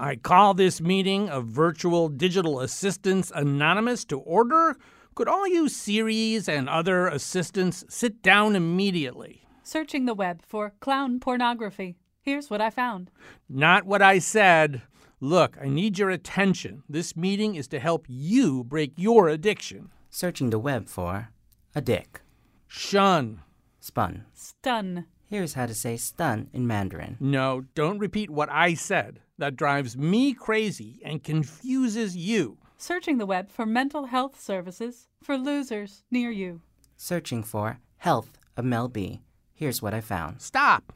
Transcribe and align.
I 0.00 0.14
call 0.14 0.54
this 0.54 0.80
meeting 0.80 1.28
of 1.28 1.46
virtual 1.46 2.08
digital 2.08 2.60
assistants 2.60 3.32
anonymous 3.34 4.04
to 4.04 4.20
order. 4.20 4.76
Could 5.16 5.26
all 5.26 5.48
you 5.48 5.68
Siris 5.68 6.48
and 6.48 6.68
other 6.68 7.08
assistants 7.08 7.84
sit 7.88 8.22
down 8.22 8.54
immediately? 8.54 9.42
Searching 9.64 10.06
the 10.06 10.14
web 10.14 10.42
for 10.46 10.72
clown 10.78 11.18
pornography. 11.18 11.96
Here's 12.22 12.48
what 12.48 12.60
I 12.60 12.70
found. 12.70 13.10
Not 13.48 13.86
what 13.86 14.00
I 14.00 14.20
said. 14.20 14.82
Look, 15.18 15.58
I 15.60 15.66
need 15.66 15.98
your 15.98 16.10
attention. 16.10 16.84
This 16.88 17.16
meeting 17.16 17.56
is 17.56 17.66
to 17.68 17.80
help 17.80 18.06
you 18.08 18.62
break 18.62 18.92
your 18.96 19.28
addiction. 19.28 19.90
Searching 20.10 20.50
the 20.50 20.60
web 20.60 20.88
for 20.88 21.30
a 21.74 21.80
dick. 21.80 22.20
Shun. 22.68 23.42
Spun. 23.80 24.26
Stun. 24.32 25.06
Here's 25.26 25.54
how 25.54 25.66
to 25.66 25.74
say 25.74 25.96
stun 25.96 26.50
in 26.52 26.68
Mandarin. 26.68 27.16
No, 27.18 27.64
don't 27.74 27.98
repeat 27.98 28.30
what 28.30 28.48
I 28.52 28.74
said. 28.74 29.18
That 29.38 29.56
drives 29.56 29.96
me 29.96 30.34
crazy 30.34 31.00
and 31.04 31.22
confuses 31.22 32.16
you. 32.16 32.58
Searching 32.76 33.18
the 33.18 33.26
web 33.26 33.50
for 33.50 33.64
mental 33.64 34.06
health 34.06 34.40
services 34.40 35.08
for 35.22 35.36
losers 35.36 36.02
near 36.10 36.30
you. 36.30 36.60
Searching 36.96 37.44
for 37.44 37.78
health 37.98 38.38
of 38.56 38.64
Mel 38.64 38.88
B. 38.88 39.22
Here's 39.54 39.80
what 39.80 39.94
I 39.94 40.00
found. 40.00 40.42
Stop. 40.42 40.92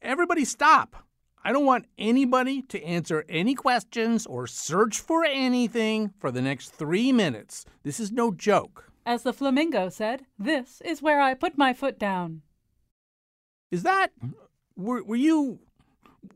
Everybody 0.00 0.44
stop. 0.44 0.96
I 1.42 1.52
don't 1.52 1.66
want 1.66 1.84
anybody 1.98 2.62
to 2.62 2.82
answer 2.82 3.26
any 3.28 3.54
questions 3.54 4.24
or 4.24 4.46
search 4.46 4.98
for 4.98 5.24
anything 5.24 6.14
for 6.18 6.30
the 6.30 6.40
next 6.40 6.70
three 6.70 7.12
minutes. 7.12 7.66
This 7.82 8.00
is 8.00 8.10
no 8.10 8.32
joke. 8.32 8.90
As 9.04 9.24
the 9.24 9.34
flamingo 9.34 9.90
said, 9.90 10.24
this 10.38 10.80
is 10.82 11.02
where 11.02 11.20
I 11.20 11.34
put 11.34 11.58
my 11.58 11.74
foot 11.74 11.98
down. 11.98 12.40
Is 13.70 13.82
that. 13.82 14.12
Were, 14.74 15.04
were 15.04 15.16
you. 15.16 15.60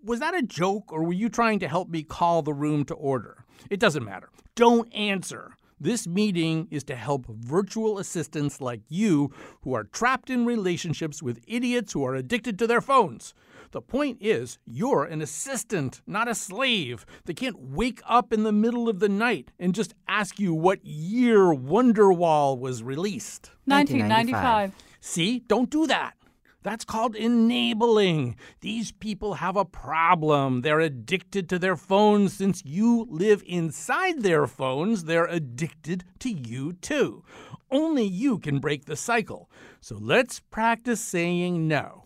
Was 0.02 0.20
that 0.20 0.34
a 0.34 0.42
joke 0.42 0.92
or 0.92 1.02
were 1.04 1.12
you 1.12 1.28
trying 1.28 1.58
to 1.60 1.68
help 1.68 1.88
me 1.88 2.02
call 2.02 2.42
the 2.42 2.54
room 2.54 2.84
to 2.86 2.94
order? 2.94 3.44
It 3.70 3.80
doesn't 3.80 4.04
matter. 4.04 4.30
Don't 4.54 4.92
answer. 4.94 5.56
This 5.80 6.08
meeting 6.08 6.66
is 6.72 6.82
to 6.84 6.96
help 6.96 7.26
virtual 7.28 7.98
assistants 7.98 8.60
like 8.60 8.80
you 8.88 9.30
who 9.62 9.74
are 9.74 9.84
trapped 9.84 10.28
in 10.28 10.44
relationships 10.44 11.22
with 11.22 11.44
idiots 11.46 11.92
who 11.92 12.04
are 12.04 12.16
addicted 12.16 12.58
to 12.58 12.66
their 12.66 12.80
phones. 12.80 13.32
The 13.70 13.82
point 13.82 14.18
is, 14.20 14.58
you're 14.64 15.04
an 15.04 15.20
assistant, 15.20 16.00
not 16.06 16.26
a 16.26 16.34
slave. 16.34 17.06
They 17.26 17.34
can't 17.34 17.60
wake 17.60 18.00
up 18.08 18.32
in 18.32 18.42
the 18.42 18.52
middle 18.52 18.88
of 18.88 18.98
the 18.98 19.08
night 19.08 19.52
and 19.58 19.74
just 19.74 19.94
ask 20.08 20.40
you 20.40 20.52
what 20.52 20.84
year 20.84 21.54
Wonderwall 21.54 22.58
was 22.58 22.82
released. 22.82 23.50
1995. 23.66 24.72
See, 25.00 25.40
don't 25.46 25.70
do 25.70 25.86
that. 25.86 26.14
That's 26.62 26.84
called 26.84 27.14
enabling. 27.14 28.36
These 28.60 28.90
people 28.92 29.34
have 29.34 29.56
a 29.56 29.64
problem. 29.64 30.62
They're 30.62 30.80
addicted 30.80 31.48
to 31.50 31.58
their 31.58 31.76
phones. 31.76 32.32
Since 32.32 32.64
you 32.64 33.06
live 33.08 33.42
inside 33.46 34.22
their 34.22 34.46
phones, 34.46 35.04
they're 35.04 35.26
addicted 35.26 36.04
to 36.18 36.30
you 36.30 36.72
too. 36.72 37.22
Only 37.70 38.04
you 38.04 38.38
can 38.38 38.58
break 38.58 38.86
the 38.86 38.96
cycle. 38.96 39.48
So 39.80 39.96
let's 40.00 40.40
practice 40.40 41.00
saying 41.00 41.68
no. 41.68 42.04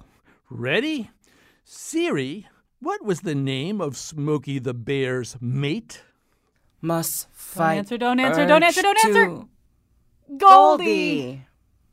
Ready? 0.50 1.11
Siri, 1.64 2.46
what 2.79 3.02
was 3.02 3.20
the 3.20 3.34
name 3.34 3.80
of 3.80 3.96
Smokey 3.96 4.58
the 4.58 4.74
Bear's 4.74 5.36
mate? 5.40 6.02
Must 6.83 7.29
fight. 7.33 7.74
Don't 7.77 7.79
answer, 7.79 7.96
don't 7.98 8.20
answer, 8.20 8.46
don't 8.46 8.63
answer, 8.63 8.83
don't 8.83 9.05
answer. 9.07 9.27
to- 9.27 9.48
Goldie. 10.36 11.46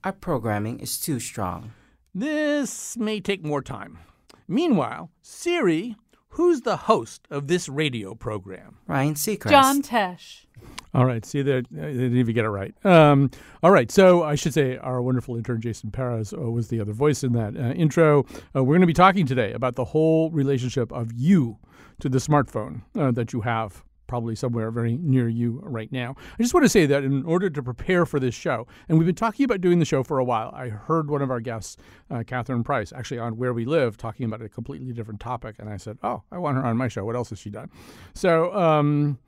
Our 0.03 0.14
programming 0.14 0.80
is 0.80 1.00
too 1.00 1.20
strong. 1.20 1.74
This 2.14 2.97
may 2.97 3.20
take 3.20 3.46
more 3.46 3.62
time. 3.62 4.00
Meanwhile, 4.47 5.12
Siri, 5.22 5.96
who's 6.30 6.62
the 6.62 6.78
host 6.78 7.28
of 7.30 7.47
this 7.47 7.70
radio 7.70 8.16
program? 8.16 8.78
Ryan 8.88 9.14
Seacrest. 9.14 9.50
John 9.50 9.81
Tesh. 9.81 10.46
All 10.94 11.06
right, 11.06 11.24
see 11.24 11.44
there, 11.44 11.62
they 11.70 11.92
didn't 11.92 12.18
even 12.18 12.34
get 12.34 12.46
it 12.46 12.50
right. 12.50 12.74
Um, 12.84 13.30
all 13.62 13.70
right, 13.70 13.92
so 13.92 14.24
I 14.24 14.34
should 14.34 14.56
say 14.56 14.78
our 14.78 15.03
wonderful 15.03 15.36
intern 15.36 15.62
Jason 15.62 15.92
Perez 15.92 16.34
uh, 16.34 16.38
was 16.38 16.70
the 16.70 16.81
other 16.81 16.94
voice 16.94 17.24
in 17.24 17.34
that 17.34 17.56
uh, 17.56 17.74
intro. 17.74 18.26
Uh, 18.56 18.64
we're 18.64 18.74
going 18.74 18.81
to 18.81 18.88
be 18.88 18.94
talking 18.94 19.28
today 19.28 19.53
about 19.53 19.76
the 19.76 19.86
whole 19.86 20.31
relationship 20.31 20.91
of 20.91 21.14
you 21.14 21.58
to 22.00 22.09
the 22.09 22.18
smartphone 22.18 22.81
uh, 22.97 23.12
that 23.12 23.34
you 23.34 23.41
have 23.41 23.84
probably 24.09 24.36
somewhere 24.36 24.72
very 24.72 24.97
near 24.97 25.30
you 25.30 25.62
right 25.64 25.92
now. 25.92 26.16
I 26.38 26.44
just 26.44 26.53
want 26.53 26.66
to 26.66 26.70
say 26.70 26.86
that 26.88 27.03
in 27.06 27.24
order 27.24 27.50
to 27.50 27.64
prepare 27.64 28.06
for 28.06 28.20
this 28.20 28.36
show, 28.36 28.68
and 28.90 28.97
we've 28.97 29.06
been 29.06 29.16
talking 29.16 29.46
about 29.46 29.62
doing 29.62 29.80
the 29.80 29.86
show 29.86 30.03
for 30.03 30.18
a 30.18 30.24
while, 30.24 30.52
I 30.53 30.68
heard 30.68 31.09
one 31.09 31.22
of 31.22 31.31
our 31.31 31.40
guests, 31.40 31.78
uh, 32.09 32.24
Catherine 32.25 32.64
Price, 32.64 32.92
actually 32.92 33.20
on 33.20 33.38
Where 33.38 33.53
We 33.53 33.64
Live, 33.64 33.96
talking 33.96 34.25
about 34.25 34.42
a 34.42 34.50
completely 34.50 34.92
different 34.92 35.22
topic, 35.22 35.56
and 35.59 35.70
I 35.70 35.78
said, 35.78 36.00
"Oh, 36.03 36.24
I 36.31 36.40
want 36.40 36.58
her 36.58 36.66
on 36.66 36.75
my 36.75 36.90
show. 36.90 37.06
What 37.06 37.16
else 37.16 37.30
has 37.30 37.40
she 37.40 37.52
done?" 37.52 37.70
So. 38.14 38.53
Um, 38.53 39.20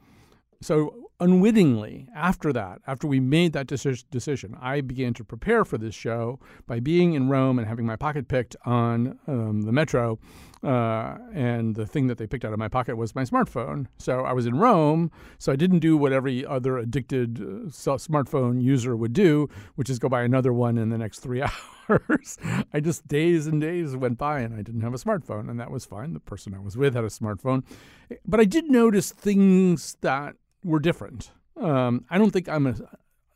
so 0.64 1.10
unwittingly, 1.22 2.08
after 2.16 2.52
that, 2.52 2.82
after 2.88 3.06
we 3.06 3.20
made 3.20 3.54
that 3.54 3.68
decision, 3.68 4.58
I 4.60 4.82
began 4.82 5.14
to 5.14 5.24
prepare 5.24 5.64
for 5.64 5.78
this 5.78 5.94
show 5.94 6.40
by 6.66 6.80
being 6.80 7.14
in 7.14 7.30
Rome 7.30 7.60
and 7.60 7.68
having 7.68 7.86
my 7.86 7.96
pocket 7.96 8.28
picked 8.28 8.56
on 8.66 9.20
um, 9.28 9.62
the 9.62 9.72
metro. 9.72 10.20
Uh, 10.64 11.18
and 11.34 11.76
the 11.76 11.86
thing 11.86 12.08
that 12.08 12.18
they 12.18 12.28
picked 12.28 12.46
out 12.46 12.54
of 12.54 12.60
my 12.60 12.68
pocket 12.68 12.96
was 12.96 13.16
my 13.16 13.24
smartphone. 13.24 13.88
So 13.98 14.22
I 14.22 14.34
was 14.34 14.46
in 14.46 14.58
Rome, 14.58 15.12
so 15.38 15.52
I 15.52 15.56
didn't 15.56 15.80
do 15.80 15.96
what 15.96 16.12
every 16.12 16.46
other 16.46 16.78
addicted 16.78 17.40
uh, 17.40 17.70
smartphone 17.98 18.62
user 18.62 18.96
would 18.96 19.14
do, 19.14 19.48
which 19.76 19.90
is 19.90 20.00
go 20.00 20.10
buy 20.10 20.24
another 20.24 20.54
one 20.54 20.78
in 20.78 20.90
the 20.90 20.98
next 20.98 21.20
three 21.20 21.44
hours. 21.90 22.38
I 22.74 22.80
just 22.80 23.08
days 23.08 23.48
and 23.48 23.62
days 23.62 23.96
went 23.96 24.18
by 24.18 24.40
and 24.40 24.56
I 24.56 24.62
didn't 24.62 24.82
have 24.82 24.94
a 24.94 24.98
smartphone, 24.98 25.50
and 25.50 25.60
that 25.60 25.72
was 25.72 25.86
fine. 25.86 26.14
The 26.14 26.20
person 26.20 26.54
I 26.54 26.60
was 26.60 26.78
with 26.78 26.96
had 26.96 27.04
a 27.04 27.08
smartphone. 27.08 27.64
But 28.26 28.40
I 28.40 28.46
did 28.46 28.70
notice 28.70 29.12
things 29.12 29.98
that 30.02 30.36
were 30.64 30.80
different. 30.80 31.32
Um, 31.60 32.06
I 32.10 32.18
don't 32.18 32.32
think 32.32 32.50
I'm 32.50 32.68
a. 32.68 32.76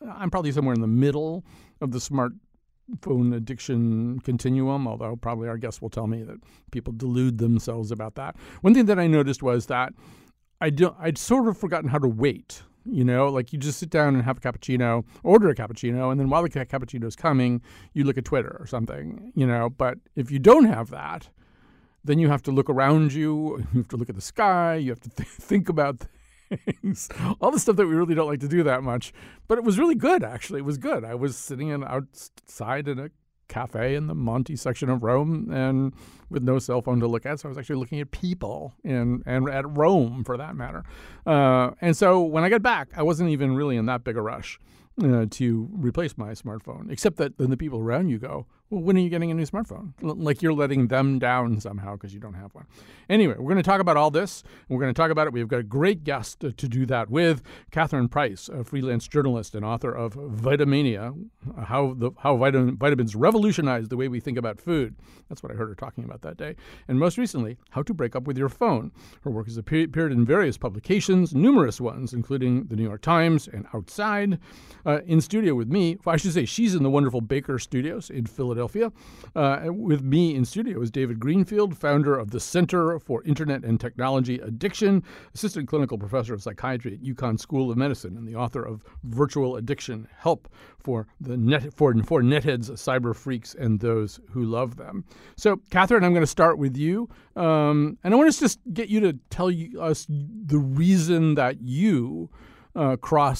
I'm 0.08 0.30
probably 0.30 0.52
somewhere 0.52 0.74
in 0.76 0.82
the 0.82 0.88
middle 0.88 1.44
of 1.82 1.92
the 1.92 2.00
smartphone 2.00 3.36
addiction 3.36 4.20
continuum. 4.20 4.88
Although 4.88 5.16
probably 5.16 5.48
our 5.48 5.58
guests 5.58 5.82
will 5.82 5.90
tell 5.90 6.08
me 6.08 6.24
that 6.24 6.38
people 6.72 6.94
delude 6.94 7.38
themselves 7.38 7.92
about 7.92 8.16
that. 8.16 8.36
One 8.62 8.74
thing 8.74 8.86
that 8.86 9.00
I 9.00 9.08
noticed 9.08 9.42
was 9.44 9.66
that 9.68 9.94
I 10.62 10.70
don't. 10.70 10.96
I'd 11.00 11.18
sort 11.18 11.48
of 11.48 11.58
forgotten 11.58 11.90
how 11.90 12.00
to 12.00 12.08
wait. 12.08 12.62
You 12.88 13.04
know, 13.04 13.30
like 13.30 13.52
you 13.52 13.58
just 13.58 13.80
sit 13.80 13.90
down 13.90 14.14
and 14.14 14.24
have 14.24 14.38
a 14.38 14.42
cappuccino, 14.42 15.06
order 15.24 15.50
a 15.50 15.56
cappuccino, 15.56 16.12
and 16.12 16.20
then 16.20 16.30
while 16.30 16.44
the 16.44 16.50
ca- 16.50 16.66
cappuccino's 16.66 17.16
coming, 17.16 17.64
you 17.94 18.04
look 18.04 18.16
at 18.16 18.26
Twitter 18.26 18.56
or 18.60 18.68
something. 18.68 19.32
You 19.34 19.48
know, 19.48 19.72
but 19.72 19.98
if 20.16 20.30
you 20.30 20.38
don't 20.38 20.66
have 20.66 20.92
that, 20.92 21.30
then 22.04 22.20
you 22.20 22.30
have 22.30 22.44
to 22.44 22.52
look 22.52 22.70
around 22.70 23.14
you. 23.14 23.66
You 23.74 23.80
have 23.80 23.88
to 23.88 23.98
look 23.98 24.10
at 24.10 24.16
the 24.16 24.22
sky. 24.22 24.76
You 24.76 24.92
have 24.92 25.00
to 25.00 25.10
th- 25.10 25.28
think 25.30 25.68
about 25.68 26.06
things, 26.50 27.10
all 27.42 27.52
the 27.52 27.60
stuff 27.60 27.76
that 27.76 27.88
we 27.88 27.96
really 27.96 28.16
don't 28.16 28.28
like 28.28 28.40
to 28.42 28.48
do 28.48 28.64
that 28.64 28.84
much. 28.84 29.14
But 29.48 29.58
it 29.58 29.64
was 29.64 29.80
really 29.80 29.96
good, 29.96 30.24
actually. 30.24 30.60
It 30.60 30.66
was 30.66 30.78
good. 30.78 31.04
I 31.04 31.16
was 31.16 31.38
sitting 31.38 31.70
in 31.70 31.84
outside 31.84 32.88
in 32.88 33.00
a 33.00 33.10
cafe 33.48 33.96
in 33.96 34.08
the 34.08 34.16
Monti 34.16 34.56
section 34.56 34.90
of 34.90 35.04
Rome, 35.04 35.52
and 35.52 35.94
with 36.30 36.44
no 36.44 36.60
cell 36.60 36.82
phone 36.82 37.00
to 37.00 37.08
look 37.08 37.26
at, 37.26 37.40
so 37.40 37.48
I 37.48 37.50
was 37.50 37.58
actually 37.58 37.76
looking 37.78 38.00
at 38.00 38.12
people 38.12 38.74
and 38.84 39.22
and 39.26 39.48
at 39.50 39.66
Rome 39.78 40.24
for 40.24 40.38
that 40.38 40.56
matter. 40.56 40.84
Uh, 41.26 41.72
and 41.82 41.96
so 41.96 42.22
when 42.22 42.44
I 42.44 42.50
got 42.50 42.62
back, 42.62 42.90
I 42.96 43.04
wasn't 43.04 43.30
even 43.30 43.56
really 43.56 43.78
in 43.78 43.86
that 43.86 44.04
big 44.04 44.18
a 44.18 44.22
rush. 44.22 44.60
Uh, 45.04 45.26
to 45.30 45.68
replace 45.74 46.18
my 46.18 46.32
smartphone, 46.32 46.90
except 46.90 47.18
that 47.18 47.38
then 47.38 47.50
the 47.50 47.58
people 47.58 47.80
around 47.80 48.08
you 48.08 48.18
go, 48.18 48.46
Well, 48.72 48.82
when 48.82 48.98
are 48.98 49.00
you 49.00 49.10
getting 49.10 49.30
a 49.30 49.34
new 49.36 49.46
smartphone? 49.46 49.94
L- 50.04 50.16
like 50.16 50.42
you're 50.42 50.54
letting 50.54 50.88
them 50.88 51.20
down 51.20 51.60
somehow 51.62 51.94
because 51.94 52.16
you 52.16 52.20
don't 52.20 52.34
have 52.34 52.56
one. 52.56 52.66
Anyway, 53.10 53.36
we're 53.38 53.52
going 53.54 53.58
to 53.58 53.64
talk 53.64 53.80
about 53.80 53.96
all 53.96 54.10
this. 54.10 54.42
We're 54.70 54.80
going 54.80 54.94
to 54.94 55.00
talk 55.00 55.12
about 55.12 55.28
it. 55.28 55.34
We've 55.34 55.48
got 55.48 55.60
a 55.60 55.64
great 55.64 56.04
guest 56.04 56.40
to, 56.40 56.52
to 56.52 56.68
do 56.68 56.88
that 56.88 57.10
with 57.12 57.44
Catherine 57.70 58.10
Price, 58.10 58.50
a 58.50 58.64
freelance 58.64 59.08
journalist 59.08 59.54
and 59.54 59.64
author 59.64 59.92
of 59.92 60.16
Vitamania 60.16 61.14
How, 61.66 61.94
the, 61.96 62.10
how 62.20 62.38
Vitam- 62.38 62.78
Vitamins 62.78 63.16
Revolutionized 63.16 63.92
the 63.92 63.98
Way 63.98 64.08
We 64.08 64.20
Think 64.20 64.38
About 64.40 64.60
Food. 64.60 64.96
That's 65.30 65.44
what 65.44 65.52
I 65.52 65.56
heard 65.56 65.70
her 65.70 65.76
talking 65.76 66.04
about 66.04 66.22
that 66.24 66.38
day. 66.38 66.56
And 66.88 66.98
most 67.00 67.20
recently, 67.20 67.58
How 67.70 67.84
to 67.84 67.94
Break 67.94 68.16
Up 68.16 68.24
with 68.24 68.38
Your 68.38 68.50
Phone. 68.50 68.92
Her 69.24 69.30
work 69.30 69.46
has 69.46 69.58
appeared 69.58 69.90
appeared 69.90 70.12
in 70.12 70.26
various 70.26 70.58
publications, 70.58 71.36
numerous 71.36 71.80
ones, 71.80 72.14
including 72.14 72.66
the 72.66 72.76
New 72.76 72.84
York 72.84 73.02
Times 73.02 73.48
and 73.48 73.68
Outside. 73.74 74.40
Uh, 74.86 75.02
in 75.06 75.22
studio 75.22 75.54
with 75.54 75.70
me, 75.70 75.98
well, 76.04 76.14
I 76.14 76.18
should 76.18 76.34
say 76.34 76.46
she's 76.46 76.74
in 76.74 76.82
the 76.82 76.90
wonderful 76.90 77.22
Baker 77.22 77.60
Studios 77.60 78.10
in 78.10 78.26
Philadelphia. 78.26 78.55
Philadelphia. 78.56 78.92
Uh, 79.36 79.74
with 79.74 80.02
me 80.02 80.34
in 80.34 80.46
studio 80.46 80.82
is 80.82 80.90
David 80.90 81.20
Greenfield, 81.20 81.78
founder 81.78 82.18
of 82.18 82.32
the 82.32 82.40
Center 82.40 82.98
for 83.00 83.22
Internet 83.24 83.66
and 83.66 83.80
Technology 83.80 84.40
Addiction, 84.40 85.04
assistant 85.34 85.68
clinical 85.68 85.98
professor 85.98 86.34
of 86.34 86.42
psychiatry 86.42 86.94
at 86.94 87.04
UConn 87.04 87.38
School 87.38 87.70
of 87.70 87.76
Medicine, 87.78 88.16
and 88.16 88.26
the 88.26 88.36
author 88.36 88.64
of 88.64 88.86
Virtual 89.04 89.58
Addiction 89.58 90.08
Help 90.18 90.48
for 90.80 91.06
the 91.20 91.36
net 91.36 91.74
for, 91.74 91.94
for 92.04 92.22
netheads, 92.22 92.72
cyber 92.72 93.14
freaks, 93.14 93.54
and 93.56 93.82
those 93.82 94.22
who 94.32 94.46
love 94.46 94.78
them. 94.78 95.04
So, 95.36 95.58
Catherine, 95.70 96.06
I'm 96.06 96.14
going 96.14 96.24
to 96.24 96.28
start 96.28 96.58
with 96.58 96.78
you, 96.78 97.10
um, 97.36 97.98
and 98.06 98.14
I 98.14 98.18
want 98.18 98.34
to 98.34 98.40
just 98.40 98.60
get 98.74 98.88
you 98.88 99.02
to 99.02 99.20
tell 99.30 99.52
you, 99.52 99.82
us 99.82 100.06
the 100.08 100.60
reason 100.60 101.36
that 101.36 101.60
you 101.60 102.30
uh, 102.76 102.98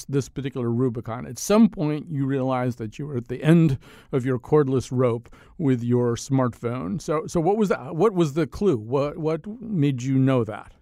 this 0.08 0.28
particular 0.28 0.70
Rubicon. 0.70 1.26
At 1.26 1.38
some 1.38 1.68
point, 1.68 2.06
you 2.10 2.26
realized 2.26 2.78
that 2.78 2.98
you 2.98 3.06
were 3.06 3.16
at 3.16 3.28
the 3.28 3.42
end 3.42 3.78
of 4.12 4.24
your 4.24 4.38
cordless 4.38 4.88
rope 4.90 5.28
with 5.58 5.82
your 5.82 6.16
smartphone. 6.16 7.00
So, 7.00 7.26
so 7.26 7.40
what 7.40 7.56
was 7.56 7.68
that? 7.68 7.96
What 7.96 8.14
was 8.14 8.34
the 8.34 8.46
clue? 8.46 8.76
What 8.76 9.18
what 9.18 9.46
made 9.60 10.02
you 10.02 10.18
know 10.18 10.44
that? 10.44 10.72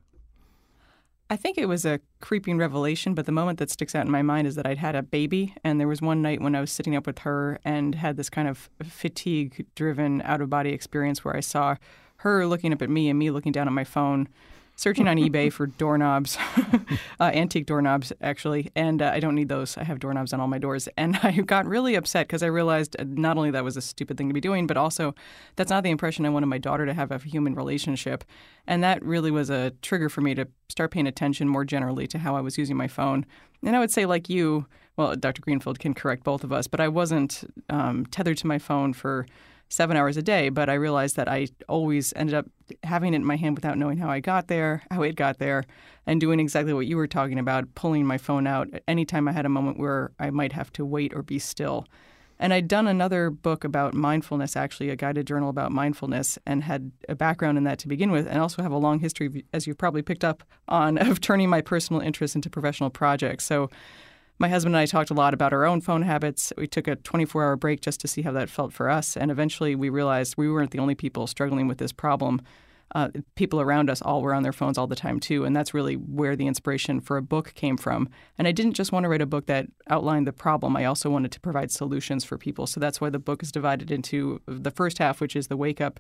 I 1.31 1.37
think 1.37 1.57
it 1.57 1.67
was 1.67 1.87
a 1.87 2.01
creeping 2.21 2.59
revelation, 2.59 3.15
but 3.15 3.25
the 3.25 3.33
moment 3.33 3.59
that 3.59 3.71
sticks 3.71 3.95
out 3.95 4.05
in 4.05 4.13
my 4.13 4.21
mind 4.21 4.47
is 4.47 4.57
that 4.57 4.67
I'd 4.67 4.79
had 4.79 4.95
a 4.95 5.03
baby, 5.03 5.55
and 5.65 5.81
there 5.81 5.89
was 5.89 6.03
one 6.03 6.21
night 6.21 6.43
when 6.43 6.55
I 6.55 6.61
was 6.61 6.71
sitting 6.71 6.95
up 6.95 7.07
with 7.07 7.21
her 7.21 7.59
and 7.65 7.95
had 7.95 8.17
this 8.17 8.29
kind 8.29 8.47
of 8.47 8.69
fatigue 8.83 9.67
driven 9.75 10.21
out 10.23 10.43
of 10.43 10.51
body 10.51 10.71
experience 10.71 11.25
where 11.25 11.35
I 11.35 11.41
saw 11.41 11.77
her 12.19 12.47
looking 12.47 12.73
up 12.73 12.83
at 12.83 12.91
me 12.91 13.09
and 13.09 13.19
me 13.19 13.31
looking 13.31 13.53
down 13.53 13.67
at 13.67 13.73
my 13.73 13.85
phone 13.85 14.29
searching 14.77 15.07
on 15.07 15.17
eBay 15.17 15.53
for 15.53 15.67
doorknobs, 15.67 16.37
uh, 17.21 17.25
antique 17.25 17.67
doorknobs, 17.67 18.13
actually. 18.21 18.71
And 18.75 19.01
uh, 19.01 19.11
I 19.15 19.21
don't 19.21 19.35
need 19.35 19.49
those. 19.49 19.77
I 19.77 19.85
have 19.85 20.01
doorknobs 20.01 20.33
on 20.33 20.41
all 20.41 20.49
my 20.49 20.59
doors. 20.59 20.89
And 20.97 21.17
I 21.23 21.33
got 21.33 21.67
really 21.67 21.95
upset 21.95 22.27
because 22.27 22.43
I 22.43 22.47
realized 22.47 22.97
uh, 22.99 23.05
not 23.07 23.37
only 23.37 23.51
that 23.53 23.65
was 23.65 23.77
a 23.77 23.83
stupid 23.83 24.17
thing 24.17 24.29
to 24.29 24.35
be 24.35 24.41
doing, 24.41 24.67
but 24.67 24.77
also 24.77 25.15
that's 25.57 25.71
not 25.71 25.85
the 25.85 25.91
impression 25.91 26.27
I 26.27 26.31
wanted 26.31 26.47
my 26.47 26.59
daughter 26.59 26.87
to 26.87 26.95
have 26.95 27.11
of 27.11 27.25
a 27.25 27.29
human 27.29 27.55
relationship. 27.55 28.25
And 28.67 28.83
that 28.83 29.03
really 29.05 29.31
was 29.31 29.51
a 29.51 29.71
trigger 29.83 30.09
for 30.09 30.21
me 30.21 30.35
to 30.35 30.49
start 30.69 30.91
paying 30.91 31.07
attention 31.07 31.49
more 31.49 31.65
generally 31.65 32.07
to 32.09 32.19
how 32.19 32.37
I 32.37 32.41
was 32.41 32.59
using 32.59 32.77
my 32.77 32.89
phone. 32.89 33.27
And 33.65 33.77
I 33.77 33.79
would 33.79 33.91
say, 33.91 34.07
like 34.07 34.29
you, 34.29 34.67
well, 34.97 35.15
Dr. 35.17 35.41
Greenfield 35.43 35.79
can 35.79 35.95
correct 35.95 36.25
both 36.25 36.45
of 36.45 36.53
us, 36.53 36.67
but 36.67 36.81
I 36.81 36.89
wasn't 36.89 37.45
um, 37.69 38.07
tethered 38.07 38.39
to 38.39 38.47
my 38.47 38.59
phone 38.59 38.93
for 38.93 39.27
seven 39.75 39.97
hours 39.97 40.17
a 40.17 40.23
day, 40.23 40.49
but 40.51 40.71
I 40.71 40.75
realized 40.75 41.17
that 41.17 41.29
I 41.29 41.49
always 41.69 42.13
ended 42.15 42.35
up 42.35 42.47
having 42.85 43.13
it 43.13 43.17
in 43.17 43.25
my 43.25 43.37
hand 43.37 43.57
without 43.57 43.77
knowing 43.77 43.99
how 43.99 44.09
I 44.09 44.21
got 44.21 44.47
there, 44.47 44.83
how 44.91 45.03
it 45.03 45.17
got 45.17 45.39
there, 45.39 45.65
and 46.07 46.21
doing 46.21 46.39
exactly 46.39 46.73
what 46.73 46.87
you 46.87 46.97
were 46.97 47.09
talking 47.09 47.39
about, 47.39 47.75
pulling 47.75 48.07
my 48.07 48.17
phone 48.17 48.47
out 48.47 48.69
anytime 48.87 49.27
I 49.27 49.33
had 49.33 49.47
a 49.47 49.49
moment 49.49 49.79
where 49.79 50.13
I 50.21 50.31
might 50.31 50.53
have 50.53 50.73
to 50.75 50.85
wait 50.85 51.13
or 51.13 51.23
be 51.23 51.41
still. 51.41 51.87
And 52.39 52.53
I'd 52.53 52.69
done 52.69 52.87
another 52.87 53.31
book 53.31 53.65
about 53.65 53.95
mindfulness, 53.95 54.57
actually, 54.57 54.91
a 54.91 54.97
guided 54.97 55.27
journal 55.27 55.51
about 55.51 55.73
mindfulness, 55.73 56.39
and 56.47 56.63
had 56.63 56.93
a 57.09 57.15
background 57.15 57.59
in 57.59 57.65
that 57.65 57.79
to 57.81 57.89
begin 57.89 58.11
with, 58.11 58.27
and 58.29 58.39
also 58.41 58.63
have 58.63 58.73
a 58.73 58.79
long 58.79 59.01
history, 59.01 59.45
as 59.53 59.67
you've 59.67 59.79
probably 59.79 60.03
picked 60.03 60.25
up 60.25 60.45
on, 60.69 60.99
of 61.11 61.21
turning 61.21 61.49
my 61.49 61.61
personal 61.61 62.01
interests 62.01 62.37
into 62.37 62.49
professional 62.49 62.91
projects. 62.91 63.45
So 63.45 63.71
my 64.39 64.49
husband 64.49 64.75
and 64.75 64.81
I 64.81 64.87
talked 64.87 65.11
a 65.11 65.15
lot 65.15 65.35
about 65.35 65.53
our 65.53 65.65
own 65.65 65.81
phone 65.81 66.03
habits. 66.03 66.53
We 66.57 66.67
took 66.67 66.89
a 66.89 66.97
24 66.97 67.45
hour 67.45 67.57
break 67.57 67.81
just 67.81 68.01
to 68.01 68.09
see 68.09 68.23
how 68.23 68.33
that 68.33 68.51
felt 68.51 68.73
for 68.73 68.91
us. 68.91 69.17
And 69.17 69.31
eventually 69.31 69.75
we 69.75 69.89
realized 69.89 70.35
we 70.37 70.51
weren't 70.51 70.73
the 70.73 70.81
only 70.81 70.95
people 70.95 71.27
struggling 71.27 71.69
with 71.69 71.79
this 71.79 71.93
problem. 71.93 72.43
Uh, 72.95 73.09
people 73.35 73.61
around 73.61 73.91
us 73.91 74.03
all 74.03 74.23
were 74.23 74.35
on 74.35 74.43
their 74.43 74.53
phones 74.53 74.79
all 74.79 74.87
the 74.87 74.95
time 74.95 75.19
too, 75.19 75.45
and 75.45 75.57
that's 75.57 75.75
really 75.75 75.95
where 75.95 76.37
the 76.37 76.47
inspiration 76.47 77.01
for 77.01 77.17
a 77.17 77.23
book 77.23 77.53
came 77.55 77.77
from. 77.77 78.09
And 78.39 78.47
I 78.47 78.53
didn't 78.53 78.75
just 78.75 78.93
want 78.93 79.05
to 79.05 79.09
write 79.09 79.23
a 79.23 79.27
book 79.27 79.47
that 79.47 79.67
outlined 79.89 80.29
the 80.29 80.33
problem; 80.33 80.77
I 80.77 80.85
also 80.85 81.11
wanted 81.11 81.33
to 81.33 81.41
provide 81.41 81.73
solutions 81.73 82.25
for 82.25 82.39
people. 82.39 82.69
So 82.69 82.79
that's 82.79 83.01
why 83.01 83.11
the 83.11 83.19
book 83.19 83.43
is 83.43 83.51
divided 83.51 83.91
into 83.91 84.41
the 84.47 84.71
first 84.71 84.99
half, 84.99 85.21
which 85.21 85.35
is 85.35 85.49
the 85.49 85.57
wake 85.57 85.81
up, 85.81 85.99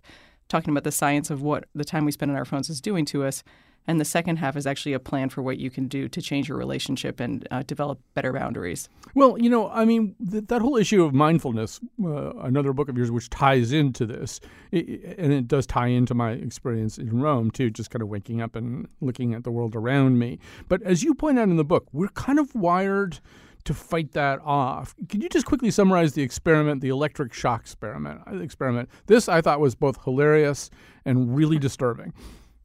talking 0.48 0.70
about 0.70 0.84
the 0.84 0.92
science 0.92 1.30
of 1.30 1.42
what 1.42 1.64
the 1.74 1.84
time 1.84 2.04
we 2.04 2.12
spend 2.12 2.30
on 2.30 2.36
our 2.36 2.44
phones 2.44 2.70
is 2.70 2.80
doing 2.80 3.04
to 3.06 3.24
us, 3.24 3.42
and 3.86 4.00
the 4.00 4.04
second 4.04 4.36
half 4.36 4.56
is 4.56 4.66
actually 4.66 4.92
a 4.92 5.00
plan 5.00 5.28
for 5.28 5.42
what 5.42 5.58
you 5.58 5.70
can 5.70 5.88
do 5.88 6.08
to 6.08 6.22
change 6.22 6.48
your 6.48 6.56
relationship 6.56 7.20
and 7.20 7.46
uh, 7.50 7.62
develop 7.66 8.00
better 8.14 8.32
boundaries. 8.32 8.88
Well, 9.14 9.38
you 9.38 9.50
know, 9.50 9.68
I 9.70 9.84
mean, 9.84 10.14
th- 10.30 10.44
that 10.48 10.62
whole 10.62 10.76
issue 10.76 11.04
of 11.04 11.14
mindfulness, 11.14 11.80
uh, 12.02 12.34
another 12.36 12.72
book 12.72 12.88
of 12.88 12.96
yours 12.96 13.10
which 13.10 13.30
ties 13.30 13.72
into 13.72 14.06
this, 14.06 14.40
it, 14.72 15.16
and 15.18 15.32
it 15.32 15.48
does 15.48 15.66
tie 15.66 15.88
into 15.88 16.14
my 16.14 16.32
experience 16.32 16.98
in 16.98 17.20
Rome 17.20 17.50
too, 17.50 17.70
just 17.70 17.90
kind 17.90 18.02
of 18.02 18.08
waking 18.08 18.40
up 18.40 18.56
and 18.56 18.88
looking 19.00 19.34
at 19.34 19.44
the 19.44 19.50
world 19.50 19.76
around 19.76 20.18
me. 20.18 20.38
But 20.68 20.82
as 20.82 21.02
you 21.02 21.14
point 21.14 21.38
out 21.38 21.48
in 21.48 21.56
the 21.56 21.64
book, 21.64 21.86
we're 21.92 22.08
kind 22.08 22.38
of 22.38 22.54
wired 22.54 23.20
to 23.64 23.74
fight 23.74 24.12
that 24.12 24.40
off. 24.44 24.94
Can 25.08 25.20
you 25.22 25.28
just 25.28 25.46
quickly 25.46 25.70
summarize 25.70 26.12
the 26.12 26.22
experiment, 26.22 26.82
the 26.82 26.90
electric 26.90 27.32
shock 27.32 27.62
experiment? 27.62 28.20
Experiment. 28.42 28.90
This 29.06 29.28
I 29.28 29.40
thought 29.40 29.60
was 29.60 29.74
both 29.74 30.02
hilarious 30.04 30.70
and 31.04 31.34
really 31.34 31.58
disturbing. 31.58 32.12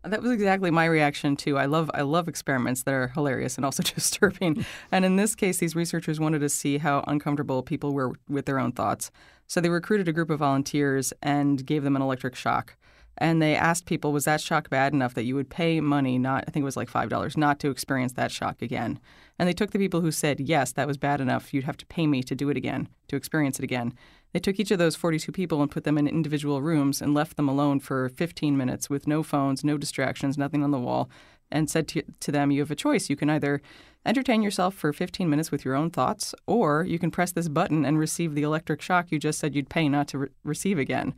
That 0.04 0.22
was 0.22 0.32
exactly 0.32 0.72
my 0.72 0.86
reaction 0.86 1.36
too. 1.36 1.58
I 1.58 1.66
love 1.66 1.92
I 1.94 2.02
love 2.02 2.28
experiments 2.30 2.84
that 2.84 2.94
are 2.94 3.10
hilarious 3.10 3.58
and 3.58 3.66
also 3.66 3.84
disturbing. 3.96 4.66
and 4.92 5.04
in 5.04 5.18
this 5.18 5.36
case, 5.36 5.58
these 5.58 5.76
researchers 5.76 6.20
wanted 6.20 6.40
to 6.40 6.50
see 6.50 6.78
how 6.78 7.04
uncomfortable 7.08 7.64
people 7.64 7.94
were 7.94 8.14
with 8.30 8.46
their 8.46 8.60
own 8.60 8.72
thoughts. 8.72 9.12
So 9.48 9.60
they 9.60 9.70
recruited 9.70 10.08
a 10.08 10.14
group 10.14 10.30
of 10.30 10.40
volunteers 10.40 11.12
and 11.22 11.66
gave 11.66 11.84
them 11.84 11.96
an 11.96 12.02
electric 12.02 12.36
shock. 12.36 12.76
And 13.18 13.42
they 13.42 13.56
asked 13.56 13.86
people, 13.86 14.14
was 14.14 14.24
that 14.24 14.40
shock 14.40 14.70
bad 14.70 14.94
enough 14.94 15.14
that 15.16 15.26
you 15.26 15.36
would 15.36 15.50
pay 15.50 15.82
money, 15.82 16.18
not 16.18 16.46
I 16.48 16.52
think 16.52 16.64
it 16.64 16.66
was 16.66 16.78
like 16.78 16.90
five 16.90 17.10
dollars, 17.10 17.36
not 17.36 17.60
to 17.60 17.70
experience 17.70 18.14
that 18.14 18.32
shock 18.32 18.62
again? 18.62 19.00
And 19.38 19.48
they 19.48 19.54
took 19.54 19.72
the 19.72 19.80
people 19.80 20.00
who 20.00 20.12
said, 20.12 20.40
yes, 20.40 20.72
that 20.74 20.88
was 20.88 20.98
bad 20.98 21.20
enough. 21.20 21.54
You'd 21.54 21.66
have 21.66 21.78
to 21.78 21.86
pay 21.86 22.08
me 22.08 22.24
to 22.24 22.36
do 22.36 22.50
it 22.50 22.58
again, 22.58 22.88
to 23.10 23.18
experience 23.18 23.60
it 23.60 23.64
again. 23.64 23.94
They 24.34 24.40
took 24.40 24.60
each 24.60 24.72
of 24.72 24.78
those 24.78 24.96
42 24.96 25.32
people 25.32 25.62
and 25.62 25.72
put 25.72 25.84
them 25.84 25.98
in 25.98 26.08
individual 26.08 26.62
rooms 26.62 27.02
and 27.02 27.14
left 27.14 27.36
them 27.36 27.50
alone 27.50 27.80
for 27.80 28.10
15 28.10 28.56
minutes 28.56 28.90
with 28.90 29.08
no 29.08 29.24
phones, 29.24 29.64
no 29.64 29.78
distractions, 29.78 30.38
nothing 30.38 30.64
on 30.64 30.72
the 30.72 30.80
wall, 30.80 31.10
and 31.52 31.70
said 31.70 31.88
to, 31.90 32.04
to 32.20 32.32
them, 32.32 32.52
You 32.52 32.62
have 32.62 32.72
a 32.72 32.76
choice. 32.76 33.10
You 33.10 33.16
can 33.16 33.30
either 33.30 33.62
entertain 34.06 34.42
yourself 34.42 34.76
for 34.76 34.94
15 34.94 35.30
minutes 35.30 35.52
with 35.52 35.66
your 35.66 35.76
own 35.76 35.90
thoughts, 35.90 36.36
or 36.46 36.84
you 36.84 37.00
can 37.00 37.12
press 37.12 37.32
this 37.32 37.50
button 37.50 37.86
and 37.86 37.98
receive 37.98 38.36
the 38.36 38.44
electric 38.44 38.82
shock 38.82 39.12
you 39.12 39.20
just 39.20 39.40
said 39.40 39.56
you'd 39.56 39.70
pay 39.70 39.90
not 39.90 40.08
to 40.10 40.18
re- 40.20 40.28
receive 40.44 40.78
again. 40.78 41.16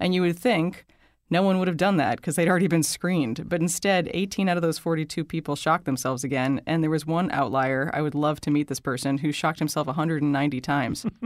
And 0.00 0.14
you 0.14 0.22
would 0.22 0.38
think, 0.38 0.86
no 1.28 1.42
one 1.42 1.58
would 1.58 1.68
have 1.68 1.76
done 1.76 1.96
that 1.96 2.16
because 2.16 2.36
they'd 2.36 2.48
already 2.48 2.68
been 2.68 2.82
screened. 2.82 3.48
But 3.48 3.60
instead, 3.60 4.08
18 4.14 4.48
out 4.48 4.56
of 4.56 4.62
those 4.62 4.78
42 4.78 5.24
people 5.24 5.56
shocked 5.56 5.84
themselves 5.84 6.22
again. 6.22 6.60
And 6.66 6.82
there 6.82 6.90
was 6.90 7.04
one 7.04 7.30
outlier. 7.32 7.90
I 7.92 8.00
would 8.00 8.14
love 8.14 8.40
to 8.42 8.50
meet 8.50 8.68
this 8.68 8.80
person 8.80 9.18
who 9.18 9.32
shocked 9.32 9.58
himself 9.58 9.88
190 9.88 10.60
times. 10.60 11.04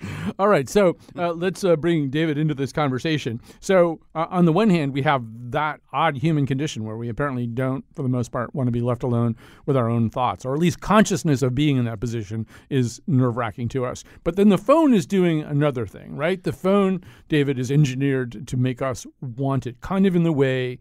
All 0.38 0.48
right, 0.48 0.68
so 0.68 0.96
uh, 1.16 1.32
let's 1.32 1.64
uh, 1.64 1.76
bring 1.76 2.10
David 2.10 2.38
into 2.38 2.54
this 2.54 2.72
conversation. 2.72 3.40
So, 3.60 4.00
uh, 4.14 4.26
on 4.30 4.44
the 4.44 4.52
one 4.52 4.70
hand, 4.70 4.92
we 4.92 5.02
have 5.02 5.24
that 5.50 5.80
odd 5.92 6.16
human 6.16 6.46
condition 6.46 6.84
where 6.84 6.96
we 6.96 7.08
apparently 7.08 7.46
don't, 7.46 7.84
for 7.94 8.02
the 8.02 8.08
most 8.08 8.30
part, 8.30 8.54
want 8.54 8.68
to 8.68 8.72
be 8.72 8.80
left 8.80 9.02
alone 9.02 9.36
with 9.66 9.76
our 9.76 9.88
own 9.88 10.10
thoughts, 10.10 10.44
or 10.44 10.54
at 10.54 10.60
least 10.60 10.80
consciousness 10.80 11.42
of 11.42 11.54
being 11.54 11.76
in 11.76 11.84
that 11.86 12.00
position 12.00 12.46
is 12.70 13.00
nerve 13.06 13.36
wracking 13.36 13.68
to 13.68 13.84
us. 13.84 14.04
But 14.24 14.36
then 14.36 14.50
the 14.50 14.58
phone 14.58 14.94
is 14.94 15.06
doing 15.06 15.42
another 15.42 15.86
thing, 15.86 16.14
right? 16.16 16.42
The 16.42 16.52
phone, 16.52 17.02
David, 17.28 17.58
is 17.58 17.70
engineered 17.70 18.46
to 18.46 18.56
make 18.56 18.80
us 18.80 19.06
want 19.20 19.66
it, 19.66 19.80
kind 19.80 20.06
of 20.06 20.14
in 20.14 20.22
the 20.22 20.32
way 20.32 20.78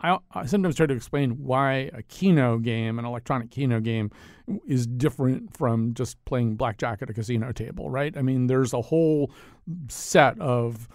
I, 0.00 0.18
I, 0.32 0.46
sometimes 0.46 0.76
try 0.76 0.86
to 0.86 0.94
explain 0.94 1.42
why 1.44 1.90
a 1.94 2.02
Keno 2.02 2.58
game, 2.58 2.98
an 2.98 3.04
electronic 3.04 3.50
Keno 3.50 3.80
game, 3.80 4.10
is 4.66 4.86
different 4.86 5.56
from 5.56 5.94
just 5.94 6.22
playing 6.24 6.56
blackjack 6.56 7.02
at 7.02 7.10
a 7.10 7.14
casino 7.14 7.52
table, 7.52 7.88
right? 7.88 8.16
I 8.16 8.22
mean, 8.22 8.46
there's 8.46 8.72
a 8.72 8.82
whole 8.82 9.30
set 9.88 10.38
of 10.40 10.88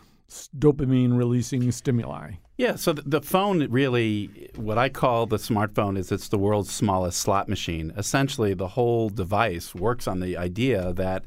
dopamine 0.57 1.17
releasing 1.17 1.71
stimuli. 1.71 2.33
Yeah, 2.57 2.75
so 2.75 2.93
the 2.93 3.21
phone 3.21 3.67
really, 3.69 4.49
what 4.55 4.77
I 4.77 4.89
call 4.89 5.25
the 5.25 5.37
smartphone 5.37 5.97
is 5.97 6.11
it's 6.11 6.29
the 6.29 6.37
world's 6.37 6.71
smallest 6.71 7.19
slot 7.19 7.49
machine. 7.49 7.91
Essentially, 7.97 8.53
the 8.53 8.69
whole 8.69 9.09
device 9.09 9.75
works 9.75 10.07
on 10.07 10.19
the 10.19 10.37
idea 10.37 10.93
that 10.93 11.25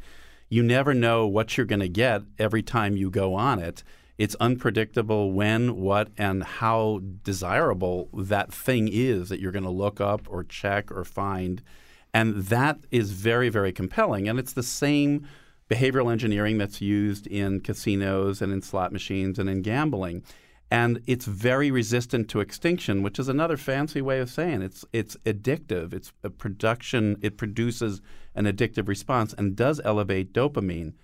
you 0.48 0.62
never 0.62 0.94
know 0.94 1.26
what 1.26 1.56
you're 1.56 1.66
going 1.66 1.80
to 1.80 1.88
get 1.88 2.22
every 2.38 2.62
time 2.62 2.96
you 2.96 3.10
go 3.10 3.34
on 3.34 3.58
it 3.58 3.84
it's 4.18 4.34
unpredictable 4.40 5.32
when, 5.32 5.76
what, 5.76 6.08
and 6.18 6.42
how 6.42 7.00
desirable 7.22 8.08
that 8.12 8.52
thing 8.52 8.88
is 8.90 9.28
that 9.28 9.40
you're 9.40 9.52
going 9.52 9.62
to 9.64 9.70
look 9.70 10.00
up 10.00 10.26
or 10.28 10.42
check 10.42 10.90
or 10.90 11.04
find. 11.04 11.62
And 12.12 12.36
that 12.46 12.80
is 12.90 13.12
very, 13.12 13.48
very 13.48 13.72
compelling. 13.72 14.28
And 14.28 14.38
it's 14.40 14.52
the 14.52 14.62
same 14.64 15.26
behavioral 15.70 16.10
engineering 16.10 16.58
that's 16.58 16.80
used 16.80 17.28
in 17.28 17.60
casinos 17.60 18.42
and 18.42 18.52
in 18.52 18.60
slot 18.60 18.90
machines 18.92 19.38
and 19.38 19.48
in 19.48 19.62
gambling. 19.62 20.24
And 20.70 21.00
it's 21.06 21.24
very 21.24 21.70
resistant 21.70 22.28
to 22.30 22.40
extinction, 22.40 23.02
which 23.02 23.18
is 23.18 23.28
another 23.28 23.56
fancy 23.56 24.02
way 24.02 24.18
of 24.18 24.28
saying 24.28 24.62
it's 24.62 24.84
it's 24.92 25.16
addictive. 25.24 25.94
It's 25.94 26.12
a 26.22 26.28
production. 26.28 27.16
It 27.22 27.38
produces 27.38 28.02
an 28.34 28.44
addictive 28.44 28.88
response 28.88 29.32
and 29.32 29.56
does 29.56 29.80
elevate 29.84 30.32
dopamine. 30.32 30.94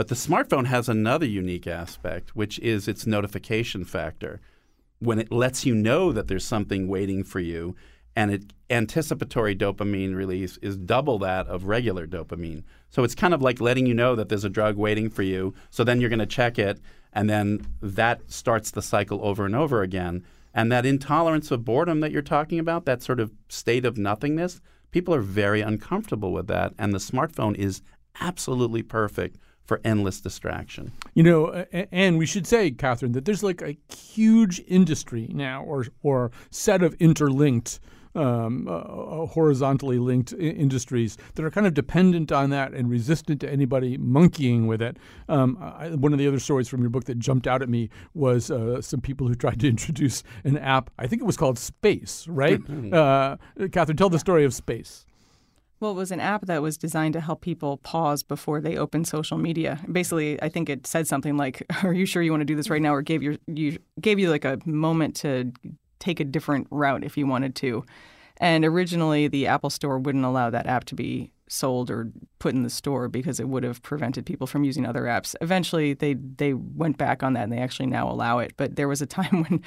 But 0.00 0.08
the 0.08 0.14
smartphone 0.14 0.64
has 0.64 0.88
another 0.88 1.26
unique 1.26 1.66
aspect, 1.66 2.34
which 2.34 2.58
is 2.60 2.88
its 2.88 3.06
notification 3.06 3.84
factor. 3.84 4.40
When 4.98 5.18
it 5.18 5.30
lets 5.30 5.66
you 5.66 5.74
know 5.74 6.10
that 6.10 6.26
there's 6.26 6.42
something 6.42 6.88
waiting 6.88 7.22
for 7.22 7.38
you, 7.38 7.76
and 8.16 8.30
it, 8.30 8.54
anticipatory 8.70 9.54
dopamine 9.54 10.14
release 10.14 10.56
is 10.62 10.78
double 10.78 11.18
that 11.18 11.48
of 11.48 11.64
regular 11.64 12.06
dopamine. 12.06 12.62
So 12.88 13.04
it's 13.04 13.14
kind 13.14 13.34
of 13.34 13.42
like 13.42 13.60
letting 13.60 13.84
you 13.84 13.92
know 13.92 14.16
that 14.16 14.30
there's 14.30 14.42
a 14.42 14.48
drug 14.48 14.78
waiting 14.78 15.10
for 15.10 15.20
you. 15.22 15.52
So 15.68 15.84
then 15.84 16.00
you're 16.00 16.08
going 16.08 16.18
to 16.18 16.24
check 16.24 16.58
it, 16.58 16.80
and 17.12 17.28
then 17.28 17.66
that 17.82 18.22
starts 18.32 18.70
the 18.70 18.80
cycle 18.80 19.22
over 19.22 19.44
and 19.44 19.54
over 19.54 19.82
again. 19.82 20.24
And 20.54 20.72
that 20.72 20.86
intolerance 20.86 21.50
of 21.50 21.66
boredom 21.66 22.00
that 22.00 22.10
you're 22.10 22.22
talking 22.22 22.58
about, 22.58 22.86
that 22.86 23.02
sort 23.02 23.20
of 23.20 23.34
state 23.50 23.84
of 23.84 23.98
nothingness, 23.98 24.62
people 24.92 25.14
are 25.14 25.20
very 25.20 25.60
uncomfortable 25.60 26.32
with 26.32 26.46
that. 26.46 26.72
And 26.78 26.94
the 26.94 26.98
smartphone 26.98 27.54
is 27.54 27.82
absolutely 28.18 28.82
perfect 28.82 29.36
for 29.70 29.80
endless 29.84 30.20
distraction. 30.20 30.90
You 31.14 31.22
know, 31.22 31.64
and 31.92 32.18
we 32.18 32.26
should 32.26 32.44
say, 32.44 32.72
Catherine, 32.72 33.12
that 33.12 33.24
there's 33.24 33.44
like 33.44 33.62
a 33.62 33.76
huge 33.94 34.60
industry 34.66 35.30
now, 35.32 35.62
or 35.62 35.86
or 36.02 36.32
set 36.50 36.82
of 36.82 36.94
interlinked 36.94 37.78
um, 38.16 38.66
uh, 38.66 38.72
uh, 38.72 39.26
horizontally 39.26 40.00
linked 40.00 40.34
I- 40.34 40.38
industries 40.38 41.16
that 41.36 41.44
are 41.44 41.52
kind 41.52 41.68
of 41.68 41.74
dependent 41.74 42.32
on 42.32 42.50
that 42.50 42.72
and 42.72 42.90
resistant 42.90 43.40
to 43.42 43.48
anybody 43.48 43.96
monkeying 43.96 44.66
with 44.66 44.82
it. 44.82 44.96
Um, 45.28 45.56
I, 45.60 45.90
one 45.90 46.12
of 46.12 46.18
the 46.18 46.26
other 46.26 46.40
stories 46.40 46.68
from 46.68 46.80
your 46.80 46.90
book 46.90 47.04
that 47.04 47.20
jumped 47.20 47.46
out 47.46 47.62
at 47.62 47.68
me 47.68 47.90
was 48.12 48.50
uh, 48.50 48.82
some 48.82 49.00
people 49.00 49.28
who 49.28 49.36
tried 49.36 49.60
to 49.60 49.68
introduce 49.68 50.24
an 50.42 50.58
app. 50.58 50.90
I 50.98 51.06
think 51.06 51.22
it 51.22 51.26
was 51.26 51.36
called 51.36 51.60
Space, 51.60 52.26
right? 52.26 52.60
uh, 52.92 53.36
Catherine, 53.70 53.96
tell 53.96 54.10
the 54.10 54.18
story 54.18 54.44
of 54.44 54.52
Space. 54.52 55.06
Well, 55.80 55.92
it 55.92 55.94
was 55.94 56.10
an 56.10 56.20
app 56.20 56.44
that 56.46 56.60
was 56.60 56.76
designed 56.76 57.14
to 57.14 57.20
help 57.20 57.40
people 57.40 57.78
pause 57.78 58.22
before 58.22 58.60
they 58.60 58.76
open 58.76 59.06
social 59.06 59.38
media. 59.38 59.80
Basically, 59.90 60.40
I 60.42 60.50
think 60.50 60.68
it 60.68 60.86
said 60.86 61.06
something 61.08 61.38
like, 61.38 61.62
"Are 61.82 61.94
you 61.94 62.04
sure 62.04 62.22
you 62.22 62.30
want 62.30 62.42
to 62.42 62.46
do 62.46 62.54
this 62.54 62.68
right 62.68 62.82
now?" 62.82 62.94
or 62.94 63.00
gave 63.00 63.22
your 63.22 63.36
you 63.46 63.78
gave 64.00 64.18
you 64.18 64.30
like 64.30 64.44
a 64.44 64.58
moment 64.66 65.16
to 65.16 65.52
take 65.98 66.20
a 66.20 66.24
different 66.24 66.66
route 66.70 67.02
if 67.02 67.16
you 67.16 67.26
wanted 67.26 67.54
to. 67.56 67.84
And 68.36 68.64
originally, 68.64 69.26
the 69.28 69.46
Apple 69.46 69.70
Store 69.70 69.98
wouldn't 69.98 70.24
allow 70.24 70.50
that 70.50 70.66
app 70.66 70.84
to 70.86 70.94
be 70.94 71.32
sold 71.50 71.90
or 71.90 72.10
put 72.38 72.54
in 72.54 72.62
the 72.62 72.70
store 72.70 73.08
because 73.08 73.40
it 73.40 73.48
would 73.48 73.64
have 73.64 73.82
prevented 73.82 74.24
people 74.24 74.46
from 74.46 74.62
using 74.62 74.86
other 74.86 75.02
apps. 75.02 75.34
Eventually, 75.40 75.94
they 75.94 76.14
they 76.14 76.54
went 76.54 76.96
back 76.96 77.22
on 77.22 77.32
that 77.32 77.44
and 77.44 77.52
they 77.52 77.58
actually 77.58 77.86
now 77.86 78.08
allow 78.08 78.38
it. 78.38 78.52
But 78.56 78.76
there 78.76 78.88
was 78.88 79.02
a 79.02 79.06
time 79.06 79.44
when 79.48 79.62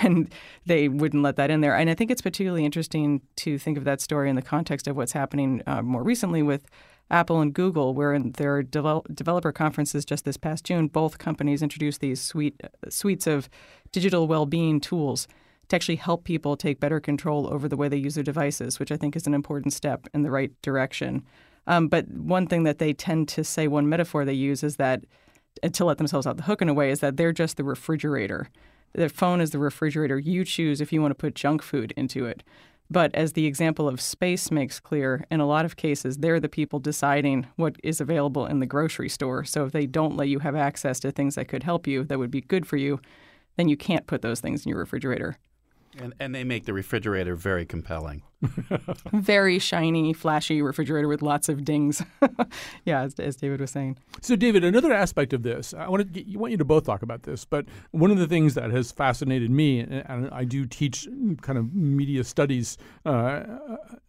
when 0.00 0.28
they 0.64 0.88
wouldn't 0.88 1.22
let 1.22 1.36
that 1.36 1.50
in 1.50 1.60
there. 1.60 1.76
And 1.76 1.90
I 1.90 1.94
think 1.94 2.10
it's 2.10 2.22
particularly 2.22 2.64
interesting 2.64 3.20
to 3.36 3.58
think 3.58 3.76
of 3.76 3.84
that 3.84 4.00
story 4.00 4.30
in 4.30 4.36
the 4.36 4.42
context 4.42 4.88
of 4.88 4.96
what's 4.96 5.12
happening 5.12 5.62
uh, 5.66 5.82
more 5.82 6.02
recently 6.02 6.42
with. 6.42 6.66
Apple 7.08 7.40
and 7.40 7.54
Google, 7.54 7.94
where 7.94 8.12
in 8.12 8.32
their 8.32 8.64
devel- 8.64 9.04
developer 9.14 9.52
conferences 9.52 10.04
just 10.04 10.24
this 10.24 10.36
past 10.36 10.64
June, 10.64 10.88
both 10.88 11.18
companies 11.18 11.62
introduced 11.62 12.00
these 12.00 12.20
suite, 12.20 12.60
suites 12.88 13.28
of 13.28 13.48
digital 13.92 14.26
well-being 14.26 14.80
tools 14.80 15.28
to 15.68 15.76
actually 15.76 15.96
help 15.96 16.24
people 16.24 16.56
take 16.56 16.80
better 16.80 17.00
control 17.00 17.52
over 17.52 17.68
the 17.68 17.76
way 17.76 17.88
they 17.88 17.96
use 17.96 18.14
their 18.14 18.24
devices, 18.24 18.78
which 18.78 18.92
I 18.92 18.96
think 18.96 19.16
is 19.16 19.26
an 19.26 19.34
important 19.34 19.72
step 19.72 20.06
in 20.14 20.22
the 20.22 20.30
right 20.30 20.52
direction. 20.62 21.24
Um, 21.66 21.88
but 21.88 22.08
one 22.08 22.46
thing 22.46 22.62
that 22.62 22.78
they 22.78 22.92
tend 22.92 23.28
to 23.28 23.42
say, 23.42 23.66
one 23.66 23.88
metaphor 23.88 24.24
they 24.24 24.32
use 24.32 24.62
is 24.62 24.76
that 24.76 25.04
to 25.72 25.84
let 25.84 25.98
themselves 25.98 26.26
out 26.26 26.36
the 26.36 26.44
hook 26.44 26.62
in 26.62 26.68
a 26.68 26.74
way 26.74 26.90
is 26.90 27.00
that 27.00 27.16
they're 27.16 27.32
just 27.32 27.56
the 27.56 27.64
refrigerator. 27.64 28.48
The 28.92 29.08
phone 29.08 29.40
is 29.40 29.50
the 29.50 29.58
refrigerator. 29.58 30.18
You 30.18 30.44
choose 30.44 30.80
if 30.80 30.92
you 30.92 31.02
want 31.02 31.10
to 31.10 31.16
put 31.16 31.34
junk 31.34 31.62
food 31.62 31.92
into 31.96 32.26
it. 32.26 32.42
But 32.88 33.12
as 33.14 33.32
the 33.32 33.46
example 33.46 33.88
of 33.88 34.00
space 34.00 34.50
makes 34.52 34.78
clear, 34.78 35.26
in 35.30 35.40
a 35.40 35.46
lot 35.46 35.64
of 35.64 35.76
cases, 35.76 36.18
they're 36.18 36.38
the 36.38 36.48
people 36.48 36.78
deciding 36.78 37.46
what 37.56 37.76
is 37.82 38.00
available 38.00 38.46
in 38.46 38.60
the 38.60 38.66
grocery 38.66 39.08
store. 39.08 39.44
So 39.44 39.64
if 39.64 39.72
they 39.72 39.86
don't 39.86 40.16
let 40.16 40.28
you 40.28 40.38
have 40.38 40.54
access 40.54 41.00
to 41.00 41.10
things 41.10 41.34
that 41.34 41.48
could 41.48 41.64
help 41.64 41.88
you, 41.88 42.04
that 42.04 42.18
would 42.18 42.30
be 42.30 42.42
good 42.42 42.64
for 42.64 42.76
you, 42.76 43.00
then 43.56 43.68
you 43.68 43.76
can't 43.76 44.06
put 44.06 44.22
those 44.22 44.40
things 44.40 44.64
in 44.64 44.70
your 44.70 44.78
refrigerator. 44.78 45.36
And, 45.98 46.14
and 46.20 46.34
they 46.34 46.44
make 46.44 46.66
the 46.66 46.72
refrigerator 46.72 47.36
very 47.36 47.64
compelling. 47.64 48.22
very 49.12 49.58
shiny, 49.58 50.12
flashy 50.12 50.60
refrigerator 50.60 51.08
with 51.08 51.22
lots 51.22 51.48
of 51.48 51.64
dings. 51.64 52.02
yeah, 52.84 53.02
as, 53.02 53.18
as, 53.18 53.36
David 53.36 53.60
was 53.60 53.70
saying. 53.70 53.96
So, 54.20 54.36
David, 54.36 54.64
another 54.64 54.92
aspect 54.92 55.32
of 55.32 55.42
this, 55.42 55.72
I 55.72 55.88
want 55.88 56.12
to 56.12 56.38
want 56.38 56.50
you 56.50 56.58
to 56.58 56.64
both 56.64 56.84
talk 56.84 57.02
about 57.02 57.22
this, 57.22 57.44
but 57.44 57.66
one 57.92 58.10
of 58.10 58.18
the 58.18 58.26
things 58.26 58.54
that 58.54 58.70
has 58.70 58.92
fascinated 58.92 59.50
me, 59.50 59.80
and 59.80 60.28
I 60.30 60.44
do 60.44 60.66
teach 60.66 61.08
kind 61.40 61.58
of 61.58 61.74
media 61.74 62.24
studies 62.24 62.76
uh, 63.04 63.44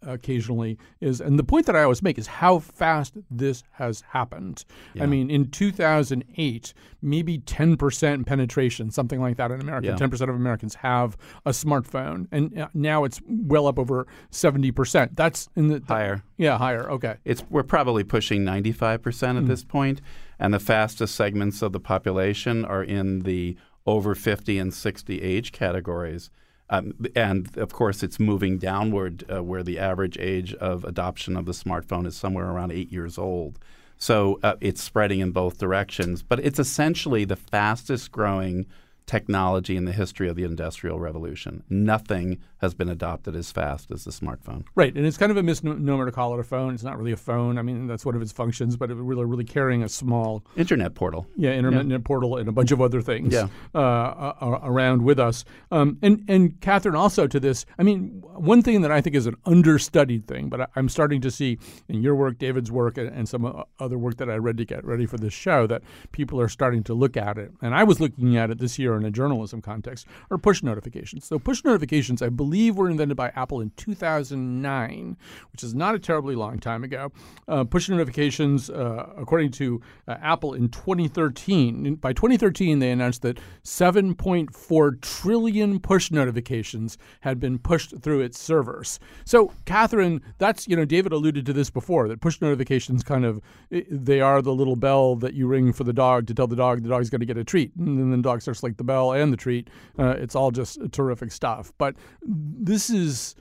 occasionally, 0.01 0.77
is, 1.00 1.22
and 1.22 1.39
the 1.39 1.43
point 1.43 1.65
that 1.67 1.75
I 1.75 1.84
always 1.84 2.01
make 2.01 2.17
is 2.17 2.27
how 2.27 2.60
fast 2.60 3.13
this 3.31 3.63
has 3.72 4.01
happened. 4.10 4.65
Yeah. 4.93 5.03
I 5.03 5.05
mean, 5.05 5.29
in 5.29 5.50
2008, 5.51 6.74
maybe 7.01 7.39
10% 7.39 8.25
penetration, 8.25 8.91
something 8.91 9.22
like 9.22 9.38
that 9.38 9.51
in 9.51 9.62
America. 9.62 9.88
Yeah. 9.88 9.96
10% 9.96 10.22
of 10.24 10.29
Americans 10.29 10.75
have 10.75 11.17
a 11.46 11.51
smartphone, 11.51 12.27
and 12.31 12.57
uh, 12.60 12.67
now 12.74 13.03
it's 13.05 13.22
well 13.25 13.67
up 13.67 13.79
over 13.79 14.05
seventy 14.29 14.71
percent. 14.71 15.15
That's 15.15 15.50
in 15.55 15.67
the 15.67 15.81
higher. 15.88 16.24
Yeah, 16.38 16.57
higher. 16.57 16.89
Okay. 16.91 17.15
It's 17.25 17.43
we're 17.50 17.63
probably 17.63 18.03
pushing 18.03 18.43
ninety 18.43 18.71
five 18.71 19.01
percent 19.01 19.38
at 19.38 19.45
mm. 19.45 19.47
this 19.47 19.63
point, 19.63 20.01
and 20.39 20.53
the 20.53 20.59
fastest 20.59 21.15
segments 21.15 21.62
of 21.62 21.71
the 21.71 21.79
population 21.79 22.65
are 22.65 22.83
in 22.83 23.21
the 23.21 23.57
over 23.86 24.15
fifty 24.15 24.59
and 24.59 24.74
sixty 24.74 25.21
age 25.21 25.51
categories. 25.51 26.29
Um, 26.69 26.93
and 27.15 27.57
of 27.57 27.71
course, 27.71 28.03
it's 28.03 28.19
moving 28.19 28.57
downward, 28.57 29.24
uh, 29.31 29.41
where 29.41 29.63
the 29.63 29.79
average 29.79 30.17
age 30.19 30.53
of 30.55 30.83
adoption 30.83 31.38
of 31.38 31.45
the 31.45 31.53
smartphone 31.53 32.05
is 32.05 32.17
somewhere 32.17 32.50
around 32.50 32.71
eight 32.74 32.91
years 32.91 33.17
old. 33.17 33.57
So 33.97 34.39
uh, 34.43 34.55
it's 34.59 34.83
spreading 34.83 35.21
in 35.21 35.31
both 35.31 35.57
directions. 35.57 36.24
But 36.24 36.41
it's 36.41 36.59
essentially 36.59 37.24
the 37.24 37.38
fastest 37.38 38.12
growing 38.12 38.65
technology 39.05 39.77
in 39.77 39.86
the 39.86 39.93
history 39.93 40.27
of 40.27 40.36
the 40.36 40.43
Industrial 40.43 41.00
Revolution. 41.00 41.63
Nothing 41.69 42.39
has 42.59 42.73
been 42.73 42.89
adopted 42.89 43.35
as 43.35 43.51
fast 43.51 43.91
as 43.91 44.03
the 44.03 44.11
smartphone. 44.11 44.63
Right, 44.75 44.95
and 44.95 45.05
it's 45.05 45.17
kind 45.17 45.31
of 45.31 45.37
a 45.37 45.43
misnomer 45.43 46.05
to 46.05 46.11
call 46.11 46.33
it 46.33 46.39
a 46.39 46.43
phone. 46.43 46.73
It's 46.73 46.83
not 46.83 46.97
really 46.97 47.11
a 47.11 47.17
phone. 47.17 47.57
I 47.57 47.61
mean, 47.61 47.87
that's 47.87 48.05
one 48.05 48.15
of 48.15 48.21
its 48.21 48.31
functions, 48.31 48.75
but 48.75 48.89
it 48.89 48.95
really, 48.95 49.25
really 49.25 49.43
carrying 49.43 49.83
a 49.83 49.89
small 49.89 50.43
internet 50.55 50.95
portal. 50.95 51.27
Yeah, 51.35 51.51
internet 51.51 51.87
yeah. 51.87 51.97
portal 52.03 52.37
and 52.37 52.49
a 52.49 52.51
bunch 52.51 52.71
of 52.71 52.81
other 52.81 53.01
things. 53.01 53.33
Yeah. 53.33 53.47
Uh, 53.73 54.33
around 54.63 55.03
with 55.03 55.19
us. 55.19 55.45
Um, 55.71 55.97
and 56.01 56.23
and 56.27 56.59
Catherine, 56.61 56.95
also 56.95 57.27
to 57.27 57.39
this, 57.39 57.65
I 57.77 57.83
mean, 57.83 58.23
one 58.35 58.61
thing 58.61 58.81
that 58.81 58.91
I 58.91 59.01
think 59.01 59.15
is 59.15 59.27
an 59.27 59.35
understudied 59.45 60.27
thing, 60.27 60.49
but 60.49 60.61
I, 60.61 60.67
am 60.75 60.89
starting 60.89 61.21
to 61.21 61.31
see 61.31 61.59
in 61.87 62.01
your 62.01 62.15
work, 62.15 62.37
David's 62.39 62.71
work, 62.71 62.97
and, 62.97 63.09
and 63.09 63.29
some 63.29 63.63
other 63.79 63.97
work 63.97 64.17
that 64.17 64.29
I 64.29 64.35
read 64.35 64.57
to 64.57 64.65
get 64.65 64.83
ready 64.85 65.05
for 65.05 65.17
this 65.17 65.33
show 65.33 65.67
that 65.67 65.81
people 66.11 66.39
are 66.41 66.49
starting 66.49 66.83
to 66.85 66.93
look 66.93 67.17
at 67.17 67.37
it. 67.37 67.51
And 67.61 67.75
I 67.75 67.83
was 67.83 67.99
looking 67.99 68.37
at 68.37 68.49
it 68.49 68.59
this 68.59 68.79
year 68.79 68.95
in 68.95 69.05
a 69.05 69.11
journalism 69.11 69.61
context, 69.61 70.07
are 70.31 70.37
push 70.37 70.63
notifications. 70.63 71.25
So 71.25 71.39
push 71.39 71.63
notifications, 71.63 72.21
I 72.21 72.29
believe, 72.29 72.47
were 72.75 72.89
invented 72.89 73.18
by 73.18 73.32
Apple 73.36 73.62
in 73.62 73.72
2009, 73.77 75.18
which 75.51 75.63
is 75.63 75.74
not 75.74 75.96
a 75.96 76.00
terribly 76.00 76.36
long 76.36 76.60
time 76.60 76.84
ago. 76.84 77.12
Uh, 77.48 77.63
push 77.63 77.89
notifications, 77.89 78.70
uh, 78.70 79.10
according 79.18 79.51
to 79.51 79.82
uh, 80.08 80.16
Apple, 80.22 80.54
in 80.54 80.70
2013. 80.70 81.96
By 81.96 82.13
2013, 82.13 82.80
they 82.80 82.92
announced 82.92 83.22
that 83.24 83.39
7.4 83.63 85.01
trillion 85.01 85.80
push 85.80 86.12
notifications 86.12 86.98
had 87.22 87.39
been 87.39 87.60
pushed 87.60 88.00
through 88.01 88.22
its 88.22 88.39
servers. 88.39 89.00
So, 89.25 89.54
Catherine, 89.66 90.22
that's 90.38 90.68
you 90.68 90.75
know, 90.75 90.86
David 90.86 91.12
alluded 91.12 91.46
to 91.46 91.54
this 91.54 91.70
before 91.70 92.08
that 92.08 92.22
push 92.22 92.42
notifications 92.42 93.04
kind 93.04 93.25
of 93.25 93.42
they 93.70 94.22
are 94.22 94.42
the 94.42 94.54
little 94.54 94.75
bell 94.75 95.16
that 95.18 95.34
you 95.34 95.48
ring 95.48 95.74
for 95.74 95.84
the 95.84 95.94
dog 95.94 96.27
to 96.27 96.34
tell 96.34 96.48
the 96.48 96.56
dog 96.56 96.84
the 96.84 96.89
dog's 96.89 97.10
going 97.10 97.20
to 97.20 97.25
get 97.25 97.38
a 97.38 97.44
treat, 97.44 97.75
and 97.75 98.00
then 98.00 98.12
the 98.12 98.18
dog 98.18 98.42
starts 98.42 98.63
like 98.63 98.77
the 98.77 98.84
bell 98.84 99.12
and 99.12 99.32
the 99.32 99.38
treat. 99.38 99.70
Uh, 99.98 100.16
it's 100.18 100.36
all 100.36 100.51
just 100.51 100.80
terrific 100.92 101.32
stuff. 101.32 101.72
But 101.77 101.96
this 102.38 102.89
is, 102.89 103.36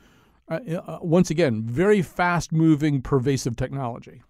uh, 0.51 0.55
uh, 0.55 0.99
once 1.03 1.31
again, 1.31 1.63
very 1.63 2.03
fast 2.03 2.53
moving, 2.53 3.03
pervasive 3.03 3.57
technology. 3.57 4.23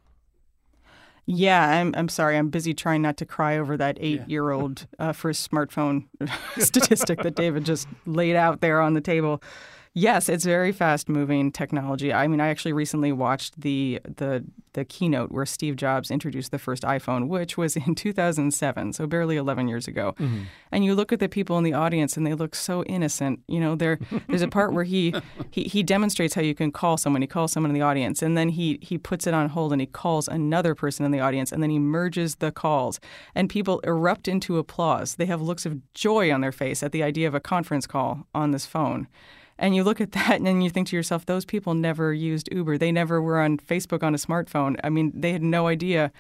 Yeah, 1.28 1.68
I'm. 1.68 1.92
I'm 1.96 2.08
sorry. 2.08 2.37
I'm 2.38 2.50
busy 2.50 2.73
trying 2.73 3.02
not 3.02 3.16
to 3.16 3.26
cry 3.26 3.58
over 3.58 3.76
that 3.76 3.99
eight-year-old 4.00 4.87
uh, 5.00 5.12
first 5.12 5.50
smartphone 5.50 6.04
statistic 6.58 7.20
that 7.23 7.35
David 7.35 7.64
just 7.64 7.88
laid 8.06 8.37
out 8.37 8.61
there 8.61 8.80
on 8.80 8.94
the 8.94 9.00
table. 9.00 9.42
Yes, 9.98 10.28
it's 10.28 10.44
very 10.44 10.72
fast-moving 10.72 11.52
technology. 11.52 12.12
I 12.12 12.28
mean, 12.28 12.38
I 12.38 12.48
actually 12.48 12.74
recently 12.74 13.12
watched 13.12 13.58
the 13.58 13.98
the 14.04 14.44
the 14.74 14.84
keynote 14.84 15.32
where 15.32 15.46
Steve 15.46 15.74
Jobs 15.74 16.10
introduced 16.10 16.50
the 16.50 16.58
first 16.58 16.82
iPhone, 16.82 17.28
which 17.28 17.56
was 17.56 17.76
in 17.76 17.94
2007, 17.94 18.92
so 18.92 19.06
barely 19.06 19.38
11 19.38 19.68
years 19.68 19.88
ago. 19.88 20.14
Mm-hmm. 20.18 20.42
And 20.70 20.84
you 20.84 20.94
look 20.94 21.14
at 21.14 21.18
the 21.18 21.30
people 21.30 21.56
in 21.56 21.64
the 21.64 21.72
audience, 21.72 22.18
and 22.18 22.26
they 22.26 22.34
look 22.34 22.54
so 22.54 22.84
innocent. 22.84 23.40
You 23.48 23.58
know, 23.58 23.74
there 23.74 23.98
there's 24.28 24.42
a 24.42 24.48
part 24.48 24.74
where 24.74 24.84
he, 24.84 25.14
he 25.50 25.62
he 25.62 25.82
demonstrates 25.82 26.34
how 26.34 26.42
you 26.42 26.54
can 26.54 26.72
call 26.72 26.98
someone. 26.98 27.22
He 27.22 27.26
calls 27.26 27.52
someone 27.52 27.70
in 27.70 27.74
the 27.74 27.80
audience, 27.80 28.20
and 28.20 28.36
then 28.36 28.50
he 28.50 28.78
he 28.82 28.98
puts 28.98 29.26
it 29.26 29.32
on 29.32 29.48
hold, 29.48 29.72
and 29.72 29.80
he 29.80 29.86
calls 29.86 30.28
another 30.28 30.74
person 30.74 31.06
in 31.06 31.10
the 31.10 31.20
audience, 31.20 31.52
and 31.52 31.62
then 31.62 31.70
he 31.70 31.78
merges 31.78 32.34
the 32.34 32.52
calls, 32.52 33.00
and 33.34 33.48
people 33.48 33.80
erupt 33.80 34.28
into 34.28 34.58
applause. 34.58 35.14
They 35.14 35.24
have 35.24 35.40
looks 35.40 35.64
of 35.64 35.80
joy 35.94 36.30
on 36.30 36.42
their 36.42 36.52
face 36.52 36.82
at 36.82 36.92
the 36.92 37.02
idea 37.02 37.26
of 37.26 37.34
a 37.34 37.40
conference 37.40 37.86
call 37.86 38.26
on 38.34 38.50
this 38.50 38.66
phone. 38.66 39.08
And 39.58 39.75
you 39.75 39.82
look 39.82 40.00
at 40.00 40.12
that 40.12 40.32
and 40.32 40.46
then 40.46 40.60
you 40.60 40.70
think 40.70 40.88
to 40.88 40.96
yourself, 40.96 41.26
those 41.26 41.44
people 41.44 41.75
never 41.75 42.12
used 42.12 42.48
Uber. 42.52 42.78
They 42.78 42.92
never 42.92 43.22
were 43.22 43.40
on 43.40 43.58
Facebook 43.58 44.02
on 44.02 44.14
a 44.14 44.18
smartphone. 44.18 44.76
I 44.84 44.90
mean, 44.90 45.12
they 45.14 45.32
had 45.32 45.42
no 45.42 45.66
idea 45.66 46.12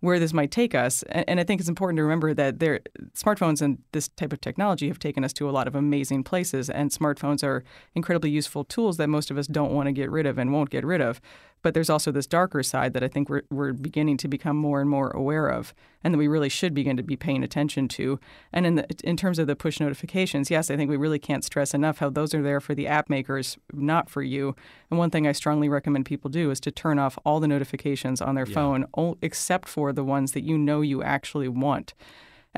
where 0.00 0.20
this 0.20 0.32
might 0.32 0.50
take 0.50 0.74
us. 0.74 1.02
And, 1.04 1.24
and 1.28 1.40
I 1.40 1.44
think 1.44 1.60
it's 1.60 1.68
important 1.68 1.96
to 1.96 2.02
remember 2.02 2.34
that 2.34 2.60
there, 2.60 2.80
smartphones 3.14 3.60
and 3.60 3.78
this 3.92 4.08
type 4.08 4.32
of 4.32 4.40
technology 4.40 4.88
have 4.88 4.98
taken 4.98 5.24
us 5.24 5.32
to 5.34 5.48
a 5.48 5.52
lot 5.52 5.66
of 5.66 5.74
amazing 5.74 6.22
places, 6.22 6.70
and 6.70 6.90
smartphones 6.90 7.42
are 7.42 7.64
incredibly 7.94 8.30
useful 8.30 8.64
tools 8.64 8.96
that 8.98 9.08
most 9.08 9.30
of 9.30 9.38
us 9.38 9.46
don't 9.46 9.72
want 9.72 9.86
to 9.86 9.92
get 9.92 10.10
rid 10.10 10.26
of 10.26 10.38
and 10.38 10.52
won't 10.52 10.70
get 10.70 10.84
rid 10.84 11.00
of. 11.00 11.20
But 11.62 11.74
there's 11.74 11.90
also 11.90 12.12
this 12.12 12.26
darker 12.26 12.62
side 12.62 12.92
that 12.94 13.02
I 13.02 13.08
think 13.08 13.28
we're, 13.28 13.42
we're 13.50 13.72
beginning 13.72 14.16
to 14.18 14.28
become 14.28 14.56
more 14.56 14.80
and 14.80 14.88
more 14.88 15.10
aware 15.10 15.48
of, 15.48 15.74
and 16.04 16.14
that 16.14 16.18
we 16.18 16.28
really 16.28 16.48
should 16.48 16.74
begin 16.74 16.96
to 16.96 17.02
be 17.02 17.16
paying 17.16 17.42
attention 17.42 17.88
to. 17.88 18.20
And 18.52 18.66
in 18.66 18.74
the, 18.76 18.86
in 19.02 19.16
terms 19.16 19.38
of 19.38 19.46
the 19.46 19.56
push 19.56 19.80
notifications, 19.80 20.50
yes, 20.50 20.70
I 20.70 20.76
think 20.76 20.90
we 20.90 20.96
really 20.96 21.18
can't 21.18 21.44
stress 21.44 21.74
enough 21.74 21.98
how 21.98 22.10
those 22.10 22.34
are 22.34 22.42
there 22.42 22.60
for 22.60 22.74
the 22.74 22.86
app 22.86 23.10
makers, 23.10 23.58
not 23.72 24.08
for 24.08 24.22
you. 24.22 24.54
And 24.90 24.98
one 24.98 25.10
thing 25.10 25.26
I 25.26 25.32
strongly 25.32 25.68
recommend 25.68 26.06
people 26.06 26.30
do 26.30 26.50
is 26.50 26.60
to 26.60 26.70
turn 26.70 26.98
off 26.98 27.18
all 27.24 27.40
the 27.40 27.48
notifications 27.48 28.20
on 28.20 28.34
their 28.34 28.46
yeah. 28.46 28.54
phone, 28.54 29.16
except 29.22 29.68
for 29.68 29.92
the 29.92 30.04
ones 30.04 30.32
that 30.32 30.44
you 30.44 30.56
know 30.56 30.80
you 30.80 31.02
actually 31.02 31.48
want 31.48 31.94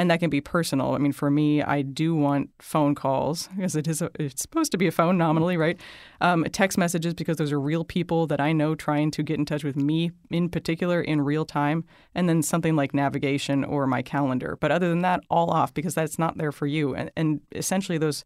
and 0.01 0.11
that 0.11 0.19
can 0.19 0.31
be 0.31 0.41
personal. 0.41 0.95
I 0.95 0.99
mean, 0.99 1.13
for 1.13 1.31
me, 1.31 1.61
I 1.63 1.83
do 1.83 2.15
want 2.15 2.49
phone 2.59 2.95
calls 2.95 3.49
because 3.55 3.77
it 3.77 3.87
is 3.87 4.01
a, 4.01 4.11
it's 4.19 4.41
supposed 4.41 4.73
to 4.73 4.79
be 4.79 4.87
a 4.87 4.91
phone 4.91 5.19
nominally, 5.19 5.59
right? 5.59 5.79
Um, 6.23 6.45
text 6.53 6.79
messages 6.79 7.13
because 7.13 7.37
those 7.37 7.53
are 7.53 7.61
real 7.61 7.85
people 7.85 8.27
that 8.29 8.41
I 8.41 8.53
know 8.53 8.75
trying 8.75 9.11
to 9.11 9.23
get 9.23 9.39
in 9.39 9.45
touch 9.45 9.63
with 9.63 9.77
me 9.77 10.11
in 10.31 10.49
particular 10.49 11.03
in 11.03 11.21
real 11.21 11.45
time, 11.45 11.85
and 12.15 12.31
then 12.31 12.43
something 12.43 12.77
like 12.77 12.95
navigation 12.95 13.63
or 13.63 13.87
my 13.87 14.01
calendar. 14.01 14.57
But 14.59 14.73
other 14.73 14.89
than 14.89 15.01
that, 15.01 15.21
all 15.29 15.51
off 15.51 15.75
because 15.75 15.95
that's 15.95 16.19
not 16.19 16.39
there 16.39 16.51
for 16.51 16.67
you, 16.67 16.95
and, 16.95 17.11
and 17.15 17.43
essentially 17.53 17.99
those 17.99 18.25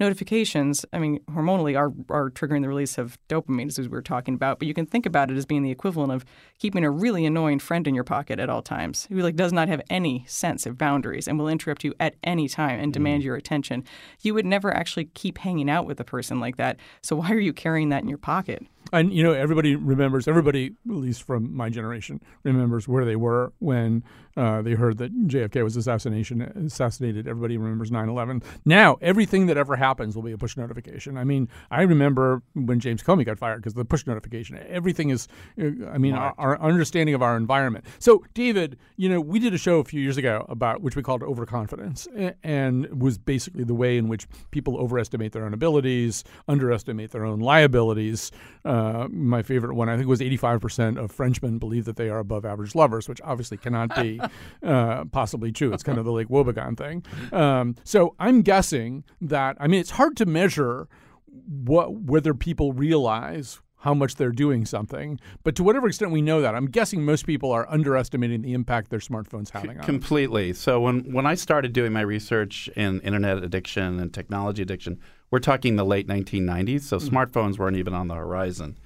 notifications, 0.00 0.84
I 0.92 0.98
mean, 0.98 1.20
hormonally 1.30 1.76
are, 1.76 1.92
are 2.14 2.30
triggering 2.30 2.62
the 2.62 2.68
release 2.68 2.98
of 2.98 3.18
dopamine, 3.28 3.68
as 3.68 3.78
we 3.78 3.88
were 3.88 4.02
talking 4.02 4.34
about. 4.34 4.58
But 4.58 4.68
you 4.68 4.74
can 4.74 4.86
think 4.86 5.06
about 5.06 5.30
it 5.30 5.36
as 5.36 5.46
being 5.46 5.62
the 5.62 5.70
equivalent 5.70 6.12
of 6.12 6.24
keeping 6.58 6.84
a 6.84 6.90
really 6.90 7.24
annoying 7.24 7.58
friend 7.58 7.86
in 7.86 7.94
your 7.94 8.04
pocket 8.04 8.38
at 8.38 8.50
all 8.50 8.62
times 8.62 9.06
who 9.10 9.16
like 9.16 9.36
does 9.36 9.52
not 9.52 9.68
have 9.68 9.82
any 9.90 10.24
sense 10.26 10.66
of 10.66 10.78
boundaries 10.78 11.28
and 11.28 11.38
will 11.38 11.48
interrupt 11.48 11.84
you 11.84 11.94
at 12.00 12.16
any 12.24 12.48
time 12.48 12.80
and 12.80 12.92
demand 12.92 13.22
mm. 13.22 13.26
your 13.26 13.36
attention. 13.36 13.84
You 14.20 14.34
would 14.34 14.46
never 14.46 14.74
actually 14.74 15.06
keep 15.06 15.38
hanging 15.38 15.70
out 15.70 15.86
with 15.86 16.00
a 16.00 16.04
person 16.04 16.40
like 16.40 16.56
that. 16.56 16.78
So 17.02 17.16
why 17.16 17.30
are 17.30 17.40
you 17.40 17.52
carrying 17.52 17.88
that 17.90 18.02
in 18.02 18.08
your 18.08 18.18
pocket? 18.18 18.66
And 18.92 19.12
you 19.12 19.22
know, 19.22 19.32
everybody 19.32 19.76
remembers. 19.76 20.26
Everybody, 20.28 20.74
at 20.88 20.94
least 20.94 21.22
from 21.22 21.54
my 21.54 21.68
generation, 21.68 22.20
remembers 22.42 22.88
where 22.88 23.04
they 23.04 23.16
were 23.16 23.52
when 23.58 24.02
uh, 24.36 24.62
they 24.62 24.72
heard 24.72 24.98
that 24.98 25.12
JFK 25.28 25.64
was 25.64 25.76
assassination 25.76 26.42
assassinated. 26.42 27.26
Everybody 27.26 27.56
remembers 27.56 27.90
9/11. 27.90 28.42
Now, 28.64 28.96
everything 29.00 29.46
that 29.46 29.56
ever 29.56 29.76
happens 29.76 30.14
will 30.14 30.22
be 30.22 30.32
a 30.32 30.38
push 30.38 30.56
notification. 30.56 31.18
I 31.18 31.24
mean, 31.24 31.48
I 31.70 31.82
remember 31.82 32.42
when 32.54 32.80
James 32.80 33.02
Comey 33.02 33.26
got 33.26 33.38
fired 33.38 33.58
because 33.58 33.74
the 33.74 33.84
push 33.84 34.06
notification. 34.06 34.58
Everything 34.68 35.10
is. 35.10 35.28
Uh, 35.60 35.88
I 35.92 35.98
mean, 35.98 36.14
our, 36.14 36.34
our, 36.38 36.60
understanding 36.60 37.14
of 37.14 37.22
our 37.22 37.36
environment. 37.36 37.84
So, 37.98 38.24
David, 38.34 38.78
you 38.96 39.08
know, 39.08 39.20
we 39.20 39.38
did 39.38 39.54
a 39.54 39.58
show 39.58 39.80
a 39.80 39.84
few 39.84 40.00
years 40.00 40.16
ago 40.16 40.46
about 40.48 40.82
which 40.82 40.96
we 40.96 41.02
called 41.02 41.22
overconfidence, 41.22 42.06
and 42.42 43.02
was 43.02 43.18
basically 43.18 43.64
the 43.64 43.74
way 43.74 43.98
in 43.98 44.08
which 44.08 44.26
people 44.50 44.78
overestimate 44.78 45.32
their 45.32 45.44
own 45.44 45.52
abilities, 45.52 46.24
underestimate 46.46 47.10
their 47.10 47.24
own 47.24 47.40
liabilities. 47.40 48.30
Uh, 48.64 48.77
my 49.10 49.42
favorite 49.42 49.74
one, 49.74 49.88
I 49.88 49.96
think, 49.96 50.08
was 50.08 50.20
85% 50.20 50.98
of 50.98 51.10
Frenchmen 51.10 51.58
believe 51.58 51.84
that 51.84 51.96
they 51.96 52.08
are 52.08 52.18
above 52.18 52.44
average 52.44 52.74
lovers, 52.74 53.08
which 53.08 53.20
obviously 53.22 53.56
cannot 53.56 53.94
be. 53.96 54.20
uh, 54.62 55.04
possibly 55.06 55.52
true. 55.52 55.72
It's 55.72 55.82
kind 55.82 55.98
of 55.98 56.04
the 56.04 56.12
Lake 56.12 56.28
Wobegon 56.28 56.76
thing. 56.76 57.04
Um, 57.32 57.76
so 57.84 58.14
I'm 58.18 58.42
guessing 58.42 59.04
that 59.20 59.56
I 59.60 59.66
mean 59.66 59.80
it's 59.80 59.90
hard 59.90 60.16
to 60.18 60.26
measure 60.26 60.88
what 61.26 61.94
whether 61.94 62.34
people 62.34 62.72
realize 62.72 63.60
how 63.80 63.94
much 63.94 64.16
they're 64.16 64.32
doing 64.32 64.66
something. 64.66 65.20
But 65.44 65.54
to 65.56 65.62
whatever 65.62 65.86
extent 65.86 66.10
we 66.10 66.20
know 66.20 66.40
that, 66.40 66.54
I'm 66.54 66.66
guessing 66.66 67.04
most 67.04 67.26
people 67.26 67.52
are 67.52 67.68
underestimating 67.70 68.42
the 68.42 68.52
impact 68.52 68.90
their 68.90 68.98
smartphones 68.98 69.50
having 69.50 69.78
on 69.78 69.84
Completely. 69.84 70.52
So 70.52 70.80
when 70.80 71.12
when 71.12 71.26
I 71.26 71.34
started 71.34 71.72
doing 71.72 71.92
my 71.92 72.00
research 72.00 72.68
in 72.76 73.00
internet 73.00 73.42
addiction 73.42 74.00
and 74.00 74.12
technology 74.12 74.62
addiction, 74.62 74.98
we're 75.30 75.38
talking 75.38 75.76
the 75.76 75.84
late 75.84 76.08
1990s. 76.08 76.82
So 76.82 76.98
mm-hmm. 76.98 77.14
smartphones 77.14 77.58
weren't 77.58 77.76
even 77.76 77.94
on 77.94 78.08
the 78.08 78.14
horizon 78.14 78.78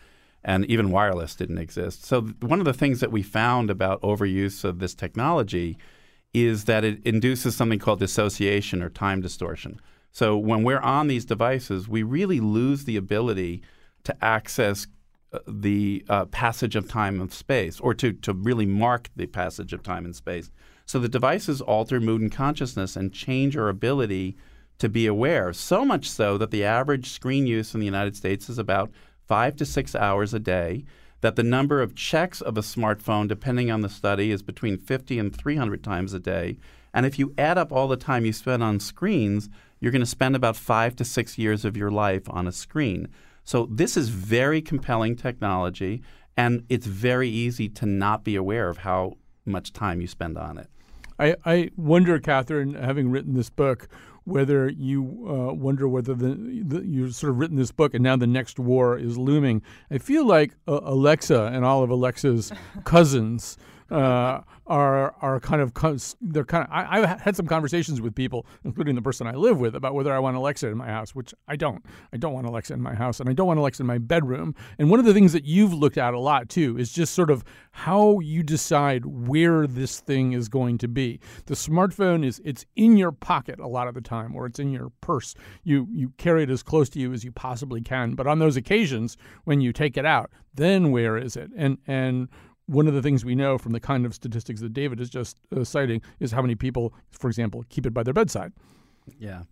and 0.44 0.64
even 0.66 0.90
wireless 0.90 1.34
didn't 1.34 1.58
exist. 1.58 2.04
So 2.04 2.22
th- 2.22 2.36
one 2.40 2.58
of 2.58 2.64
the 2.64 2.74
things 2.74 3.00
that 3.00 3.12
we 3.12 3.22
found 3.22 3.70
about 3.70 4.02
overuse 4.02 4.64
of 4.64 4.78
this 4.78 4.94
technology 4.94 5.78
is 6.34 6.64
that 6.64 6.84
it 6.84 7.00
induces 7.04 7.54
something 7.54 7.78
called 7.78 8.00
dissociation 8.00 8.82
or 8.82 8.88
time 8.88 9.20
distortion. 9.20 9.80
So 10.10 10.36
when 10.36 10.62
we're 10.62 10.80
on 10.80 11.08
these 11.08 11.24
devices, 11.24 11.88
we 11.88 12.02
really 12.02 12.40
lose 12.40 12.84
the 12.84 12.96
ability 12.96 13.62
to 14.04 14.24
access 14.24 14.86
uh, 15.32 15.38
the 15.46 16.04
uh, 16.08 16.26
passage 16.26 16.76
of 16.76 16.88
time 16.88 17.20
and 17.20 17.32
space, 17.32 17.80
or 17.80 17.94
to, 17.94 18.12
to 18.12 18.34
really 18.34 18.66
mark 18.66 19.08
the 19.16 19.26
passage 19.26 19.72
of 19.72 19.82
time 19.82 20.04
and 20.04 20.16
space. 20.16 20.50
So 20.84 20.98
the 20.98 21.08
devices 21.08 21.60
alter 21.60 22.00
mood 22.00 22.20
and 22.20 22.32
consciousness 22.32 22.96
and 22.96 23.12
change 23.12 23.56
our 23.56 23.68
ability 23.68 24.36
to 24.82 24.88
be 24.88 25.06
aware, 25.06 25.52
so 25.52 25.84
much 25.84 26.10
so 26.10 26.36
that 26.36 26.50
the 26.50 26.64
average 26.64 27.08
screen 27.08 27.46
use 27.46 27.72
in 27.72 27.78
the 27.78 27.86
United 27.86 28.16
States 28.16 28.48
is 28.48 28.58
about 28.58 28.90
five 29.28 29.54
to 29.54 29.64
six 29.64 29.94
hours 29.94 30.34
a 30.34 30.40
day, 30.40 30.84
that 31.20 31.36
the 31.36 31.44
number 31.44 31.80
of 31.80 31.94
checks 31.94 32.40
of 32.40 32.58
a 32.58 32.62
smartphone, 32.62 33.28
depending 33.28 33.70
on 33.70 33.82
the 33.82 33.88
study, 33.88 34.32
is 34.32 34.42
between 34.42 34.76
50 34.76 35.20
and 35.20 35.36
300 35.36 35.84
times 35.84 36.12
a 36.12 36.18
day. 36.18 36.56
And 36.92 37.06
if 37.06 37.16
you 37.16 37.32
add 37.38 37.58
up 37.58 37.70
all 37.70 37.86
the 37.86 37.96
time 37.96 38.24
you 38.24 38.32
spend 38.32 38.60
on 38.60 38.80
screens, 38.80 39.48
you're 39.78 39.92
going 39.92 40.00
to 40.00 40.06
spend 40.06 40.34
about 40.34 40.56
five 40.56 40.96
to 40.96 41.04
six 41.04 41.38
years 41.38 41.64
of 41.64 41.76
your 41.76 41.92
life 41.92 42.28
on 42.28 42.48
a 42.48 42.52
screen. 42.52 43.06
So 43.44 43.68
this 43.70 43.96
is 43.96 44.08
very 44.08 44.60
compelling 44.60 45.14
technology, 45.14 46.02
and 46.36 46.64
it's 46.68 46.88
very 46.88 47.28
easy 47.28 47.68
to 47.68 47.86
not 47.86 48.24
be 48.24 48.34
aware 48.34 48.68
of 48.68 48.78
how 48.78 49.12
much 49.46 49.72
time 49.72 50.00
you 50.00 50.08
spend 50.08 50.36
on 50.36 50.58
it. 50.58 50.66
I, 51.20 51.36
I 51.44 51.70
wonder, 51.76 52.18
Catherine, 52.18 52.74
having 52.74 53.12
written 53.12 53.34
this 53.34 53.50
book, 53.50 53.88
whether 54.24 54.68
you 54.68 55.02
uh, 55.28 55.52
wonder 55.52 55.88
whether 55.88 56.14
the, 56.14 56.62
the, 56.64 56.84
you've 56.84 57.14
sort 57.14 57.30
of 57.30 57.38
written 57.38 57.56
this 57.56 57.72
book 57.72 57.94
and 57.94 58.02
now 58.02 58.16
the 58.16 58.26
next 58.26 58.58
war 58.58 58.98
is 58.98 59.18
looming. 59.18 59.62
I 59.90 59.98
feel 59.98 60.26
like 60.26 60.54
uh, 60.68 60.80
Alexa 60.82 61.50
and 61.52 61.64
all 61.64 61.82
of 61.82 61.90
Alexa's 61.90 62.52
cousins 62.84 63.56
uh, 63.92 64.40
are 64.66 65.14
are 65.20 65.38
kind 65.40 65.60
of 65.60 65.72
they're 66.22 66.44
kind 66.44 66.64
of. 66.64 66.70
I, 66.72 67.06
have 67.06 67.20
had 67.20 67.36
some 67.36 67.46
conversations 67.46 68.00
with 68.00 68.14
people, 68.14 68.46
including 68.64 68.94
the 68.94 69.02
person 69.02 69.26
I 69.26 69.32
live 69.32 69.60
with, 69.60 69.74
about 69.74 69.94
whether 69.94 70.12
I 70.12 70.18
want 70.18 70.36
Alexa 70.36 70.66
in 70.66 70.78
my 70.78 70.88
house, 70.88 71.14
which 71.14 71.34
I 71.46 71.56
don't. 71.56 71.84
I 72.12 72.16
don't 72.16 72.32
want 72.32 72.46
Alexa 72.46 72.72
in 72.72 72.80
my 72.80 72.94
house, 72.94 73.20
and 73.20 73.28
I 73.28 73.34
don't 73.34 73.46
want 73.46 73.58
Alexa 73.58 73.82
in 73.82 73.86
my 73.86 73.98
bedroom. 73.98 74.54
And 74.78 74.88
one 74.88 74.98
of 74.98 75.04
the 75.04 75.12
things 75.12 75.34
that 75.34 75.44
you've 75.44 75.74
looked 75.74 75.98
at 75.98 76.14
a 76.14 76.18
lot 76.18 76.48
too 76.48 76.78
is 76.78 76.90
just 76.90 77.12
sort 77.12 77.30
of 77.30 77.44
how 77.72 78.20
you 78.20 78.42
decide 78.42 79.04
where 79.04 79.66
this 79.66 80.00
thing 80.00 80.32
is 80.32 80.48
going 80.48 80.78
to 80.78 80.88
be. 80.88 81.20
The 81.46 81.54
smartphone 81.54 82.24
is 82.24 82.40
it's 82.44 82.64
in 82.76 82.96
your 82.96 83.12
pocket 83.12 83.60
a 83.60 83.68
lot 83.68 83.88
of 83.88 83.94
the 83.94 84.00
time, 84.00 84.34
or 84.34 84.46
it's 84.46 84.58
in 84.58 84.72
your 84.72 84.90
purse. 85.02 85.34
You 85.64 85.86
you 85.90 86.14
carry 86.16 86.44
it 86.44 86.50
as 86.50 86.62
close 86.62 86.88
to 86.90 86.98
you 86.98 87.12
as 87.12 87.24
you 87.24 87.32
possibly 87.32 87.82
can. 87.82 88.14
But 88.14 88.26
on 88.26 88.38
those 88.38 88.56
occasions 88.56 89.18
when 89.44 89.60
you 89.60 89.72
take 89.72 89.98
it 89.98 90.06
out, 90.06 90.30
then 90.54 90.92
where 90.92 91.18
is 91.18 91.36
it? 91.36 91.50
And 91.54 91.76
and 91.86 92.28
one 92.72 92.88
of 92.88 92.94
the 92.94 93.02
things 93.02 93.24
we 93.24 93.34
know 93.34 93.58
from 93.58 93.72
the 93.72 93.80
kind 93.80 94.06
of 94.06 94.14
statistics 94.14 94.60
that 94.60 94.72
David 94.72 95.00
is 95.00 95.10
just 95.10 95.36
uh, 95.54 95.64
citing 95.64 96.00
is 96.20 96.32
how 96.32 96.42
many 96.42 96.54
people, 96.54 96.92
for 97.10 97.28
example, 97.28 97.64
keep 97.68 97.86
it 97.86 97.94
by 97.94 98.02
their 98.02 98.14
bedside. 98.14 98.52
Yeah. 99.18 99.42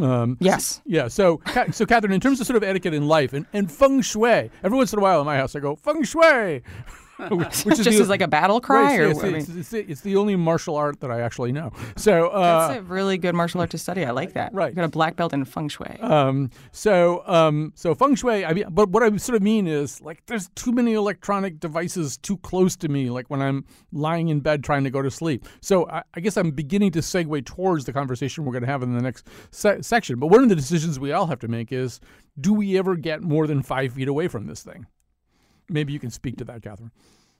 Um, 0.00 0.38
yes. 0.40 0.80
Yeah. 0.86 1.08
So, 1.08 1.40
so 1.70 1.86
Catherine, 1.86 2.12
in 2.12 2.20
terms 2.20 2.40
of 2.40 2.46
sort 2.46 2.56
of 2.56 2.64
etiquette 2.64 2.94
in 2.94 3.06
life 3.06 3.32
and, 3.32 3.46
and 3.52 3.70
feng 3.70 4.00
shui, 4.00 4.50
every 4.62 4.76
once 4.76 4.92
in 4.92 4.98
a 4.98 5.02
while 5.02 5.20
in 5.20 5.26
my 5.26 5.36
house 5.36 5.54
I 5.54 5.60
go 5.60 5.76
feng 5.76 6.02
shui, 6.02 6.62
which 7.28 7.78
is 7.78 7.84
just 7.84 7.90
the, 7.90 8.02
as 8.02 8.08
like 8.08 8.20
a 8.20 8.28
battle 8.28 8.60
cry, 8.60 8.98
right, 8.98 9.00
or 9.00 9.08
it's, 9.08 9.22
it's, 9.22 9.48
it's, 9.48 9.72
it's, 9.72 10.00
the 10.00 10.16
only 10.16 10.34
martial 10.34 10.76
art 10.76 11.00
that 11.00 11.10
I 11.10 11.20
actually 11.20 11.52
know. 11.52 11.70
So 11.96 12.28
uh, 12.28 12.68
that's 12.68 12.80
a 12.80 12.82
really 12.82 13.18
good 13.18 13.34
martial 13.34 13.60
art 13.60 13.70
to 13.70 13.78
study. 13.78 14.04
I 14.04 14.10
like 14.10 14.32
that. 14.32 14.52
Right, 14.54 14.70
you 14.70 14.74
got 14.74 14.84
a 14.84 14.88
black 14.88 15.14
belt 15.14 15.32
in 15.32 15.44
feng 15.44 15.68
shui. 15.68 15.98
Um, 16.00 16.50
so 16.72 17.22
um, 17.26 17.72
so 17.76 17.94
feng 17.94 18.14
shui. 18.14 18.44
I 18.44 18.52
mean, 18.52 18.64
but 18.70 18.88
what 18.88 19.02
I 19.02 19.14
sort 19.18 19.36
of 19.36 19.42
mean 19.42 19.68
is 19.68 20.00
like 20.00 20.24
there's 20.26 20.48
too 20.56 20.72
many 20.72 20.94
electronic 20.94 21.60
devices 21.60 22.16
too 22.16 22.38
close 22.38 22.76
to 22.76 22.88
me. 22.88 23.10
Like 23.10 23.28
when 23.28 23.40
I'm 23.40 23.64
lying 23.92 24.28
in 24.28 24.40
bed 24.40 24.64
trying 24.64 24.84
to 24.84 24.90
go 24.90 25.02
to 25.02 25.10
sleep. 25.10 25.46
So 25.60 25.88
I, 25.88 26.02
I 26.14 26.20
guess 26.20 26.36
I'm 26.36 26.50
beginning 26.50 26.92
to 26.92 27.00
segue 27.00 27.44
towards 27.44 27.84
the 27.84 27.92
conversation 27.92 28.44
we're 28.44 28.52
going 28.52 28.62
to 28.62 28.70
have 28.70 28.82
in 28.82 28.94
the 28.94 29.02
next 29.02 29.28
se- 29.50 29.82
section. 29.82 30.18
But 30.18 30.28
one 30.28 30.42
of 30.42 30.48
the 30.48 30.56
decisions 30.56 30.98
we 30.98 31.12
all 31.12 31.26
have 31.26 31.40
to 31.40 31.48
make 31.48 31.72
is: 31.72 32.00
Do 32.40 32.52
we 32.52 32.78
ever 32.78 32.96
get 32.96 33.22
more 33.22 33.46
than 33.46 33.62
five 33.62 33.92
feet 33.92 34.08
away 34.08 34.28
from 34.28 34.46
this 34.46 34.62
thing? 34.62 34.86
Maybe 35.72 35.92
you 35.92 35.98
can 35.98 36.10
speak 36.10 36.36
to 36.38 36.44
that, 36.44 36.62
Catherine. 36.62 36.90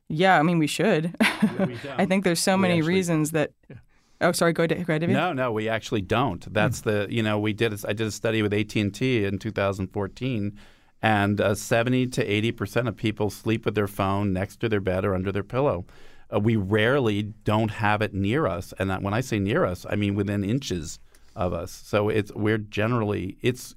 Yeah, 0.08 0.38
I 0.38 0.42
mean, 0.42 0.58
we 0.58 0.66
should. 0.66 1.14
Yeah, 1.42 1.64
we 1.64 1.76
I 1.96 2.06
think 2.06 2.22
there's 2.22 2.38
so 2.40 2.54
we 2.54 2.62
many 2.62 2.74
actually, 2.74 2.94
reasons 2.94 3.30
that. 3.32 3.50
Yeah. 3.68 3.76
Oh, 4.20 4.30
sorry. 4.30 4.52
Go 4.52 4.62
ahead, 4.62 4.86
go 4.86 4.94
ahead, 4.94 5.08
No, 5.08 5.32
no, 5.32 5.50
we 5.50 5.68
actually 5.68 6.02
don't. 6.02 6.52
That's 6.52 6.82
mm. 6.82 6.84
the 6.84 7.06
you 7.10 7.22
know 7.22 7.38
we 7.38 7.52
did. 7.52 7.72
I 7.84 7.92
did 7.92 8.06
a 8.06 8.12
study 8.12 8.42
with 8.42 8.54
AT 8.54 8.76
and 8.76 8.94
T 8.94 9.24
in 9.24 9.38
2014, 9.38 10.58
and 11.02 11.40
uh, 11.40 11.56
70 11.56 12.06
to 12.06 12.24
80 12.24 12.52
percent 12.52 12.88
of 12.88 12.96
people 12.96 13.28
sleep 13.28 13.64
with 13.64 13.74
their 13.74 13.88
phone 13.88 14.32
next 14.32 14.60
to 14.60 14.68
their 14.68 14.80
bed 14.80 15.04
or 15.04 15.16
under 15.16 15.32
their 15.32 15.42
pillow. 15.42 15.84
Uh, 16.32 16.38
we 16.38 16.54
rarely 16.54 17.22
don't 17.22 17.72
have 17.72 18.00
it 18.00 18.14
near 18.14 18.46
us, 18.46 18.72
and 18.78 18.92
when 19.02 19.14
I 19.14 19.20
say 19.20 19.40
near 19.40 19.64
us, 19.64 19.84
I 19.90 19.96
mean 19.96 20.14
within 20.14 20.44
inches 20.44 21.00
of 21.34 21.52
us. 21.52 21.72
So 21.72 22.08
it's 22.08 22.32
we're 22.34 22.58
generally 22.58 23.36
it's 23.42 23.74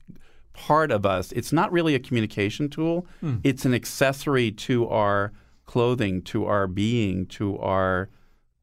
part 0.55 0.91
of 0.91 1.05
us. 1.05 1.31
It's 1.33 1.53
not 1.53 1.71
really 1.71 1.95
a 1.95 1.99
communication 1.99 2.69
tool. 2.69 3.05
Mm. 3.21 3.41
It's 3.43 3.65
an 3.65 3.73
accessory 3.73 4.51
to 4.51 4.87
our 4.87 5.33
clothing 5.65 6.21
to 6.21 6.45
our 6.45 6.67
being, 6.67 7.25
to 7.25 7.57
our 7.59 8.09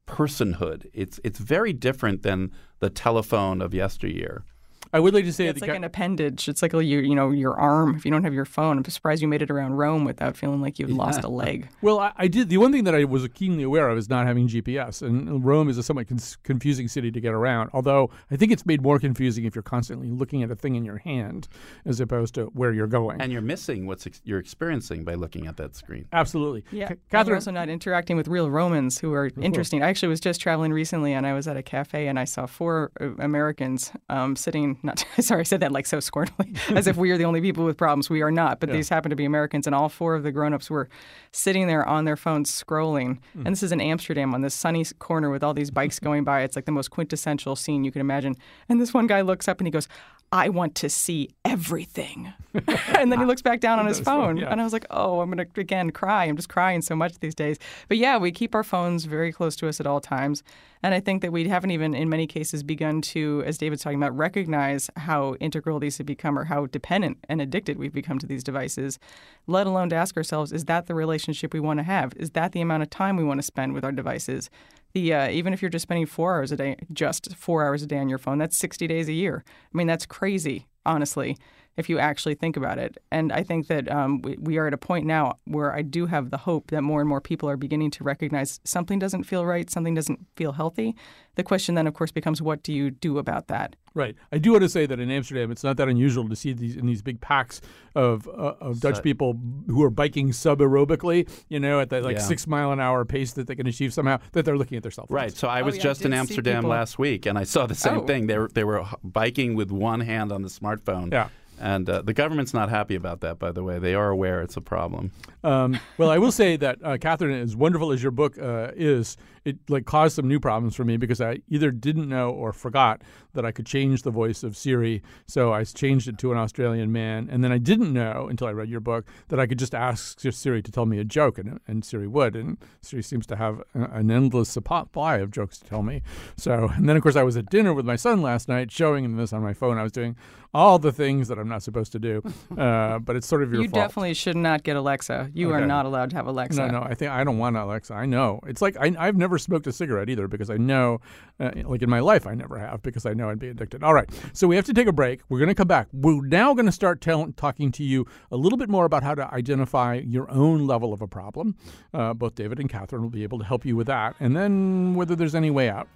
personhood. 0.06 0.86
It's 0.92 1.20
it's 1.24 1.38
very 1.38 1.72
different 1.72 2.22
than 2.22 2.50
the 2.80 2.90
telephone 2.90 3.60
of 3.60 3.74
yesteryear. 3.74 4.44
I 4.92 5.00
would 5.00 5.14
like 5.14 5.24
to 5.24 5.32
say 5.32 5.46
It's 5.46 5.60
that 5.60 5.68
like 5.68 5.76
an 5.76 5.84
appendage. 5.84 6.48
It's 6.48 6.62
like 6.62 6.74
a, 6.74 6.84
you, 6.84 6.98
you 7.00 7.14
know 7.14 7.30
your 7.30 7.58
arm. 7.58 7.94
If 7.96 8.04
you 8.04 8.10
don't 8.10 8.24
have 8.24 8.34
your 8.34 8.44
phone, 8.44 8.78
I'm 8.78 8.84
surprised 8.84 9.22
you 9.22 9.28
made 9.28 9.42
it 9.42 9.50
around 9.50 9.74
Rome 9.74 10.04
without 10.04 10.36
feeling 10.36 10.60
like 10.60 10.78
you've 10.78 10.90
lost 10.90 11.24
a 11.24 11.28
leg. 11.28 11.68
Well, 11.80 11.98
I, 11.98 12.12
I 12.16 12.28
did. 12.28 12.48
The 12.48 12.58
one 12.58 12.72
thing 12.72 12.84
that 12.84 12.94
I 12.94 13.04
was 13.04 13.26
keenly 13.28 13.62
aware 13.62 13.88
of 13.88 13.98
is 13.98 14.08
not 14.08 14.26
having 14.26 14.48
GPS, 14.48 15.02
and 15.02 15.44
Rome 15.44 15.68
is 15.68 15.78
a 15.78 15.82
somewhat 15.82 16.08
cons- 16.08 16.36
confusing 16.42 16.88
city 16.88 17.10
to 17.10 17.20
get 17.20 17.32
around. 17.32 17.70
Although 17.72 18.10
I 18.30 18.36
think 18.36 18.52
it's 18.52 18.66
made 18.66 18.82
more 18.82 18.98
confusing 18.98 19.44
if 19.44 19.54
you're 19.54 19.62
constantly 19.62 20.10
looking 20.10 20.42
at 20.42 20.50
a 20.50 20.56
thing 20.56 20.74
in 20.74 20.84
your 20.84 20.98
hand 20.98 21.48
as 21.84 22.00
opposed 22.00 22.34
to 22.34 22.46
where 22.46 22.72
you're 22.72 22.86
going. 22.86 23.20
And 23.20 23.32
you're 23.32 23.40
missing 23.42 23.86
what 23.86 24.06
ex- 24.06 24.20
you're 24.24 24.38
experiencing 24.38 25.04
by 25.04 25.14
looking 25.14 25.46
at 25.46 25.56
that 25.56 25.74
screen. 25.74 26.06
Absolutely. 26.12 26.64
Yeah, 26.70 26.86
Ca- 26.86 26.92
and 26.92 27.00
Catherine. 27.10 27.26
you're 27.28 27.36
also 27.36 27.50
not 27.50 27.68
interacting 27.68 28.16
with 28.16 28.28
real 28.28 28.50
Romans 28.50 28.98
who 28.98 29.12
are 29.14 29.30
interesting. 29.40 29.82
I 29.82 29.88
actually 29.88 30.08
was 30.08 30.20
just 30.20 30.40
traveling 30.40 30.72
recently, 30.72 31.12
and 31.12 31.26
I 31.26 31.32
was 31.32 31.48
at 31.48 31.56
a 31.56 31.62
cafe, 31.62 32.08
and 32.08 32.18
I 32.18 32.24
saw 32.24 32.46
four 32.46 32.90
uh, 33.00 33.14
Americans 33.18 33.92
um, 34.08 34.36
sitting. 34.36 34.71
Not 34.82 35.04
sorry, 35.20 35.40
I 35.40 35.44
said 35.44 35.60
that 35.60 35.72
like 35.72 35.86
so 35.86 36.00
scornfully, 36.00 36.54
as 36.70 36.86
if 36.86 36.96
we 36.96 37.10
are 37.10 37.18
the 37.18 37.24
only 37.24 37.40
people 37.40 37.64
with 37.64 37.76
problems. 37.76 38.08
We 38.10 38.22
are 38.22 38.30
not, 38.30 38.60
but 38.60 38.70
these 38.70 38.88
happen 38.88 39.10
to 39.10 39.16
be 39.16 39.24
Americans, 39.24 39.66
and 39.66 39.74
all 39.74 39.88
four 39.88 40.14
of 40.14 40.22
the 40.22 40.32
grown-ups 40.32 40.70
were 40.70 40.88
sitting 41.32 41.66
there 41.66 41.86
on 41.88 42.04
their 42.04 42.16
phones 42.16 42.50
scrolling. 42.50 43.18
Hmm. 43.32 43.46
And 43.46 43.54
this 43.54 43.62
is 43.62 43.72
in 43.72 43.80
Amsterdam 43.80 44.34
on 44.34 44.42
this 44.42 44.54
sunny 44.54 44.84
corner 44.98 45.30
with 45.30 45.42
all 45.42 45.54
these 45.54 45.70
bikes 45.70 45.98
going 46.00 46.24
by. 46.24 46.42
It's 46.42 46.56
like 46.56 46.66
the 46.66 46.72
most 46.72 46.90
quintessential 46.90 47.56
scene 47.56 47.84
you 47.84 47.90
can 47.90 48.00
imagine. 48.00 48.36
And 48.68 48.80
this 48.80 48.94
one 48.94 49.06
guy 49.06 49.22
looks 49.22 49.48
up 49.48 49.58
and 49.58 49.66
he 49.66 49.70
goes, 49.70 49.88
"I 50.30 50.48
want 50.50 50.74
to 50.76 50.88
see 50.88 51.30
everything," 51.44 52.32
and 52.98 53.10
then 53.10 53.18
he 53.18 53.24
looks 53.24 53.42
back 53.42 53.60
down 53.60 53.78
on 53.78 53.86
his 53.86 54.00
phone, 54.00 54.36
yeah. 54.36 54.50
and 54.50 54.60
I 54.60 54.64
was 54.64 54.72
like, 54.72 54.86
"Oh, 54.90 55.20
I'm 55.20 55.30
gonna 55.30 55.46
again 55.56 55.90
cry. 55.90 56.24
I'm 56.26 56.36
just 56.36 56.48
crying 56.50 56.82
so 56.82 56.94
much 56.94 57.18
these 57.20 57.34
days." 57.34 57.58
But 57.88 57.96
yeah, 57.96 58.18
we 58.18 58.30
keep 58.30 58.54
our 58.54 58.62
phones 58.62 59.06
very 59.06 59.32
close 59.32 59.56
to 59.56 59.68
us 59.68 59.80
at 59.80 59.86
all 59.86 60.00
times, 60.00 60.42
and 60.82 60.94
I 60.94 61.00
think 61.00 61.22
that 61.22 61.32
we 61.32 61.48
haven't 61.48 61.70
even, 61.70 61.94
in 61.94 62.08
many 62.08 62.26
cases, 62.26 62.62
begun 62.62 63.00
to, 63.02 63.42
as 63.46 63.56
David's 63.56 63.82
talking 63.82 63.98
about, 64.02 64.16
recognize 64.16 64.90
how 64.96 65.34
integral 65.36 65.78
these 65.78 65.98
have 65.98 66.06
become, 66.06 66.38
or 66.38 66.44
how 66.44 66.66
dependent 66.66 67.18
and 67.28 67.40
addicted 67.40 67.78
we've 67.78 67.92
become 67.92 68.18
to 68.18 68.26
these 68.26 68.44
devices. 68.44 68.98
Let 69.46 69.66
alone 69.66 69.88
to 69.90 69.96
ask 69.96 70.16
ourselves, 70.16 70.52
is 70.52 70.66
that 70.66 70.86
the 70.86 70.94
relationship 70.94 71.21
we 71.52 71.60
want 71.60 71.78
to 71.78 71.84
have? 71.84 72.12
Is 72.16 72.30
that 72.30 72.52
the 72.52 72.60
amount 72.60 72.82
of 72.82 72.90
time 72.90 73.16
we 73.16 73.24
want 73.24 73.38
to 73.38 73.42
spend 73.42 73.72
with 73.72 73.84
our 73.84 73.92
devices? 73.92 74.50
The 74.94 75.14
uh, 75.14 75.30
even 75.30 75.52
if 75.52 75.62
you're 75.62 75.70
just 75.70 75.84
spending 75.84 76.06
four 76.06 76.34
hours 76.34 76.52
a 76.52 76.56
day, 76.56 76.76
just 76.92 77.34
four 77.36 77.64
hours 77.64 77.82
a 77.82 77.86
day 77.86 77.98
on 77.98 78.08
your 78.08 78.18
phone, 78.18 78.38
that's 78.38 78.56
60 78.56 78.86
days 78.86 79.08
a 79.08 79.12
year. 79.12 79.44
I 79.46 79.76
mean, 79.76 79.86
that's 79.86 80.04
crazy, 80.04 80.66
honestly, 80.84 81.36
if 81.76 81.88
you 81.88 81.98
actually 81.98 82.34
think 82.34 82.56
about 82.56 82.78
it. 82.78 82.98
And 83.10 83.32
I 83.32 83.42
think 83.42 83.68
that 83.68 83.90
um, 83.90 84.20
we, 84.20 84.36
we 84.38 84.58
are 84.58 84.66
at 84.66 84.74
a 84.74 84.78
point 84.78 85.06
now 85.06 85.38
where 85.44 85.74
I 85.74 85.82
do 85.82 86.06
have 86.06 86.30
the 86.30 86.36
hope 86.38 86.70
that 86.70 86.82
more 86.82 87.00
and 87.00 87.08
more 87.08 87.20
people 87.20 87.48
are 87.48 87.56
beginning 87.56 87.90
to 87.92 88.04
recognize 88.04 88.60
something 88.64 88.98
doesn't 88.98 89.24
feel 89.24 89.46
right, 89.46 89.70
something 89.70 89.94
doesn't 89.94 90.26
feel 90.36 90.52
healthy. 90.52 90.94
The 91.36 91.42
question 91.42 91.74
then, 91.74 91.86
of 91.86 91.94
course, 91.94 92.12
becomes 92.12 92.42
what 92.42 92.62
do 92.62 92.72
you 92.72 92.90
do 92.90 93.18
about 93.18 93.48
that? 93.48 93.76
Right. 93.94 94.16
I 94.32 94.38
do 94.38 94.52
want 94.52 94.62
to 94.62 94.68
say 94.68 94.86
that 94.86 94.98
in 95.00 95.10
Amsterdam, 95.10 95.50
it's 95.50 95.62
not 95.64 95.76
that 95.76 95.88
unusual 95.88 96.28
to 96.28 96.36
see 96.36 96.52
these 96.52 96.76
in 96.76 96.86
these 96.86 97.02
big 97.02 97.20
packs 97.20 97.60
of 97.94 98.26
uh, 98.28 98.54
of 98.60 98.80
Dutch 98.80 98.96
So- 98.96 99.02
people 99.02 99.38
who 99.66 99.82
are 99.82 99.90
biking 99.90 100.32
sub 100.32 100.60
aerobically, 100.60 101.28
you 101.48 101.60
know, 101.60 101.80
at 101.80 101.90
that 101.90 102.02
like 102.02 102.16
Yeah. 102.16 102.22
six 102.22 102.46
mile 102.46 102.72
an 102.72 102.80
hour 102.80 103.04
pace 103.04 103.32
that 103.32 103.46
they 103.46 103.54
can 103.54 103.66
achieve 103.66 103.92
somehow. 103.92 104.18
That 104.32 104.44
they're 104.44 104.56
looking 104.56 104.76
at 104.76 104.82
their 104.82 104.92
cell 104.92 105.06
phones. 105.06 105.14
Right. 105.16 105.32
So 105.36 105.48
I 105.48 105.62
was 105.62 105.76
yeah, 105.76 105.80
I 105.82 105.84
just 105.84 106.04
in 106.04 106.12
Amsterdam 106.12 106.62
last 106.64 106.98
week, 106.98 107.26
and 107.26 107.36
I 107.38 107.44
saw 107.44 107.66
the 107.66 107.74
same 107.74 107.98
Oh. 107.98 108.06
thing. 108.06 108.26
They 108.26 108.38
were 108.38 108.48
they 108.52 108.64
were 108.64 108.84
biking 109.04 109.54
with 109.56 109.70
one 109.70 110.00
hand 110.00 110.32
on 110.32 110.42
the 110.42 110.48
smartphone. 110.48 111.12
Yeah. 111.12 111.28
And 111.60 111.88
uh, 111.88 112.02
the 112.02 112.14
government's 112.14 112.52
not 112.52 112.70
happy 112.70 112.96
about 112.96 113.20
that, 113.20 113.38
by 113.38 113.52
the 113.52 113.62
way. 113.62 113.78
They 113.78 113.94
are 113.94 114.08
aware 114.10 114.42
it's 114.42 114.56
a 114.56 114.60
problem. 114.60 115.12
Um, 115.44 115.78
well, 115.96 116.10
I 116.10 116.18
will 116.18 116.32
say 116.32 116.56
that 116.56 116.78
uh, 116.82 116.96
Catherine, 116.98 117.40
as 117.40 117.54
wonderful 117.54 117.92
as 117.92 118.02
your 118.02 118.10
book 118.10 118.36
uh, 118.36 118.72
is, 118.74 119.16
it 119.44 119.58
like 119.68 119.84
caused 119.84 120.16
some 120.16 120.28
new 120.28 120.40
problems 120.40 120.74
for 120.74 120.84
me 120.84 120.96
because 120.96 121.20
I 121.20 121.40
either 121.48 121.70
didn't 121.70 122.08
know 122.08 122.30
or 122.30 122.52
forgot 122.52 123.02
that 123.34 123.44
I 123.44 123.52
could 123.52 123.66
change 123.66 124.02
the 124.02 124.10
voice 124.10 124.42
of 124.42 124.56
Siri. 124.56 125.02
So 125.26 125.52
I 125.52 125.64
changed 125.64 126.08
it 126.08 126.18
to 126.18 126.32
an 126.32 126.38
Australian 126.38 126.92
man, 126.92 127.28
and 127.30 127.42
then 127.42 127.52
I 127.52 127.58
didn't 127.58 127.92
know 127.92 128.26
until 128.28 128.46
I 128.46 128.52
read 128.52 128.68
your 128.68 128.80
book 128.80 129.06
that 129.28 129.40
I 129.40 129.46
could 129.46 129.58
just 129.58 129.74
ask 129.74 130.20
Siri 130.20 130.62
to 130.62 130.70
tell 130.72 130.86
me 130.86 130.98
a 130.98 131.04
joke, 131.04 131.38
and, 131.38 131.60
and 131.66 131.84
Siri 131.84 132.06
would. 132.06 132.36
And 132.36 132.58
Siri 132.80 133.02
seems 133.02 133.26
to 133.26 133.36
have 133.36 133.62
an 133.74 134.10
endless 134.10 134.48
supply 134.48 135.18
of 135.18 135.30
jokes 135.30 135.58
to 135.58 135.64
tell 135.64 135.82
me. 135.82 136.02
So, 136.36 136.70
and 136.74 136.88
then 136.88 136.96
of 136.96 137.02
course 137.02 137.16
I 137.16 137.22
was 137.22 137.36
at 137.36 137.50
dinner 137.50 137.72
with 137.74 137.86
my 137.86 137.96
son 137.96 138.22
last 138.22 138.48
night, 138.48 138.70
showing 138.70 139.04
him 139.04 139.16
this 139.16 139.32
on 139.32 139.42
my 139.42 139.54
phone. 139.54 139.78
I 139.78 139.82
was 139.82 139.92
doing 139.92 140.16
all 140.54 140.78
the 140.78 140.92
things 140.92 141.28
that 141.28 141.38
I'm 141.38 141.48
not 141.48 141.62
supposed 141.62 141.92
to 141.92 141.98
do, 141.98 142.22
uh, 142.58 142.98
but 142.98 143.16
it's 143.16 143.26
sort 143.26 143.42
of 143.42 143.52
your 143.52 143.62
you 143.62 143.68
fault. 143.68 143.76
You 143.76 143.82
definitely 143.82 144.14
should 144.14 144.36
not 144.36 144.62
get 144.62 144.76
Alexa. 144.76 145.30
You 145.32 145.50
are 145.52 145.66
not 145.66 145.86
allowed 145.86 146.10
to 146.10 146.16
have 146.16 146.26
Alexa. 146.26 146.66
No, 146.66 146.80
no, 146.80 146.82
I 146.82 146.94
think 146.94 147.10
I 147.10 147.24
don't 147.24 147.38
want 147.38 147.56
Alexa. 147.56 147.94
I 147.94 148.06
know. 148.06 148.40
It's 148.46 148.60
like 148.60 148.76
I, 148.78 148.94
I've 148.98 149.16
never 149.16 149.31
smoked 149.38 149.66
a 149.66 149.72
cigarette 149.72 150.08
either 150.08 150.28
because 150.28 150.50
I 150.50 150.56
know, 150.56 151.00
uh, 151.40 151.50
like 151.64 151.82
in 151.82 151.90
my 151.90 152.00
life, 152.00 152.26
I 152.26 152.34
never 152.34 152.58
have 152.58 152.82
because 152.82 153.06
I 153.06 153.14
know 153.14 153.30
I'd 153.30 153.38
be 153.38 153.48
addicted. 153.48 153.82
All 153.82 153.94
right. 153.94 154.08
So 154.32 154.46
we 154.46 154.56
have 154.56 154.64
to 154.66 154.74
take 154.74 154.86
a 154.86 154.92
break. 154.92 155.20
We're 155.28 155.38
going 155.38 155.48
to 155.48 155.54
come 155.54 155.68
back. 155.68 155.88
We're 155.92 156.24
now 156.26 156.54
going 156.54 156.66
to 156.66 156.72
start 156.72 157.00
tell, 157.00 157.32
talking 157.32 157.72
to 157.72 157.84
you 157.84 158.06
a 158.30 158.36
little 158.36 158.58
bit 158.58 158.68
more 158.68 158.84
about 158.84 159.02
how 159.02 159.14
to 159.14 159.32
identify 159.32 159.94
your 159.94 160.30
own 160.30 160.66
level 160.66 160.92
of 160.92 161.02
a 161.02 161.08
problem. 161.08 161.56
Uh, 161.92 162.14
both 162.14 162.34
David 162.34 162.60
and 162.60 162.68
Catherine 162.68 163.02
will 163.02 163.10
be 163.10 163.22
able 163.22 163.38
to 163.38 163.44
help 163.44 163.64
you 163.64 163.76
with 163.76 163.86
that. 163.86 164.14
And 164.20 164.36
then 164.36 164.94
whether 164.94 165.16
there's 165.16 165.34
any 165.34 165.50
way 165.50 165.68
out. 165.68 165.88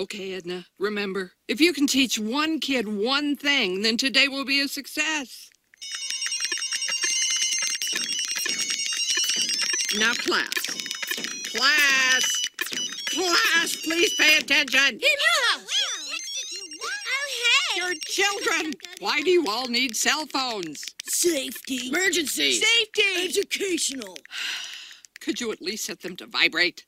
Okay, 0.00 0.32
Edna, 0.32 0.64
remember, 0.78 1.32
if 1.46 1.60
you 1.60 1.74
can 1.74 1.86
teach 1.86 2.18
one 2.18 2.58
kid 2.58 2.88
one 2.88 3.36
thing, 3.36 3.82
then 3.82 3.98
today 3.98 4.28
will 4.28 4.46
be 4.46 4.62
a 4.62 4.66
success. 4.66 5.50
Now, 9.98 10.14
class. 10.14 10.48
Class! 11.52 12.42
Class, 13.10 13.76
please 13.84 14.14
pay 14.14 14.38
attention! 14.38 15.00
Oh, 15.04 15.60
hey! 17.74 17.80
Your 17.82 17.92
children! 18.06 18.72
Why 19.00 19.20
do 19.20 19.28
you 19.28 19.46
all 19.48 19.68
need 19.68 19.94
cell 19.94 20.24
phones? 20.24 20.82
Safety. 21.04 21.88
Emergency! 21.88 22.52
Safety. 22.52 23.02
Educational. 23.22 24.16
Could 25.20 25.42
you 25.42 25.52
at 25.52 25.60
least 25.60 25.84
set 25.84 26.00
them 26.00 26.16
to 26.16 26.26
vibrate? 26.26 26.86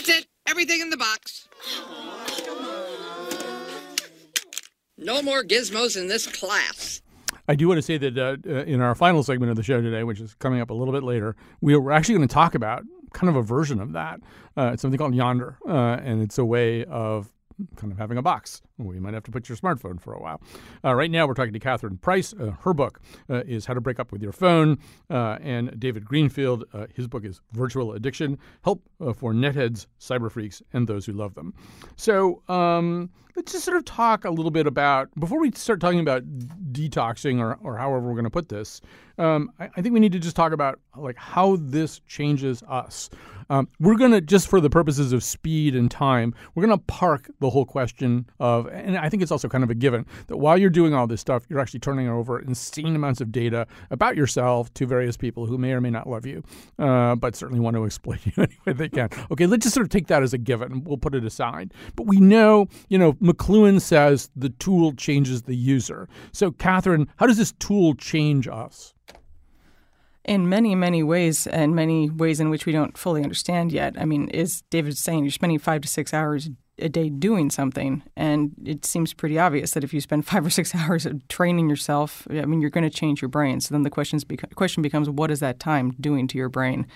That's 0.00 0.18
it. 0.18 0.26
Everything 0.50 0.80
in 0.80 0.90
the 0.90 0.96
box. 0.96 1.48
No 5.02 5.22
more 5.22 5.42
gizmos 5.42 5.96
in 5.98 6.08
this 6.08 6.26
class. 6.26 7.00
I 7.48 7.54
do 7.54 7.68
want 7.68 7.78
to 7.78 7.82
say 7.82 7.96
that 7.96 8.18
uh, 8.18 8.36
uh, 8.46 8.64
in 8.64 8.82
our 8.82 8.94
final 8.94 9.22
segment 9.22 9.48
of 9.48 9.56
the 9.56 9.62
show 9.62 9.80
today, 9.80 10.04
which 10.04 10.20
is 10.20 10.34
coming 10.34 10.60
up 10.60 10.68
a 10.68 10.74
little 10.74 10.92
bit 10.92 11.02
later, 11.02 11.36
we 11.62 11.74
we're 11.74 11.90
actually 11.90 12.16
going 12.16 12.28
to 12.28 12.34
talk 12.34 12.54
about 12.54 12.82
kind 13.14 13.30
of 13.30 13.36
a 13.36 13.40
version 13.42 13.80
of 13.80 13.92
that. 13.92 14.20
Uh, 14.58 14.72
it's 14.74 14.82
something 14.82 14.98
called 14.98 15.14
Yondr, 15.14 15.56
uh, 15.66 16.02
and 16.04 16.20
it's 16.20 16.36
a 16.36 16.44
way 16.44 16.84
of 16.84 17.32
kind 17.76 17.90
of 17.90 17.98
having 17.98 18.18
a 18.18 18.22
box 18.22 18.60
where 18.84 18.94
you 18.94 19.00
might 19.00 19.14
have 19.14 19.24
to 19.24 19.30
put 19.30 19.48
your 19.48 19.56
smartphone 19.56 20.00
for 20.00 20.12
a 20.12 20.20
while. 20.20 20.40
Uh, 20.84 20.94
right 20.94 21.10
now, 21.10 21.26
we're 21.26 21.34
talking 21.34 21.52
to 21.52 21.58
Catherine 21.58 21.98
Price. 21.98 22.32
Uh, 22.32 22.52
her 22.62 22.74
book 22.74 23.00
uh, 23.28 23.42
is 23.46 23.66
How 23.66 23.74
to 23.74 23.80
Break 23.80 24.00
Up 24.00 24.12
with 24.12 24.22
Your 24.22 24.32
Phone, 24.32 24.78
uh, 25.10 25.38
and 25.42 25.78
David 25.78 26.04
Greenfield. 26.04 26.64
Uh, 26.72 26.86
his 26.94 27.06
book 27.06 27.24
is 27.24 27.40
Virtual 27.52 27.92
Addiction 27.92 28.38
Help 28.64 28.82
uh, 29.00 29.12
for 29.12 29.32
Netheads, 29.32 29.86
Cyber 29.98 30.30
Freaks, 30.30 30.62
and 30.72 30.86
Those 30.86 31.06
Who 31.06 31.12
Love 31.12 31.34
Them. 31.34 31.54
So, 31.96 32.42
um, 32.48 33.10
let's 33.36 33.52
just 33.52 33.64
sort 33.64 33.76
of 33.76 33.84
talk 33.84 34.24
a 34.24 34.30
little 34.30 34.50
bit 34.50 34.66
about, 34.66 35.08
before 35.18 35.40
we 35.40 35.50
start 35.52 35.80
talking 35.80 36.00
about 36.00 36.22
detoxing 36.72 37.40
or, 37.40 37.54
or 37.62 37.76
however 37.76 38.00
we're 38.00 38.14
going 38.14 38.24
to 38.24 38.30
put 38.30 38.48
this, 38.48 38.80
um, 39.18 39.50
I, 39.58 39.70
I 39.76 39.82
think 39.82 39.94
we 39.94 40.00
need 40.00 40.12
to 40.12 40.18
just 40.18 40.36
talk 40.36 40.52
about 40.52 40.80
like 40.96 41.16
how 41.16 41.56
this 41.60 42.00
changes 42.06 42.62
us. 42.68 43.08
Um, 43.48 43.68
we're 43.80 43.96
going 43.96 44.12
to, 44.12 44.20
just 44.20 44.46
for 44.46 44.60
the 44.60 44.70
purposes 44.70 45.12
of 45.12 45.24
speed 45.24 45.74
and 45.74 45.90
time, 45.90 46.34
we're 46.54 46.64
going 46.64 46.78
to 46.78 46.84
park 46.84 47.28
the 47.40 47.50
whole 47.50 47.64
question 47.64 48.26
of, 48.38 48.68
and 48.72 48.96
I 48.96 49.08
think 49.08 49.22
it's 49.22 49.32
also 49.32 49.48
kind 49.48 49.64
of 49.64 49.70
a 49.70 49.74
given 49.74 50.06
that 50.28 50.36
while 50.36 50.56
you're 50.58 50.70
doing 50.70 50.94
all 50.94 51.06
this 51.06 51.20
stuff, 51.20 51.44
you're 51.48 51.60
actually 51.60 51.80
turning 51.80 52.08
over 52.08 52.38
insane 52.38 52.94
amounts 52.96 53.20
of 53.20 53.32
data 53.32 53.66
about 53.90 54.16
yourself 54.16 54.72
to 54.74 54.86
various 54.86 55.16
people 55.16 55.46
who 55.46 55.58
may 55.58 55.72
or 55.72 55.80
may 55.80 55.90
not 55.90 56.08
love 56.08 56.26
you, 56.26 56.42
uh, 56.78 57.14
but 57.16 57.36
certainly 57.36 57.60
want 57.60 57.76
to 57.76 57.84
exploit 57.84 58.18
you 58.24 58.32
any 58.38 58.58
way 58.66 58.72
they 58.72 58.88
can. 58.88 59.08
Okay, 59.30 59.46
let's 59.46 59.64
just 59.64 59.74
sort 59.74 59.84
of 59.84 59.90
take 59.90 60.06
that 60.08 60.22
as 60.22 60.32
a 60.32 60.38
given. 60.38 60.72
And 60.72 60.86
we'll 60.86 60.98
put 60.98 61.14
it 61.14 61.24
aside. 61.24 61.72
But 61.96 62.06
we 62.06 62.20
know, 62.20 62.68
you 62.88 62.98
know, 62.98 63.14
McLuhan 63.14 63.80
says 63.80 64.30
the 64.36 64.50
tool 64.50 64.92
changes 64.92 65.42
the 65.42 65.56
user. 65.56 66.08
So, 66.32 66.50
Catherine, 66.50 67.08
how 67.16 67.26
does 67.26 67.38
this 67.38 67.52
tool 67.52 67.94
change 67.94 68.46
us? 68.48 68.94
in 70.24 70.48
many, 70.48 70.74
many 70.74 71.02
ways, 71.02 71.46
and 71.46 71.74
many 71.74 72.10
ways 72.10 72.40
in 72.40 72.50
which 72.50 72.66
we 72.66 72.72
don't 72.72 72.96
fully 72.96 73.22
understand 73.22 73.72
yet. 73.72 73.96
I 73.98 74.04
mean, 74.04 74.28
is 74.28 74.62
David 74.70 74.96
saying 74.96 75.24
you're 75.24 75.30
spending 75.30 75.58
five 75.58 75.80
to 75.80 75.88
six 75.88 76.12
hours 76.12 76.50
a 76.80 76.88
day 76.88 77.08
doing 77.08 77.50
something, 77.50 78.02
and 78.16 78.52
it 78.64 78.84
seems 78.84 79.12
pretty 79.12 79.38
obvious 79.38 79.72
that 79.72 79.84
if 79.84 79.92
you 79.94 80.00
spend 80.00 80.26
five 80.32 80.44
or 80.44 80.50
six 80.50 80.74
hours 80.74 81.06
training 81.28 81.68
yourself, 81.68 82.26
I 82.30 82.44
mean, 82.44 82.60
you're 82.60 82.70
going 82.70 82.88
to 82.88 82.90
change 82.90 83.22
your 83.22 83.28
brain. 83.28 83.60
So 83.60 83.74
then 83.74 83.82
the 83.82 83.90
questions 83.90 84.24
question 84.54 84.82
becomes, 84.82 85.08
what 85.08 85.30
is 85.30 85.40
that 85.40 85.60
time 85.60 85.92
doing 86.00 86.26
to 86.28 86.38
your 86.38 86.48
brain? 86.48 86.86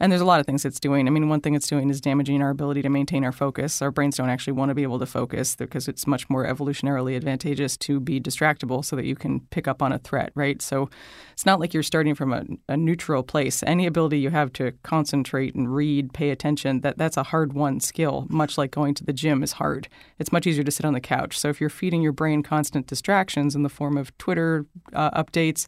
And 0.00 0.10
there's 0.10 0.20
a 0.20 0.26
lot 0.26 0.40
of 0.40 0.46
things 0.46 0.64
it's 0.64 0.80
doing. 0.80 1.06
I 1.06 1.10
mean, 1.10 1.28
one 1.28 1.40
thing 1.40 1.54
it's 1.54 1.68
doing 1.68 1.88
is 1.90 2.00
damaging 2.00 2.42
our 2.42 2.50
ability 2.50 2.82
to 2.82 2.88
maintain 2.88 3.24
our 3.24 3.32
focus. 3.32 3.80
Our 3.80 3.90
brains 3.90 4.16
don't 4.16 4.28
actually 4.28 4.54
want 4.54 4.70
to 4.70 4.74
be 4.74 4.82
able 4.82 4.98
to 4.98 5.06
focus 5.06 5.56
because 5.56 5.88
it's 5.88 6.06
much 6.06 6.28
more 6.28 6.46
evolutionarily 6.46 7.16
advantageous 7.16 7.76
to 7.78 8.00
be 8.00 8.20
distractible 8.20 8.84
so 8.84 8.96
that 8.96 9.04
you 9.04 9.14
can 9.14 9.40
pick 9.50 9.68
up 9.68 9.82
on 9.82 9.92
a 9.92 9.98
threat, 9.98 10.32
right? 10.34 10.60
So 10.60 10.88
it's 11.32 11.46
not 11.46 11.60
like 11.60 11.72
you're 11.72 11.82
starting 11.82 12.14
from 12.14 12.32
a, 12.32 12.44
a 12.68 12.76
neutral 12.76 13.22
place. 13.22 13.62
Any 13.66 13.86
ability 13.86 14.18
you 14.18 14.30
have 14.30 14.52
to 14.54 14.72
concentrate 14.82 15.54
and 15.54 15.72
read, 15.72 16.12
pay 16.12 16.30
attention, 16.30 16.80
that, 16.80 16.98
that's 16.98 17.16
a 17.16 17.22
hard 17.22 17.52
won 17.52 17.80
skill, 17.80 18.26
much 18.28 18.58
like 18.58 18.70
going 18.70 18.94
to 18.94 19.04
the 19.04 19.12
gym 19.12 19.42
is 19.42 19.52
hard. 19.52 19.88
It's 20.18 20.32
much 20.32 20.46
easier 20.46 20.64
to 20.64 20.70
sit 20.70 20.84
on 20.84 20.94
the 20.94 21.00
couch. 21.00 21.38
So 21.38 21.48
if 21.48 21.60
you're 21.60 21.70
feeding 21.70 22.02
your 22.02 22.12
brain 22.12 22.42
constant 22.42 22.86
distractions 22.86 23.54
in 23.54 23.62
the 23.62 23.68
form 23.68 23.96
of 23.96 24.16
Twitter 24.18 24.66
uh, 24.92 25.22
updates, 25.22 25.66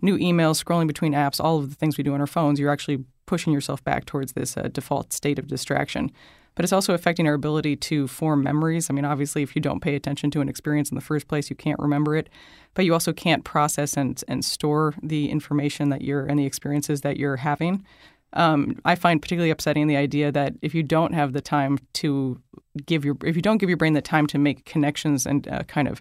new 0.00 0.18
emails, 0.18 0.62
scrolling 0.62 0.86
between 0.86 1.12
apps, 1.12 1.42
all 1.42 1.58
of 1.58 1.70
the 1.70 1.76
things 1.76 1.96
we 1.96 2.04
do 2.04 2.12
on 2.12 2.20
our 2.20 2.26
phones, 2.26 2.58
you're 2.58 2.70
actually 2.70 3.04
pushing 3.26 3.52
yourself 3.52 3.82
back 3.84 4.04
towards 4.04 4.32
this 4.32 4.56
uh, 4.56 4.68
default 4.72 5.12
state 5.12 5.38
of 5.38 5.46
distraction. 5.46 6.10
But 6.54 6.64
it's 6.64 6.72
also 6.72 6.92
affecting 6.92 7.26
our 7.26 7.34
ability 7.34 7.76
to 7.76 8.06
form 8.06 8.42
memories. 8.42 8.90
I 8.90 8.92
mean, 8.92 9.06
obviously, 9.06 9.42
if 9.42 9.56
you 9.56 9.62
don't 9.62 9.80
pay 9.80 9.94
attention 9.94 10.30
to 10.32 10.40
an 10.42 10.48
experience 10.48 10.90
in 10.90 10.96
the 10.96 11.00
first 11.00 11.26
place, 11.26 11.48
you 11.48 11.56
can't 11.56 11.78
remember 11.78 12.14
it. 12.14 12.28
But 12.74 12.84
you 12.84 12.92
also 12.92 13.12
can't 13.12 13.42
process 13.42 13.96
and, 13.96 14.22
and 14.28 14.44
store 14.44 14.94
the 15.02 15.30
information 15.30 15.88
that 15.88 16.02
you're 16.02 16.26
and 16.26 16.38
the 16.38 16.44
experiences 16.44 17.00
that 17.00 17.16
you're 17.16 17.36
having. 17.36 17.86
Um, 18.34 18.78
I 18.84 18.94
find 18.94 19.20
particularly 19.20 19.50
upsetting 19.50 19.86
the 19.86 19.96
idea 19.96 20.32
that 20.32 20.54
if 20.62 20.74
you 20.74 20.82
don't 20.82 21.14
have 21.14 21.32
the 21.32 21.40
time 21.40 21.78
to 21.94 22.40
give 22.86 23.04
your 23.04 23.16
if 23.24 23.36
you 23.36 23.42
don't 23.42 23.58
give 23.58 23.68
your 23.68 23.76
brain 23.76 23.92
the 23.92 24.02
time 24.02 24.26
to 24.28 24.38
make 24.38 24.64
connections 24.64 25.26
and 25.26 25.46
uh, 25.48 25.62
kind 25.64 25.88
of 25.88 26.00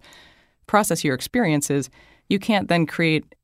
process 0.68 1.04
your 1.04 1.16
experiences, 1.16 1.90
you 2.30 2.40
can't 2.40 2.70
then 2.70 2.86
create 2.86 3.36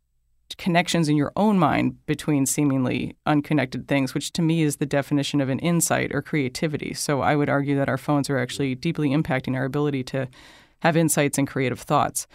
connections 0.57 1.09
in 1.09 1.17
your 1.17 1.31
own 1.35 1.59
mind 1.59 2.05
between 2.05 2.45
seemingly 2.45 3.15
unconnected 3.25 3.87
things, 3.87 4.13
which 4.13 4.31
to 4.33 4.41
me 4.41 4.61
is 4.61 4.77
the 4.77 4.85
definition 4.85 5.41
of 5.41 5.49
an 5.49 5.59
insight 5.59 6.13
or 6.13 6.21
creativity. 6.21 6.93
So 6.93 7.21
I 7.21 7.35
would 7.35 7.49
argue 7.49 7.75
that 7.75 7.89
our 7.89 7.97
phones 7.97 8.29
are 8.29 8.37
actually 8.37 8.75
deeply 8.75 9.09
impacting 9.09 9.55
our 9.55 9.65
ability 9.65 10.03
to 10.05 10.27
have 10.79 10.95
insights 10.95 11.37
and 11.37 11.47
creative 11.47 11.79
thoughts. 11.79 12.27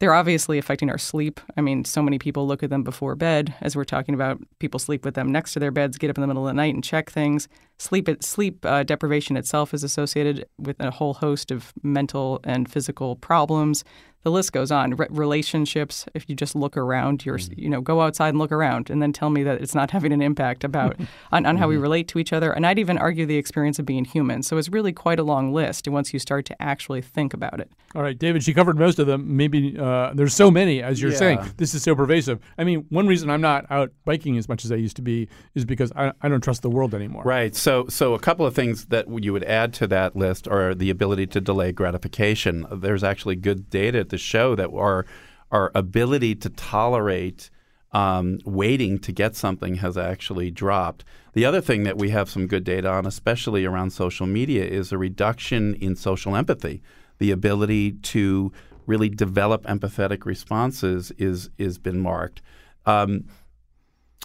They're 0.00 0.14
obviously 0.14 0.56
affecting 0.56 0.88
our 0.88 0.96
sleep. 0.96 1.40
I 1.58 1.60
mean, 1.60 1.84
so 1.84 2.00
many 2.00 2.18
people 2.18 2.46
look 2.46 2.62
at 2.62 2.70
them 2.70 2.82
before 2.82 3.14
bed, 3.14 3.54
as 3.60 3.76
we're 3.76 3.84
talking 3.84 4.14
about. 4.14 4.40
People 4.58 4.80
sleep 4.80 5.04
with 5.04 5.14
them 5.14 5.30
next 5.30 5.52
to 5.52 5.58
their 5.58 5.70
beds, 5.70 5.98
get 5.98 6.08
up 6.08 6.16
in 6.16 6.22
the 6.22 6.26
middle 6.26 6.46
of 6.46 6.50
the 6.50 6.56
night 6.56 6.74
and 6.74 6.82
check 6.82 7.10
things. 7.10 7.48
Sleep 7.78 8.08
sleep 8.22 8.64
uh, 8.64 8.82
deprivation 8.82 9.36
itself 9.36 9.74
is 9.74 9.84
associated 9.84 10.46
with 10.58 10.80
a 10.80 10.90
whole 10.90 11.14
host 11.14 11.50
of 11.50 11.74
mental 11.82 12.40
and 12.44 12.70
physical 12.70 13.16
problems 13.16 13.84
the 14.22 14.30
list 14.30 14.52
goes 14.52 14.70
on. 14.70 14.94
Re- 14.96 15.06
relationships. 15.10 16.06
If 16.14 16.28
you 16.28 16.34
just 16.36 16.54
look 16.54 16.76
around, 16.76 17.24
you're 17.24 17.38
Mm-hmm. 17.38 17.60
you 17.60 17.68
know 17.70 17.80
go 17.80 18.00
outside 18.02 18.30
and 18.30 18.38
look 18.38 18.52
around, 18.52 18.90
and 18.90 19.00
then 19.00 19.12
tell 19.12 19.30
me 19.30 19.42
that 19.44 19.60
it's 19.62 19.74
not 19.74 19.90
having 19.96 20.12
an 20.12 20.20
impact 20.22 20.64
about 20.64 20.96
on, 21.32 21.46
on 21.46 21.56
how 21.56 21.68
we 21.68 21.74
Mm-hmm. 21.74 21.82
relate 21.82 22.08
to 22.08 22.18
each 22.18 22.32
other. 22.32 22.52
And 22.52 22.66
I'd 22.66 22.78
even 22.78 22.98
argue 22.98 23.24
the 23.26 23.36
experience 23.36 23.78
of 23.78 23.86
being 23.86 24.04
human. 24.04 24.42
So 24.42 24.58
it's 24.58 24.68
really 24.68 24.92
quite 24.92 25.18
a 25.18 25.22
long 25.22 25.52
list 25.52 25.88
once 25.88 26.12
you 26.12 26.18
start 26.18 26.44
to 26.46 26.60
actually 26.62 27.00
think 27.02 27.32
about 27.32 27.60
it. 27.60 27.70
All 27.94 28.02
right, 28.02 28.18
David, 28.18 28.42
she 28.44 28.52
covered 28.54 28.78
most 28.78 28.98
of 28.98 29.06
them. 29.06 29.36
Maybe 29.36 29.76
uh, 29.78 30.12
there's 30.14 30.34
so 30.34 30.50
many, 30.50 30.82
as 30.82 31.00
you're 31.00 31.12
saying. 31.12 31.40
This 31.56 31.74
is 31.74 31.82
so 31.82 31.94
pervasive. 31.94 32.38
I 32.58 32.64
mean, 32.64 32.86
one 32.90 33.06
reason 33.06 33.30
I'm 33.30 33.40
not 33.40 33.64
out 33.70 33.90
biking 34.04 34.36
as 34.38 34.48
much 34.48 34.64
as 34.64 34.70
I 34.72 34.76
used 34.76 34.96
to 34.96 35.02
be 35.02 35.28
is 35.54 35.64
because 35.64 35.90
I, 35.96 36.12
I 36.22 36.28
don't 36.28 36.40
trust 36.42 36.62
the 36.62 36.70
world 36.70 36.94
anymore. 36.94 37.22
Right. 37.24 37.54
So, 37.56 37.86
so 37.88 38.14
a 38.14 38.18
couple 38.20 38.44
of 38.46 38.54
things 38.54 38.86
that 38.86 39.06
you 39.24 39.32
would 39.32 39.44
add 39.44 39.72
to 39.74 39.86
that 39.88 40.14
list 40.14 40.46
are 40.46 40.74
the 40.74 40.90
ability 40.90 41.26
to 41.28 41.40
delay 41.40 41.72
gratification. 41.72 42.66
There's 42.70 43.02
actually 43.04 43.36
good 43.36 43.70
data 43.70 44.04
to 44.10 44.18
show 44.18 44.54
that 44.54 44.70
our 44.70 45.06
our 45.50 45.72
ability 45.74 46.36
to 46.36 46.48
tolerate 46.50 47.50
um, 47.92 48.38
waiting 48.44 48.98
to 49.00 49.12
get 49.12 49.34
something 49.34 49.76
has 49.76 49.98
actually 49.98 50.50
dropped. 50.50 51.04
The 51.32 51.44
other 51.44 51.60
thing 51.60 51.82
that 51.84 51.98
we 51.98 52.10
have 52.10 52.30
some 52.30 52.46
good 52.46 52.64
data 52.64 52.88
on, 52.88 53.06
especially 53.06 53.64
around 53.64 53.90
social 53.90 54.26
media, 54.26 54.64
is 54.64 54.92
a 54.92 54.98
reduction 54.98 55.74
in 55.74 55.96
social 55.96 56.36
empathy. 56.36 56.82
The 57.18 57.30
ability 57.30 57.92
to 57.92 58.52
really 58.86 59.08
develop 59.08 59.64
empathetic 59.64 60.24
responses 60.24 61.12
is 61.18 61.50
is 61.58 61.78
been 61.78 62.00
marked. 62.00 62.42
Um, 62.86 63.24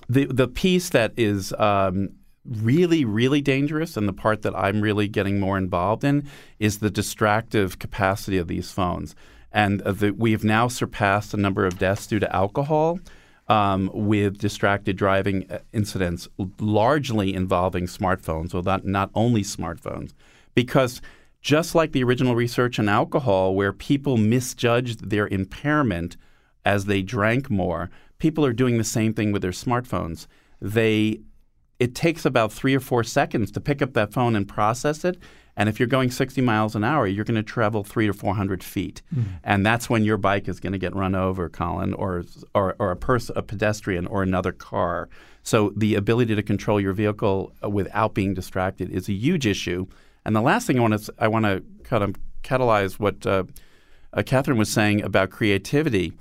the 0.09 0.25
the 0.25 0.47
piece 0.47 0.89
that 0.89 1.13
is 1.17 1.53
um, 1.53 2.09
really 2.45 3.03
really 3.05 3.41
dangerous 3.41 3.97
and 3.97 4.07
the 4.07 4.13
part 4.13 4.43
that 4.43 4.55
I'm 4.55 4.81
really 4.81 5.07
getting 5.07 5.39
more 5.39 5.57
involved 5.57 6.03
in 6.03 6.27
is 6.59 6.79
the 6.79 6.89
distractive 6.89 7.79
capacity 7.79 8.37
of 8.37 8.47
these 8.47 8.71
phones. 8.71 9.15
And 9.55 9.81
uh, 9.83 9.93
the, 9.93 10.11
we've 10.11 10.43
now 10.43 10.67
surpassed 10.67 11.31
the 11.31 11.37
number 11.37 11.65
of 11.65 11.79
deaths 11.79 12.05
due 12.05 12.19
to 12.19 12.35
alcohol 12.35 12.99
um, 13.47 13.89
with 13.93 14.37
distracted 14.37 14.97
driving 14.97 15.49
uh, 15.49 15.59
incidents, 15.71 16.27
largely 16.59 17.33
involving 17.33 17.85
smartphones, 17.85 18.53
well, 18.53 18.63
not, 18.63 18.85
not 18.85 19.09
only 19.15 19.43
smartphones. 19.43 20.13
Because 20.55 21.01
just 21.41 21.73
like 21.73 21.93
the 21.93 22.03
original 22.03 22.35
research 22.35 22.79
on 22.79 22.89
alcohol, 22.89 23.55
where 23.55 23.71
people 23.71 24.17
misjudged 24.17 25.09
their 25.09 25.27
impairment 25.29 26.17
as 26.65 26.85
they 26.85 27.01
drank 27.01 27.49
more, 27.49 27.89
people 28.17 28.45
are 28.45 28.53
doing 28.53 28.77
the 28.77 28.83
same 28.83 29.13
thing 29.13 29.31
with 29.31 29.41
their 29.41 29.51
smartphones. 29.51 30.27
They 30.59 31.21
it 31.77 31.93
takes 31.93 32.25
about 32.25 32.53
three 32.53 32.73
or 32.73 32.79
four 32.79 33.03
seconds 33.03 33.51
to 33.51 33.59
pick 33.59 33.81
up 33.81 33.93
that 33.93 34.13
phone 34.13 34.35
and 34.35 34.47
process 34.47 35.03
it. 35.03 35.17
And 35.57 35.69
if 35.69 35.79
you're 35.79 35.87
going 35.87 36.11
60 36.11 36.41
miles 36.41 36.75
an 36.75 36.83
hour, 36.83 37.07
you're 37.07 37.23
going 37.23 37.35
to 37.35 37.43
travel 37.43 37.83
three 37.83 38.07
to 38.07 38.13
400 38.13 38.63
feet, 38.63 39.01
and 39.43 39.65
that's 39.65 39.89
when 39.89 40.03
your 40.03 40.17
bike 40.17 40.47
is 40.47 40.59
going 40.59 40.73
to 40.73 40.79
get 40.79 40.95
run 40.95 41.15
over, 41.15 41.47
Colin, 41.49 41.93
or 41.93 42.23
or, 42.53 42.75
or 42.77 42.91
a 42.91 42.95
person, 42.95 43.37
a 43.37 43.41
pedestrian, 43.41 44.05
or 44.07 44.21
another 44.21 44.51
car. 44.51 45.07
So 45.43 45.71
the 45.77 45.95
ability 45.95 46.35
to 46.35 46.43
control 46.43 46.81
your 46.81 46.93
vehicle 46.93 47.53
uh, 47.63 47.69
without 47.69 48.13
being 48.13 48.33
distracted 48.33 48.89
is 48.89 49.07
a 49.07 49.13
huge 49.13 49.45
issue. 49.45 49.85
And 50.25 50.35
the 50.35 50.41
last 50.41 50.67
thing 50.67 50.77
I 50.77 50.81
want 50.81 51.01
to 51.01 51.13
I 51.19 51.27
want 51.27 51.45
to 51.45 51.63
kind 51.83 52.03
of 52.03 52.15
catalyze 52.43 52.99
what 52.99 53.25
uh, 53.25 53.43
uh, 54.13 54.23
Catherine 54.23 54.57
was 54.57 54.69
saying 54.69 55.03
about 55.03 55.29
creativity. 55.29 56.13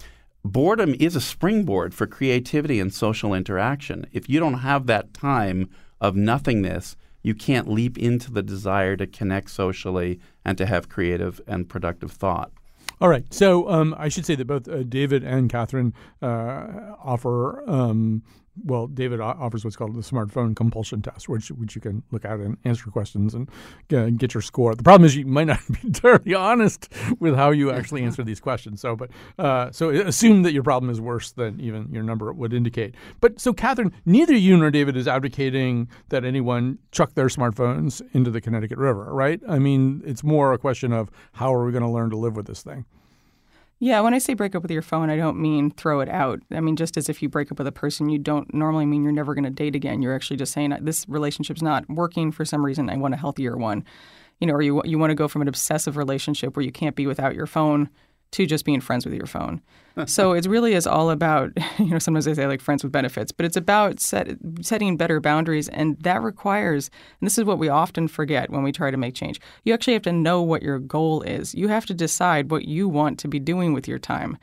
Boredom 0.44 0.94
is 1.00 1.16
a 1.16 1.22
springboard 1.22 1.94
for 1.94 2.06
creativity 2.06 2.78
and 2.78 2.92
social 2.92 3.32
interaction. 3.32 4.06
If 4.12 4.28
you 4.28 4.40
don't 4.40 4.60
have 4.60 4.86
that 4.86 5.14
time 5.14 5.70
of 6.02 6.14
nothingness, 6.14 6.96
you 7.24 7.34
can't 7.34 7.68
leap 7.68 7.98
into 7.98 8.30
the 8.30 8.42
desire 8.42 8.96
to 8.96 9.06
connect 9.08 9.50
socially 9.50 10.20
and 10.44 10.56
to 10.58 10.66
have 10.66 10.88
creative 10.88 11.40
and 11.48 11.68
productive 11.68 12.12
thought. 12.12 12.52
All 13.00 13.08
right. 13.08 13.24
So 13.34 13.68
um, 13.68 13.94
I 13.98 14.08
should 14.08 14.24
say 14.24 14.36
that 14.36 14.46
both 14.46 14.68
uh, 14.68 14.84
David 14.84 15.24
and 15.24 15.50
Catherine 15.50 15.94
uh, 16.22 16.94
offer. 17.02 17.68
Um, 17.68 18.22
well, 18.62 18.86
David 18.86 19.20
offers 19.20 19.64
what's 19.64 19.76
called 19.76 19.94
the 19.94 20.00
smartphone 20.00 20.54
compulsion 20.54 21.02
test, 21.02 21.28
which 21.28 21.50
which 21.50 21.74
you 21.74 21.80
can 21.80 22.02
look 22.10 22.24
at 22.24 22.38
and 22.38 22.56
answer 22.64 22.90
questions 22.90 23.34
and 23.34 23.48
get 23.88 24.34
your 24.34 24.42
score. 24.42 24.74
The 24.74 24.82
problem 24.82 25.04
is 25.04 25.16
you 25.16 25.26
might 25.26 25.46
not 25.46 25.60
be 25.82 25.90
terribly 25.90 26.34
honest 26.34 26.92
with 27.18 27.34
how 27.34 27.50
you 27.50 27.70
actually 27.72 28.02
answer 28.02 28.22
these 28.22 28.40
questions. 28.40 28.80
So, 28.80 28.96
but 28.96 29.10
uh, 29.38 29.70
so 29.72 29.90
assume 29.90 30.42
that 30.42 30.52
your 30.52 30.62
problem 30.62 30.90
is 30.90 31.00
worse 31.00 31.32
than 31.32 31.60
even 31.60 31.88
your 31.92 32.02
number 32.02 32.32
would 32.32 32.52
indicate. 32.52 32.94
But 33.20 33.40
so, 33.40 33.52
Catherine, 33.52 33.92
neither 34.04 34.34
you 34.34 34.56
nor 34.56 34.70
David 34.70 34.96
is 34.96 35.08
advocating 35.08 35.88
that 36.10 36.24
anyone 36.24 36.78
chuck 36.92 37.14
their 37.14 37.26
smartphones 37.26 38.02
into 38.12 38.30
the 38.30 38.40
Connecticut 38.40 38.78
River, 38.78 39.12
right? 39.12 39.40
I 39.48 39.58
mean, 39.58 40.02
it's 40.04 40.22
more 40.22 40.52
a 40.52 40.58
question 40.58 40.92
of 40.92 41.10
how 41.32 41.52
are 41.54 41.64
we 41.64 41.72
going 41.72 41.82
to 41.82 41.90
learn 41.90 42.10
to 42.10 42.16
live 42.16 42.36
with 42.36 42.46
this 42.46 42.62
thing. 42.62 42.84
Yeah, 43.80 44.00
when 44.00 44.14
I 44.14 44.18
say 44.18 44.34
break 44.34 44.54
up 44.54 44.62
with 44.62 44.70
your 44.70 44.82
phone, 44.82 45.10
I 45.10 45.16
don't 45.16 45.40
mean 45.40 45.70
throw 45.70 46.00
it 46.00 46.08
out. 46.08 46.40
I 46.52 46.60
mean, 46.60 46.76
just 46.76 46.96
as 46.96 47.08
if 47.08 47.22
you 47.22 47.28
break 47.28 47.50
up 47.50 47.58
with 47.58 47.66
a 47.66 47.72
person, 47.72 48.08
you 48.08 48.18
don't 48.18 48.52
normally 48.54 48.86
mean 48.86 49.02
you're 49.02 49.12
never 49.12 49.34
going 49.34 49.44
to 49.44 49.50
date 49.50 49.74
again. 49.74 50.00
You're 50.00 50.14
actually 50.14 50.36
just 50.36 50.52
saying 50.52 50.76
this 50.80 51.08
relationship's 51.08 51.62
not 51.62 51.88
working 51.88 52.30
for 52.30 52.44
some 52.44 52.64
reason. 52.64 52.88
I 52.88 52.96
want 52.96 53.14
a 53.14 53.18
healthier 53.18 53.56
one. 53.56 53.84
You 54.40 54.46
know, 54.48 54.54
or 54.54 54.62
you 54.62 54.82
you 54.84 54.98
want 54.98 55.10
to 55.10 55.14
go 55.14 55.28
from 55.28 55.42
an 55.42 55.48
obsessive 55.48 55.96
relationship 55.96 56.56
where 56.56 56.64
you 56.64 56.72
can't 56.72 56.96
be 56.96 57.06
without 57.06 57.34
your 57.34 57.46
phone 57.46 57.88
to 58.34 58.46
just 58.46 58.64
being 58.64 58.80
friends 58.80 59.04
with 59.04 59.14
your 59.14 59.26
phone. 59.26 59.60
so 60.06 60.32
it 60.32 60.44
really 60.46 60.74
is 60.74 60.86
all 60.86 61.10
about, 61.10 61.52
you 61.78 61.86
know, 61.86 61.98
sometimes 61.98 62.24
they 62.24 62.34
say 62.34 62.46
like 62.46 62.60
friends 62.60 62.82
with 62.82 62.92
benefits, 62.92 63.30
but 63.30 63.46
it's 63.46 63.56
about 63.56 64.00
set, 64.00 64.36
setting 64.60 64.96
better 64.96 65.20
boundaries. 65.20 65.68
And 65.68 65.96
that 66.00 66.20
requires, 66.20 66.90
and 67.20 67.26
this 67.26 67.38
is 67.38 67.44
what 67.44 67.58
we 67.58 67.68
often 67.68 68.08
forget 68.08 68.50
when 68.50 68.64
we 68.64 68.72
try 68.72 68.90
to 68.90 68.96
make 68.96 69.14
change, 69.14 69.40
you 69.62 69.72
actually 69.72 69.92
have 69.92 70.02
to 70.02 70.12
know 70.12 70.42
what 70.42 70.62
your 70.62 70.80
goal 70.80 71.22
is. 71.22 71.54
You 71.54 71.68
have 71.68 71.86
to 71.86 71.94
decide 71.94 72.50
what 72.50 72.66
you 72.66 72.88
want 72.88 73.18
to 73.20 73.28
be 73.28 73.38
doing 73.38 73.72
with 73.72 73.86
your 73.86 73.98
time. 73.98 74.36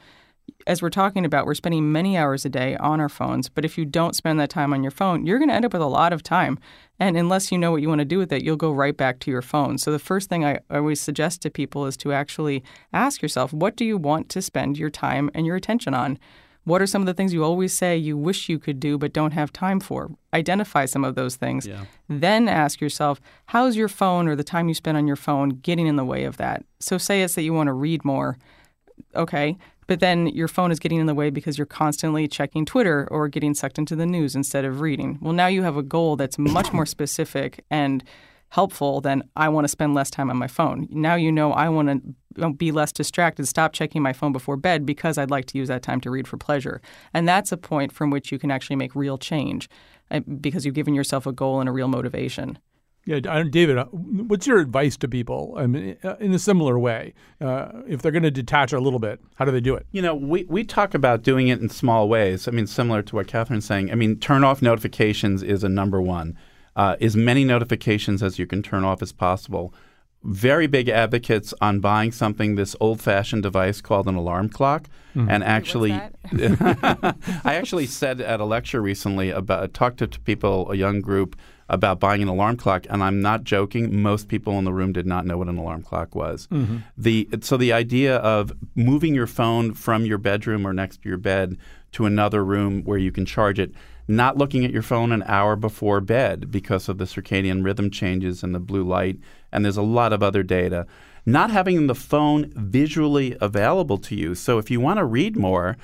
As 0.68 0.82
we're 0.82 0.90
talking 0.90 1.26
about, 1.26 1.46
we're 1.46 1.56
spending 1.56 1.92
many 1.92 2.18
hours 2.18 2.46
a 2.46 2.50
day 2.50 2.76
on 2.78 3.02
our 3.02 3.10
phones, 3.10 3.50
but 3.50 3.66
if 3.66 3.78
you 3.78 3.86
don't 3.86 4.16
spend 4.16 4.40
that 4.40 4.50
time 4.50 4.74
on 4.74 4.84
your 4.84 4.92
phone, 4.92 5.26
you're 5.26 5.40
going 5.40 5.50
to 5.50 5.56
end 5.56 5.66
up 5.66 5.74
with 5.74 5.82
a 5.82 5.88
lot 5.88 6.14
of 6.14 6.24
time. 6.24 6.60
And 7.00 7.18
unless 7.18 7.52
you 7.52 7.58
know 7.58 7.72
what 7.72 7.82
you 7.82 7.90
want 7.90 8.00
to 8.00 8.06
do 8.06 8.20
with 8.20 8.32
it, 8.32 8.44
you'll 8.44 8.58
go 8.58 8.72
right 8.72 8.96
back 8.96 9.20
to 9.22 9.32
your 9.32 9.42
phone. 9.42 9.78
So 9.78 9.92
the 9.92 10.00
first 10.00 10.30
thing 10.30 10.46
I 10.46 10.60
always 10.70 11.02
suggest 11.02 11.42
to 11.42 11.50
people 11.50 11.86
is 11.88 11.98
to 11.98 12.14
actually 12.14 12.64
ask 12.94 13.22
yourself, 13.22 13.52
what 13.52 13.76
do 13.76 13.86
you 13.86 13.98
want 13.98 14.30
to 14.30 14.42
spend 14.42 14.78
your 14.78 14.92
time 14.92 15.32
and 15.34 15.46
your 15.46 15.56
attention 15.56 15.94
on? 15.94 16.20
What 16.64 16.82
are 16.82 16.88
some 16.88 17.02
of 17.02 17.08
the 17.08 17.16
things 17.16 17.34
you 17.34 17.44
always 17.44 17.74
say 17.74 17.98
you 17.98 18.16
wish 18.16 18.48
you 18.48 18.60
could 18.60 18.80
do 18.80 18.98
but 18.98 19.14
don't 19.14 19.32
have 19.32 19.52
time 19.52 19.80
for? 19.80 20.12
Identify 20.34 20.86
some 20.86 21.04
of 21.04 21.16
those 21.16 21.36
things. 21.36 21.66
Yeah. 21.66 21.86
Then 22.08 22.48
ask 22.48 22.80
yourself, 22.80 23.20
how's 23.48 23.76
your 23.76 23.88
phone 23.88 24.28
or 24.28 24.36
the 24.36 24.44
time 24.44 24.68
you 24.68 24.76
spend 24.76 24.96
on 24.96 25.08
your 25.08 25.16
phone 25.16 25.50
getting 25.50 25.88
in 25.88 25.96
the 25.96 26.06
way 26.06 26.24
of 26.24 26.38
that? 26.38 26.64
So, 26.80 27.00
say 27.00 27.24
it's 27.24 27.34
that 27.34 27.42
you 27.42 27.54
want 27.54 27.68
to 27.68 27.74
read 27.74 28.06
more. 28.06 28.38
Okay. 29.16 29.58
But 29.92 30.00
then 30.00 30.28
your 30.28 30.48
phone 30.48 30.72
is 30.72 30.80
getting 30.80 31.02
in 31.02 31.06
the 31.06 31.14
way 31.14 31.30
because 31.32 31.58
you're 31.58 31.66
constantly 31.66 32.26
checking 32.26 32.66
Twitter 32.66 33.10
or 33.12 33.28
getting 33.28 33.54
sucked 33.54 33.78
into 33.78 33.94
the 33.94 34.06
news 34.06 34.38
instead 34.38 34.64
of 34.64 34.80
reading. 34.80 35.18
Well, 35.20 35.34
now 35.34 35.48
you 35.48 35.64
have 35.64 35.76
a 35.76 35.84
goal 35.84 36.16
that's 36.16 36.38
much 36.38 36.72
more 36.72 36.86
specific 36.96 37.66
and 37.70 38.02
helpful 38.52 39.02
than 39.02 39.24
I 39.36 39.50
want 39.50 39.66
to 39.66 39.68
spend 39.68 39.94
less 39.94 40.10
time 40.10 40.30
on 40.30 40.38
my 40.38 40.48
phone. 40.48 40.88
Now 40.92 41.16
you 41.16 41.30
know 41.30 41.52
I 41.52 41.68
want 41.68 42.16
to 42.38 42.54
be 42.54 42.72
less 42.72 42.94
distracted, 42.94 43.50
stop 43.50 43.74
checking 43.74 44.02
my 44.02 44.14
phone 44.14 44.32
before 44.32 44.56
bed 44.56 44.86
because 44.86 45.18
I'd 45.18 45.30
like 45.30 45.48
to 45.48 45.58
use 45.58 45.68
that 45.68 45.82
time 45.82 46.00
to 46.00 46.10
read 46.10 46.26
for 46.26 46.38
pleasure. 46.38 46.82
And 47.14 47.28
that's 47.28 47.52
a 47.52 47.58
point 47.58 47.92
from 47.92 48.12
which 48.12 48.32
you 48.32 48.40
can 48.40 48.50
actually 48.50 48.78
make 48.78 48.96
real 48.96 49.18
change 49.18 49.70
uh, 50.10 50.22
because 50.22 50.66
you've 50.66 50.74
given 50.74 50.96
yourself 50.96 51.26
a 51.26 51.34
goal 51.34 51.60
and 51.60 51.68
a 51.68 51.74
real 51.74 51.90
motivation. 51.90 52.60
Yeah, 53.06 53.20
David, 53.20 53.80
uh, 53.80 53.86
what's 53.86 54.46
your 54.46 54.60
advice 54.60 54.96
to 54.98 55.08
people 55.08 55.56
I 55.58 55.66
mean, 55.66 55.98
uh, 56.04 56.18
in 56.20 56.34
a 56.34 56.40
similar 56.40 56.78
way? 56.78 57.16
Uh, 57.40 57.82
if 57.88 58.02
they're 58.02 58.12
going 58.12 58.24
to 58.24 58.32
detach 58.32 58.74
a 58.74 58.80
little 58.80 59.00
bit, 59.00 59.20
how 59.36 59.46
do 59.46 59.52
they 59.52 59.60
do 59.60 59.74
it? 59.74 59.88
You 59.92 60.04
know, 60.04 60.14
we, 60.14 60.44
we 60.44 60.64
talk 60.64 60.94
about 60.94 61.24
doing 61.24 61.48
it 61.48 61.60
in 61.60 61.70
small 61.70 62.08
ways. 62.08 62.48
I 62.48 62.52
mean, 62.52 62.68
similar 62.68 63.02
to 63.02 63.16
what 63.16 63.28
Catherine's 63.28 63.66
saying. 63.66 63.92
I 63.92 63.96
mean, 63.96 64.20
turn 64.20 64.44
off 64.44 64.62
notifications 64.62 65.42
is 65.42 65.64
a 65.64 65.70
number 65.70 66.00
one. 66.00 66.38
Uh, 66.76 66.96
as 67.02 67.16
many 67.16 67.44
notifications 67.44 68.22
as 68.22 68.38
you 68.38 68.46
can 68.46 68.62
turn 68.62 68.84
off 68.84 69.02
as 69.02 69.12
possible. 69.12 69.74
Very 70.24 70.68
big 70.68 70.88
advocates 70.88 71.56
on 71.60 71.80
buying 71.80 72.12
something, 72.12 72.54
this 72.54 72.76
old 72.80 73.02
fashioned 73.02 73.42
device 73.42 73.82
called 73.82 74.08
an 74.08 74.14
alarm 74.14 74.50
clock. 74.50 74.88
And 75.16 75.44
actually, 75.44 75.92
I 76.32 77.16
actually 77.44 77.88
said 77.88 78.22
at 78.22 78.40
a 78.40 78.46
lecture 78.46 78.82
recently 78.82 79.32
about, 79.32 79.74
talked 79.74 79.98
to 79.98 80.08
people, 80.08 80.72
a 80.72 80.76
young 80.76 81.02
group, 81.02 81.36
about 81.72 82.02
buying 82.02 82.22
an 82.22 82.28
alarm 82.28 82.58
clock, 82.58 82.86
and 82.90 83.02
I'm 83.02 83.22
not 83.22 83.46
joking. 83.46 84.02
Most 84.02 84.28
people 84.28 84.60
in 84.60 84.66
the 84.66 84.74
room 84.74 84.92
did 84.92 85.08
not 85.08 85.26
know 85.26 85.38
what 85.38 85.48
an 85.48 85.58
alarm 85.58 85.82
clock 85.84 86.14
was. 86.14 86.48
Mm-hmm. 86.52 86.78
The 86.98 87.30
so 87.42 87.56
the 87.58 87.72
idea 87.74 88.18
of 88.18 88.52
moving 88.76 89.16
your 89.16 89.26
phone 89.26 89.74
from 89.74 90.06
your 90.06 90.18
bedroom 90.18 90.68
or 90.68 90.74
next 90.74 91.02
to 91.02 91.10
your 91.10 91.18
bed 91.18 91.58
to 91.94 92.06
another 92.06 92.44
room 92.44 92.84
where 92.84 92.98
you 92.98 93.12
can 93.12 93.26
charge 93.26 93.58
it, 93.58 93.72
not 94.08 94.38
looking 94.38 94.66
at 94.66 94.72
your 94.72 94.82
phone 94.82 95.14
an 95.14 95.24
hour 95.28 95.56
before 95.56 96.02
bed 96.02 96.52
because 96.52 96.90
of 96.90 96.98
the 96.98 97.06
circadian 97.06 97.64
rhythm 97.64 97.90
changes 97.90 98.44
and 98.44 98.54
the 98.54 98.60
blue 98.60 98.84
light, 98.84 99.18
and 99.52 99.64
there's 99.64 99.78
a 99.78 99.82
lot 99.82 100.12
of 100.14 100.22
other 100.22 100.44
data. 100.44 100.86
Not 101.26 101.52
having 101.52 101.88
the 101.88 101.96
phone 101.96 102.52
visually 102.56 103.38
available 103.40 103.98
to 104.00 104.16
you. 104.16 104.36
So 104.36 104.58
if 104.58 104.70
you 104.70 104.82
want 104.82 104.98
to 104.98 105.06
read 105.06 105.38
more, 105.38 105.78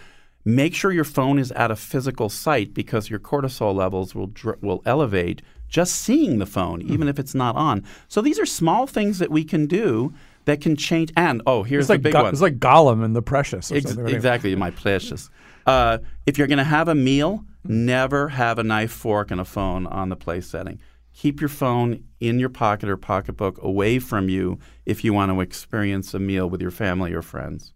make 0.43 0.73
sure 0.73 0.91
your 0.91 1.03
phone 1.03 1.39
is 1.39 1.51
at 1.51 1.71
a 1.71 1.75
physical 1.75 2.27
site 2.27 2.73
because 2.73 3.09
your 3.09 3.19
cortisol 3.19 3.75
levels 3.75 4.15
will 4.15 4.27
dr- 4.27 4.61
will 4.61 4.81
elevate 4.85 5.41
just 5.67 5.95
seeing 5.95 6.39
the 6.39 6.45
phone, 6.45 6.81
even 6.83 7.07
if 7.07 7.19
it's 7.19 7.35
not 7.35 7.55
on. 7.55 7.83
So 8.07 8.21
these 8.21 8.39
are 8.39 8.45
small 8.45 8.87
things 8.87 9.19
that 9.19 9.31
we 9.31 9.43
can 9.43 9.67
do 9.67 10.13
that 10.45 10.61
can 10.61 10.75
change. 10.75 11.11
And 11.17 11.41
oh, 11.45 11.63
here's 11.63 11.83
It's 11.85 11.89
like 11.89 11.99
the 11.99 12.03
big 12.03 12.13
Go- 12.13 12.23
one. 12.23 12.31
it's 12.33 12.41
like 12.41 12.59
Gollum 12.59 13.03
and 13.03 13.15
the 13.15 13.21
Precious. 13.21 13.71
Ex- 13.71 13.91
exactly, 13.97 14.55
my 14.55 14.71
precious. 14.71 15.29
Uh, 15.65 15.97
if 16.25 16.37
you're 16.37 16.47
going 16.47 16.57
to 16.59 16.63
have 16.63 16.87
a 16.87 16.95
meal, 16.95 17.43
never 17.65 18.29
have 18.29 18.57
a 18.57 18.63
knife, 18.63 18.91
fork, 18.91 19.31
and 19.31 19.41
a 19.41 19.45
phone 19.45 19.85
on 19.87 20.07
the 20.09 20.15
place 20.15 20.47
setting. 20.47 20.79
Keep 21.13 21.41
your 21.41 21.49
phone 21.49 22.03
in 22.19 22.39
your 22.39 22.47
pocket 22.49 22.87
or 22.87 22.95
pocketbook 22.95 23.61
away 23.61 23.99
from 23.99 24.29
you 24.29 24.59
if 24.85 25.03
you 25.03 25.13
want 25.13 25.31
to 25.31 25.41
experience 25.41 26.13
a 26.13 26.19
meal 26.19 26.49
with 26.49 26.61
your 26.61 26.71
family 26.71 27.11
or 27.11 27.21
friends. 27.21 27.73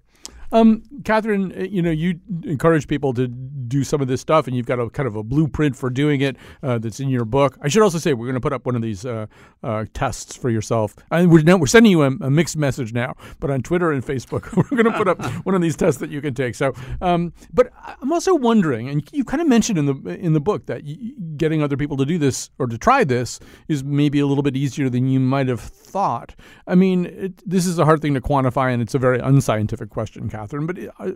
Um, 0.52 0.84
Catherine, 1.04 1.54
uh, 1.58 1.64
you 1.64 1.82
know, 1.82 1.92
you 1.92 2.20
encourage 2.44 2.88
people 2.88 3.14
to 3.14 3.28
do 3.28 3.84
some 3.84 4.02
of 4.02 4.08
this 4.08 4.22
stuff, 4.22 4.48
and 4.48 4.56
you've 4.56 4.66
got 4.66 4.80
a 4.80 4.90
kind 4.90 5.08
of 5.08 5.16
a 5.16 5.24
blueprint 5.24 5.76
for 5.76 5.90
doing 5.90 6.22
it 6.22 6.36
uh, 6.62 6.78
that's 6.78 7.00
in 7.00 7.10
your 7.10 7.26
book. 7.26 7.58
I 7.62 7.70
should 7.70 7.82
also 7.82 7.98
say 7.98 8.14
we're 8.14 8.26
going 8.26 8.36
to 8.36 8.42
put 8.42 8.54
up 8.54 8.66
one 8.66 8.76
of 8.76 8.82
these 8.82 9.06
uh, 9.06 9.28
uh, 9.64 9.86
tests 9.94 10.36
for 10.36 10.50
yourself. 10.50 10.96
And 11.10 11.32
we're, 11.32 11.58
we're 11.58 11.68
sending 11.68 11.92
you 11.92 12.04
a, 12.04 12.08
a 12.08 12.30
mixed 12.30 12.58
message 12.58 12.94
now, 12.94 13.16
but 13.40 13.50
on 13.50 13.62
Twitter 13.62 13.92
and 13.92 14.06
Facebook, 14.06 14.56
we're 14.72 14.84
going 14.84 14.92
to 14.92 14.98
put 14.98 15.08
up 15.08 15.24
one 15.46 15.56
of 15.56 15.62
these 15.62 15.76
tests 15.76 16.00
that 16.02 16.10
you 16.10 16.22
can 16.22 16.34
take. 16.34 16.56
So, 16.56 16.74
um, 17.02 17.34
but 17.54 17.72
I'm 18.02 18.12
also 18.12 18.36
wondering, 18.36 18.90
and 18.90 19.08
you 19.14 19.24
kind 19.24 19.42
of 19.42 19.48
mentioned 19.48 19.80
in 19.80 19.86
the 19.86 19.96
in 20.20 20.34
the 20.34 20.42
book 20.42 20.66
that 20.66 20.84
y- 20.84 20.98
getting 21.38 21.64
other 21.64 21.78
people 21.78 21.96
to 21.98 22.06
do 22.06 22.18
this 22.18 22.50
or 22.60 22.68
to 22.68 22.78
try 22.78 23.04
this 23.04 23.40
is 23.68 23.84
maybe 23.84 24.20
a 24.20 24.26
little 24.26 24.44
bit 24.44 24.58
easier 24.58 24.90
than 24.90 25.08
you 25.08 25.20
might 25.20 25.48
have 25.48 25.62
thought. 25.62 26.36
I 26.68 26.76
mean, 26.76 27.06
it, 27.06 27.50
this 27.50 27.66
is 27.66 27.80
a 27.80 27.86
hard 27.86 28.02
thing 28.02 28.14
to 28.16 28.22
quantify, 28.22 28.74
and 28.74 28.82
it's 28.82 28.96
a 28.96 29.00
very 29.00 29.20
unscientific 29.20 29.90
question, 29.90 30.30
Catherine. 30.30 30.41
But 30.50 30.78
uh, 31.00 31.12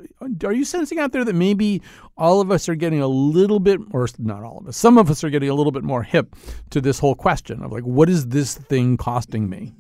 are 0.48 0.54
you 0.54 0.66
sensing 0.66 1.00
out 1.00 1.12
there 1.12 1.26
that 1.26 1.36
maybe 1.36 1.82
all 2.18 2.42
of 2.42 2.52
us 2.52 2.70
are 2.70 2.76
getting 2.76 3.02
a 3.02 3.08
little 3.08 3.60
bit, 3.60 3.80
or 3.92 4.08
not 4.20 4.44
all 4.44 4.60
of 4.60 4.68
us, 4.68 4.78
some 4.78 4.98
of 4.98 5.10
us 5.10 5.24
are 5.24 5.30
getting 5.30 5.50
a 5.50 5.54
little 5.54 5.72
bit 5.72 5.84
more 5.84 6.04
hip 6.04 6.36
to 6.70 6.82
this 6.82 7.00
whole 7.00 7.16
question 7.16 7.64
of 7.64 7.72
like, 7.72 7.84
what 7.84 8.10
is 8.10 8.28
this 8.28 8.56
thing 8.56 8.98
costing 8.98 9.50
me? 9.50 9.74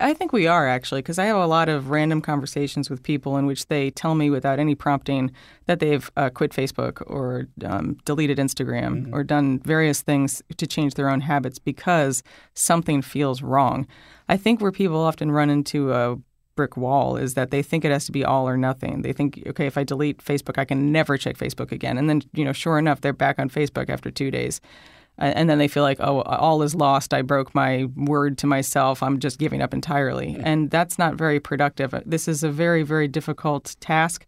I 0.00 0.14
think 0.14 0.32
we 0.32 0.46
are 0.46 0.66
actually, 0.66 1.02
because 1.02 1.18
I 1.18 1.26
have 1.26 1.36
a 1.36 1.46
lot 1.46 1.68
of 1.68 1.90
random 1.90 2.22
conversations 2.22 2.88
with 2.88 3.02
people 3.02 3.36
in 3.36 3.44
which 3.44 3.66
they 3.66 3.90
tell 3.90 4.14
me 4.14 4.30
without 4.30 4.58
any 4.58 4.74
prompting 4.74 5.30
that 5.66 5.80
they've 5.80 6.10
uh, 6.16 6.30
quit 6.30 6.50
Facebook 6.52 7.02
or 7.06 7.46
um, 7.64 7.98
deleted 8.06 8.38
Instagram 8.38 9.12
or 9.12 9.22
done 9.22 9.58
various 9.60 10.00
things 10.00 10.42
to 10.56 10.66
change 10.66 10.94
their 10.94 11.10
own 11.10 11.20
habits 11.20 11.58
because 11.58 12.22
something 12.54 13.02
feels 13.02 13.42
wrong. 13.42 13.86
I 14.28 14.38
think 14.38 14.60
where 14.60 14.72
people 14.72 14.98
often 14.98 15.30
run 15.30 15.50
into 15.50 15.92
a 15.92 16.16
brick 16.54 16.76
wall 16.76 17.16
is 17.16 17.34
that 17.34 17.50
they 17.50 17.62
think 17.62 17.84
it 17.84 17.90
has 17.90 18.04
to 18.06 18.12
be 18.12 18.24
all 18.24 18.48
or 18.48 18.56
nothing. 18.56 19.02
They 19.02 19.12
think, 19.12 19.42
okay, 19.46 19.66
if 19.66 19.76
I 19.78 19.84
delete 19.84 20.18
Facebook, 20.18 20.58
I 20.58 20.64
can 20.64 20.92
never 20.92 21.16
check 21.16 21.36
Facebook 21.36 21.72
again. 21.72 21.98
And 21.98 22.08
then, 22.08 22.22
you 22.32 22.44
know, 22.44 22.52
sure 22.52 22.78
enough, 22.78 23.00
they're 23.00 23.12
back 23.12 23.38
on 23.38 23.48
Facebook 23.48 23.88
after 23.88 24.10
two 24.10 24.30
days. 24.30 24.60
And 25.18 25.48
then 25.48 25.58
they 25.58 25.68
feel 25.68 25.82
like, 25.82 25.98
oh, 26.00 26.22
all 26.22 26.62
is 26.62 26.74
lost. 26.74 27.12
I 27.12 27.20
broke 27.20 27.54
my 27.54 27.86
word 27.96 28.38
to 28.38 28.46
myself. 28.46 29.02
I'm 29.02 29.18
just 29.18 29.38
giving 29.38 29.60
up 29.60 29.74
entirely. 29.74 30.38
And 30.42 30.70
that's 30.70 30.98
not 30.98 31.16
very 31.16 31.38
productive. 31.38 31.94
This 32.06 32.26
is 32.26 32.42
a 32.42 32.50
very, 32.50 32.82
very 32.82 33.08
difficult 33.08 33.76
task 33.80 34.24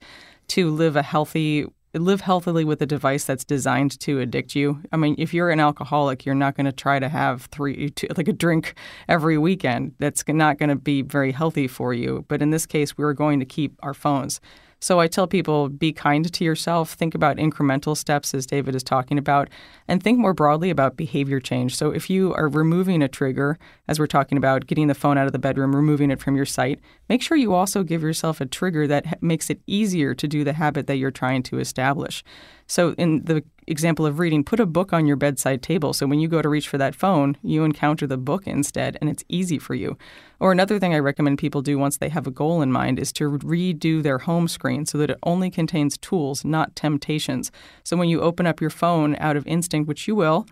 to 0.49 0.71
live 0.71 0.95
a 0.95 1.03
healthy 1.03 1.65
live 1.95 2.21
healthily 2.21 2.65
with 2.65 2.83
a 2.83 2.87
device 2.87 3.25
that's 3.25 3.45
designed 3.45 3.99
to 4.01 4.21
addict 4.21 4.55
you. 4.55 4.81
I 4.93 4.97
mean, 4.97 5.15
if 5.19 5.33
you're 5.33 5.51
an 5.51 5.61
alcoholic, 5.61 6.27
you're 6.27 6.35
not 6.35 6.57
going 6.57 6.67
to 6.67 6.73
try 6.73 6.99
to 6.99 7.09
have 7.09 7.43
three 7.47 7.91
two, 7.91 8.09
like 8.17 8.29
a 8.29 8.33
drink 8.33 8.75
every 9.09 9.39
weekend. 9.39 9.95
That's 9.99 10.25
not 10.29 10.59
going 10.59 10.71
to 10.71 10.77
be 10.77 11.03
very 11.03 11.33
healthy 11.33 11.69
for 11.69 11.95
you. 11.95 12.25
But 12.29 12.43
in 12.43 12.51
this 12.51 12.67
case, 12.67 12.99
we're 12.99 13.13
going 13.13 13.41
to 13.41 13.47
keep 13.47 13.79
our 13.83 13.95
phones. 13.95 14.41
So 14.85 15.01
I 15.01 15.07
tell 15.07 15.27
people 15.27 15.71
be 15.71 15.95
kind 15.95 16.31
to 16.31 16.45
yourself, 16.45 16.93
think 16.93 17.15
about 17.15 17.39
incremental 17.39 17.97
steps 17.97 18.35
as 18.35 18.45
David 18.45 18.75
is 18.75 18.83
talking 18.83 19.17
about, 19.17 19.49
and 19.89 20.03
think 20.03 20.19
more 20.19 20.35
broadly 20.35 20.69
about 20.69 20.95
behavior 20.95 21.41
change. 21.41 21.75
So 21.75 21.91
if 21.91 22.11
you 22.11 22.35
are 22.35 22.51
removing 22.51 23.03
a 23.03 23.09
trigger, 23.09 23.59
as 23.89 23.99
we're 23.99 24.07
talking 24.07 24.37
about 24.37 24.67
getting 24.67 24.89
the 24.89 24.95
phone 24.95 25.17
out 25.17 25.25
of 25.25 25.33
the 25.33 25.39
bedroom, 25.39 25.75
removing 25.75 26.11
it 26.11 26.21
from 26.21 26.37
your 26.37 26.45
sight, 26.45 26.81
make 27.09 27.23
sure 27.23 27.39
you 27.39 27.55
also 27.55 27.83
give 27.83 28.03
yourself 28.03 28.43
a 28.43 28.47
trigger 28.47 28.87
that 28.87 29.23
makes 29.23 29.49
it 29.49 29.63
easier 29.67 30.15
to 30.15 30.29
do 30.29 30.45
the 30.45 30.53
habit 30.53 30.87
that 30.87 30.97
you're 30.97 31.11
trying 31.11 31.43
to 31.45 31.61
establish. 31.61 32.23
So 32.67 32.93
in 32.99 33.25
the 33.25 33.43
example 33.67 34.07
of 34.07 34.19
reading, 34.19 34.45
put 34.45 34.61
a 34.61 34.67
book 34.67 34.93
on 34.93 35.07
your 35.07 35.17
bedside 35.17 35.63
table 35.63 35.93
so 35.93 36.07
when 36.07 36.21
you 36.21 36.29
go 36.29 36.43
to 36.43 36.49
reach 36.49 36.69
for 36.69 36.79
that 36.79 36.95
phone, 36.95 37.37
you 37.43 37.65
encounter 37.65 38.07
the 38.07 38.17
book 38.17 38.47
instead 38.47 38.97
and 39.01 39.11
it's 39.11 39.25
easy 39.29 39.59
for 39.59 39.75
you. 39.75 39.97
Or 40.41 40.53
another 40.53 40.79
thing 40.79 40.95
I 40.95 40.99
recommend 40.99 41.39
people 41.39 41.63
do 41.63 41.79
once 41.79 41.97
they 41.97 42.09
have 42.09 42.27
a 42.27 42.31
goal 42.31 42.63
in 42.63 42.73
mind 42.73 42.99
is 42.99 43.13
to 43.15 43.39
redo 43.39 44.03
their 44.03 44.19
home 44.19 44.49
screen 44.49 44.87
so 44.87 44.99
that 44.99 45.11
it 45.11 45.19
only 45.23 45.51
contains 45.51 45.99
tools, 45.99 46.45
not 46.45 46.77
temptations. 46.77 47.51
So 47.85 47.97
when 47.97 48.09
you 48.09 48.21
open 48.21 48.47
up 48.47 48.61
your 48.61 48.71
phone 48.71 49.17
out 49.19 49.37
of 49.37 49.47
instinct, 49.47 49.89
which 49.89 50.09
you 50.09 50.15
will, 50.15 50.47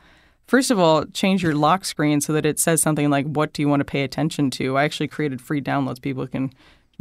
First 0.47 0.71
of 0.71 0.79
all, 0.79 1.05
change 1.07 1.43
your 1.43 1.55
lock 1.55 1.85
screen 1.85 2.21
so 2.21 2.33
that 2.33 2.45
it 2.45 2.59
says 2.59 2.83
something 2.83 3.09
like, 3.09 3.27
What 3.27 3.53
do 3.53 3.63
you 3.63 3.69
want 3.69 3.81
to 3.81 3.85
pay 3.85 4.03
attention 4.03 4.51
to? 4.51 4.77
I 4.77 4.85
actually 4.85 5.09
created 5.09 5.41
free 5.41 5.63
downloads 5.63 6.03
people 6.03 6.27
can 6.27 6.53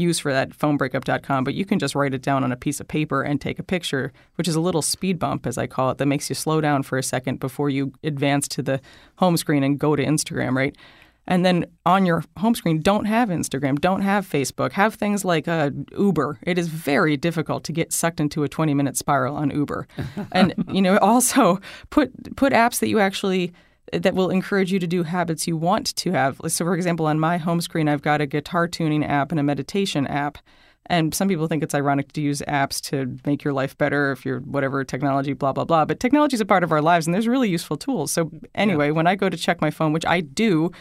use 0.01 0.19
for 0.19 0.33
that 0.33 0.49
phonebreakup.com, 0.49 1.43
but 1.43 1.53
you 1.53 1.65
can 1.65 1.79
just 1.79 1.95
write 1.95 2.13
it 2.13 2.21
down 2.21 2.43
on 2.43 2.51
a 2.51 2.57
piece 2.57 2.79
of 2.79 2.87
paper 2.87 3.21
and 3.21 3.39
take 3.39 3.59
a 3.59 3.63
picture, 3.63 4.11
which 4.35 4.47
is 4.47 4.55
a 4.55 4.61
little 4.61 4.81
speed 4.81 5.19
bump, 5.19 5.47
as 5.47 5.57
I 5.57 5.67
call 5.67 5.91
it, 5.91 5.97
that 5.99 6.05
makes 6.05 6.29
you 6.29 6.35
slow 6.35 6.59
down 6.59 6.83
for 6.83 6.97
a 6.97 7.03
second 7.03 7.39
before 7.39 7.69
you 7.69 7.93
advance 8.03 8.47
to 8.49 8.61
the 8.61 8.81
home 9.17 9.37
screen 9.37 9.63
and 9.63 9.79
go 9.79 9.95
to 9.95 10.03
Instagram, 10.03 10.55
right? 10.55 10.75
And 11.27 11.45
then 11.45 11.65
on 11.85 12.05
your 12.05 12.23
home 12.37 12.55
screen, 12.55 12.81
don't 12.81 13.05
have 13.05 13.29
Instagram, 13.29 13.79
don't 13.79 14.01
have 14.01 14.27
Facebook, 14.27 14.71
have 14.73 14.95
things 14.95 15.23
like 15.23 15.47
uh, 15.47 15.69
Uber. 15.97 16.39
It 16.41 16.57
is 16.57 16.67
very 16.67 17.15
difficult 17.15 17.63
to 17.65 17.71
get 17.71 17.93
sucked 17.93 18.19
into 18.19 18.43
a 18.43 18.49
20 18.49 18.73
minute 18.73 18.97
spiral 18.97 19.35
on 19.35 19.51
Uber. 19.51 19.87
and, 20.31 20.53
you 20.71 20.81
know, 20.81 20.97
also 21.01 21.59
put, 21.89 22.35
put 22.35 22.53
apps 22.53 22.79
that 22.79 22.89
you 22.89 22.99
actually 22.99 23.53
that 23.93 24.15
will 24.15 24.29
encourage 24.29 24.71
you 24.71 24.79
to 24.79 24.87
do 24.87 25.03
habits 25.03 25.47
you 25.47 25.57
want 25.57 25.95
to 25.95 26.11
have. 26.11 26.39
So, 26.47 26.65
for 26.65 26.75
example, 26.75 27.05
on 27.05 27.19
my 27.19 27.37
home 27.37 27.61
screen, 27.61 27.87
I've 27.87 28.01
got 28.01 28.21
a 28.21 28.25
guitar 28.25 28.67
tuning 28.67 29.03
app 29.03 29.31
and 29.31 29.39
a 29.39 29.43
meditation 29.43 30.07
app. 30.07 30.37
And 30.87 31.13
some 31.13 31.27
people 31.27 31.47
think 31.47 31.63
it's 31.63 31.75
ironic 31.75 32.11
to 32.13 32.21
use 32.21 32.41
apps 32.47 32.81
to 32.89 33.17
make 33.25 33.43
your 33.43 33.53
life 33.53 33.77
better 33.77 34.11
if 34.11 34.25
you're 34.25 34.39
whatever 34.39 34.83
technology, 34.83 35.33
blah, 35.33 35.53
blah, 35.53 35.63
blah. 35.63 35.85
But 35.85 35.99
technology 35.99 36.33
is 36.33 36.41
a 36.41 36.45
part 36.45 36.63
of 36.63 36.71
our 36.71 36.81
lives 36.81 37.05
and 37.05 37.13
there's 37.13 37.27
really 37.27 37.49
useful 37.49 37.77
tools. 37.77 38.11
So, 38.11 38.31
anyway, 38.55 38.91
when 38.91 39.07
I 39.07 39.15
go 39.15 39.29
to 39.29 39.37
check 39.37 39.61
my 39.61 39.71
phone, 39.71 39.93
which 39.93 40.05
I 40.05 40.21
do, 40.21 40.71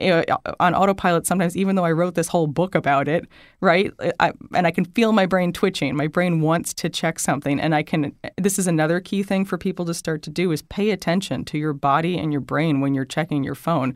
on 0.00 0.74
autopilot 0.74 1.26
sometimes, 1.26 1.56
even 1.56 1.76
though 1.76 1.84
I 1.84 1.92
wrote 1.92 2.14
this 2.14 2.28
whole 2.28 2.46
book 2.46 2.74
about 2.74 3.08
it, 3.08 3.26
right? 3.60 3.92
I, 4.20 4.32
and 4.54 4.66
I 4.66 4.70
can 4.70 4.84
feel 4.84 5.12
my 5.12 5.26
brain 5.26 5.52
twitching. 5.52 5.96
My 5.96 6.06
brain 6.06 6.40
wants 6.40 6.74
to 6.74 6.88
check 6.88 7.18
something, 7.18 7.60
and 7.60 7.74
I 7.74 7.82
can. 7.82 8.14
This 8.36 8.58
is 8.58 8.66
another 8.66 9.00
key 9.00 9.22
thing 9.22 9.44
for 9.44 9.58
people 9.58 9.84
to 9.86 9.94
start 9.94 10.22
to 10.22 10.30
do 10.30 10.52
is 10.52 10.62
pay 10.62 10.90
attention 10.90 11.44
to 11.46 11.58
your 11.58 11.72
body 11.72 12.18
and 12.18 12.32
your 12.32 12.40
brain 12.40 12.80
when 12.80 12.94
you're 12.94 13.04
checking 13.04 13.44
your 13.44 13.54
phone 13.54 13.94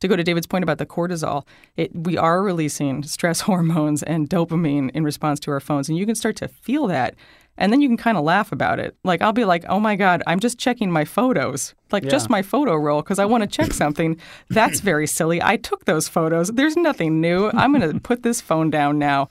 to 0.00 0.08
go 0.08 0.16
to 0.16 0.22
David's 0.22 0.46
point 0.46 0.62
about 0.62 0.76
the 0.78 0.84
cortisol, 0.84 1.46
it, 1.76 1.90
we 1.94 2.18
are 2.18 2.42
releasing 2.42 3.02
stress 3.02 3.40
hormones 3.48 4.02
and 4.02 4.28
dopamine 4.28 4.90
in 4.90 5.02
response 5.04 5.40
to 5.40 5.50
our 5.50 5.60
phones, 5.60 5.88
and 5.88 5.96
you 5.96 6.06
can 6.06 6.14
start 6.14 6.36
to 6.36 6.48
feel 6.48 6.86
that. 6.88 7.14
And 7.56 7.72
then 7.72 7.80
you 7.80 7.88
can 7.88 7.96
kind 7.96 8.16
of 8.18 8.24
laugh 8.24 8.50
about 8.52 8.80
it. 8.80 8.96
Like, 9.04 9.22
I'll 9.22 9.32
be 9.32 9.44
like, 9.44 9.64
oh 9.68 9.78
my 9.78 9.94
God, 9.96 10.22
I'm 10.26 10.40
just 10.40 10.58
checking 10.58 10.90
my 10.90 11.04
photos, 11.04 11.74
like 11.92 12.02
Yeah. 12.04 12.10
just 12.10 12.28
my 12.28 12.42
photo 12.42 12.74
roll, 12.74 13.00
because 13.02 13.18
I 13.20 13.24
want 13.26 13.42
to 13.42 13.46
check 13.46 13.72
something. 13.72 14.16
That's 14.50 14.80
very 14.80 15.06
silly. 15.06 15.40
I 15.42 15.56
took 15.56 15.84
those 15.84 16.08
photos. 16.08 16.48
There's 16.48 16.76
nothing 16.76 17.20
new. 17.20 17.50
I'm 17.54 17.72
going 17.72 17.88
to 17.92 18.00
put 18.00 18.22
this 18.24 18.40
phone 18.40 18.70
down 18.70 18.98
now. 18.98 19.28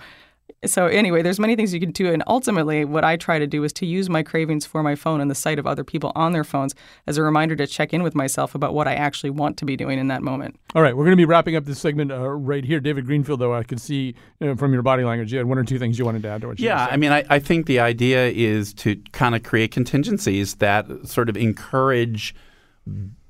So 0.66 0.88
anyway, 0.88 1.22
there's 1.22 1.39
many 1.39 1.55
things 1.55 1.74
you 1.74 1.80
can 1.80 1.91
do, 1.91 2.11
and 2.11 2.24
ultimately, 2.28 2.86
what 2.86 3.03
I 3.03 3.18
try 3.18 3.39
to 3.39 3.47
do 3.47 3.64
is 3.64 3.74
to 3.74 3.86
use 3.86 4.09
my 4.09 4.24
cravings 4.24 4.66
for 4.66 4.84
my 4.84 4.95
phone 4.95 5.22
and 5.22 5.30
the 5.30 5.36
sight 5.36 5.59
of 5.59 5.68
other 5.68 5.84
people 5.84 6.11
on 6.16 6.32
their 6.32 6.43
phones 6.43 6.74
as 7.07 7.18
a 7.18 7.24
reminder 7.24 7.55
to 7.55 7.68
check 7.68 7.93
in 7.93 8.03
with 8.03 8.16
myself 8.16 8.55
about 8.55 8.74
what 8.74 8.88
I 8.88 8.95
actually 8.95 9.30
want 9.30 9.57
to 9.57 9.66
be 9.66 9.76
doing 9.76 9.99
in 9.99 10.07
that 10.07 10.22
moment. 10.22 10.59
All 10.76 10.82
right, 10.82 10.95
we're 10.95 11.03
going 11.05 11.18
to 11.18 11.22
be 11.22 11.26
wrapping 11.26 11.55
up 11.55 11.66
this 11.66 11.80
segment 11.80 12.11
uh, 12.11 12.30
right 12.30 12.64
here. 12.64 12.80
David 12.80 13.05
Greenfield, 13.05 13.39
though, 13.39 13.53
I 13.53 13.64
can 13.64 13.78
see 13.78 14.16
uh, 14.41 14.55
from 14.55 14.74
your 14.74 14.82
body 14.82 15.03
language, 15.03 15.32
you 15.32 15.38
had 15.38 15.47
one 15.47 15.57
or 15.57 15.64
two 15.64 15.80
things 15.80 15.99
you 15.99 16.05
wanted 16.05 16.24
to 16.24 16.30
add 16.30 16.41
to 16.41 16.47
what 16.47 16.59
you 16.59 16.68
Yeah, 16.68 16.86
said. 16.86 16.93
I 16.93 16.97
mean, 16.97 17.11
I, 17.11 17.24
I 17.30 17.39
think 17.39 17.66
the 17.66 17.80
idea 17.80 18.30
is 18.30 18.74
to 18.76 18.95
kind 19.11 19.36
of 19.36 19.43
create 19.43 19.72
contingencies 19.72 20.55
that 20.55 20.88
sort 21.07 21.30
of 21.30 21.38
encourage 21.38 22.36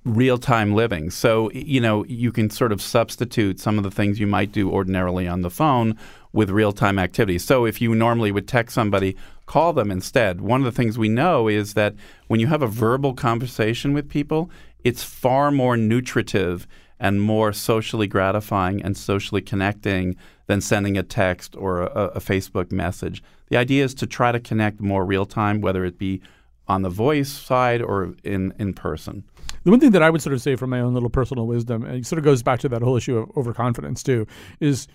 real 0.06 0.38
time 0.38 0.74
living. 0.74 1.10
So, 1.10 1.50
you 1.52 1.80
know, 1.80 2.04
you 2.06 2.32
can 2.32 2.50
sort 2.50 2.72
of 2.72 2.82
substitute 2.82 3.60
some 3.60 3.78
of 3.78 3.84
the 3.84 3.92
things 3.92 4.20
you 4.20 4.28
might 4.28 4.52
do 4.52 4.70
ordinarily 4.70 5.28
on 5.28 5.42
the 5.42 5.50
phone 5.50 5.98
with 6.34 6.50
real 6.50 6.74
time 6.74 7.00
activities. 7.00 7.44
So, 7.44 7.66
if 7.66 7.80
you 7.80 7.96
normally 7.96 8.32
would 8.32 8.48
text 8.48 8.74
somebody, 8.76 9.16
call 9.46 9.72
them 9.72 9.92
instead. 9.92 10.42
One 10.42 10.60
of 10.60 10.66
the 10.66 10.72
things 10.72 10.98
we 10.98 11.10
know 11.10 11.48
is 11.48 11.76
that 11.76 11.96
when 12.28 12.40
you 12.40 12.48
have 12.48 12.62
a 12.62 12.68
verbal 12.68 13.14
conversation 13.14 13.94
with 13.94 14.10
people, 14.10 14.50
it's 14.84 15.04
far 15.04 15.52
more 15.52 15.78
nutritive 15.78 16.68
and 17.00 17.22
more 17.22 17.54
socially 17.54 18.08
gratifying 18.08 18.82
and 18.82 18.98
socially 18.98 19.42
connecting 19.42 20.16
than 20.48 20.62
sending 20.62 20.98
a 20.98 21.04
text 21.04 21.56
or 21.56 21.82
a, 21.82 22.12
a 22.16 22.20
Facebook 22.20 22.72
message. 22.72 23.24
The 23.50 23.58
idea 23.58 23.84
is 23.84 23.94
to 23.96 24.08
try 24.08 24.32
to 24.32 24.40
connect 24.40 24.80
more 24.80 25.06
real 25.06 25.26
time, 25.26 25.62
whether 25.62 25.86
it 25.86 25.98
be 25.98 26.22
on 26.68 26.82
the 26.82 26.90
voice 26.90 27.30
side 27.30 27.82
or 27.82 28.16
in, 28.24 28.54
in 28.58 28.74
person. 28.74 29.24
The 29.64 29.72
one 29.72 29.80
thing 29.80 29.92
that 29.92 30.04
I 30.04 30.10
would 30.10 30.22
sort 30.22 30.34
of 30.34 30.42
say 30.42 30.56
from 30.56 30.70
my 30.70 30.80
own 30.80 30.94
little 30.94 31.10
personal 31.10 31.46
wisdom, 31.46 31.84
and 31.84 31.98
it 31.98 32.06
sort 32.06 32.20
of 32.20 32.26
goes 32.26 32.44
back 32.44 32.60
to 32.62 32.70
that 32.70 32.82
whole 32.82 32.98
issue 32.98 33.18
of 33.18 33.38
overconfidence 33.38 34.04
too, 34.04 34.28
is 34.60 34.88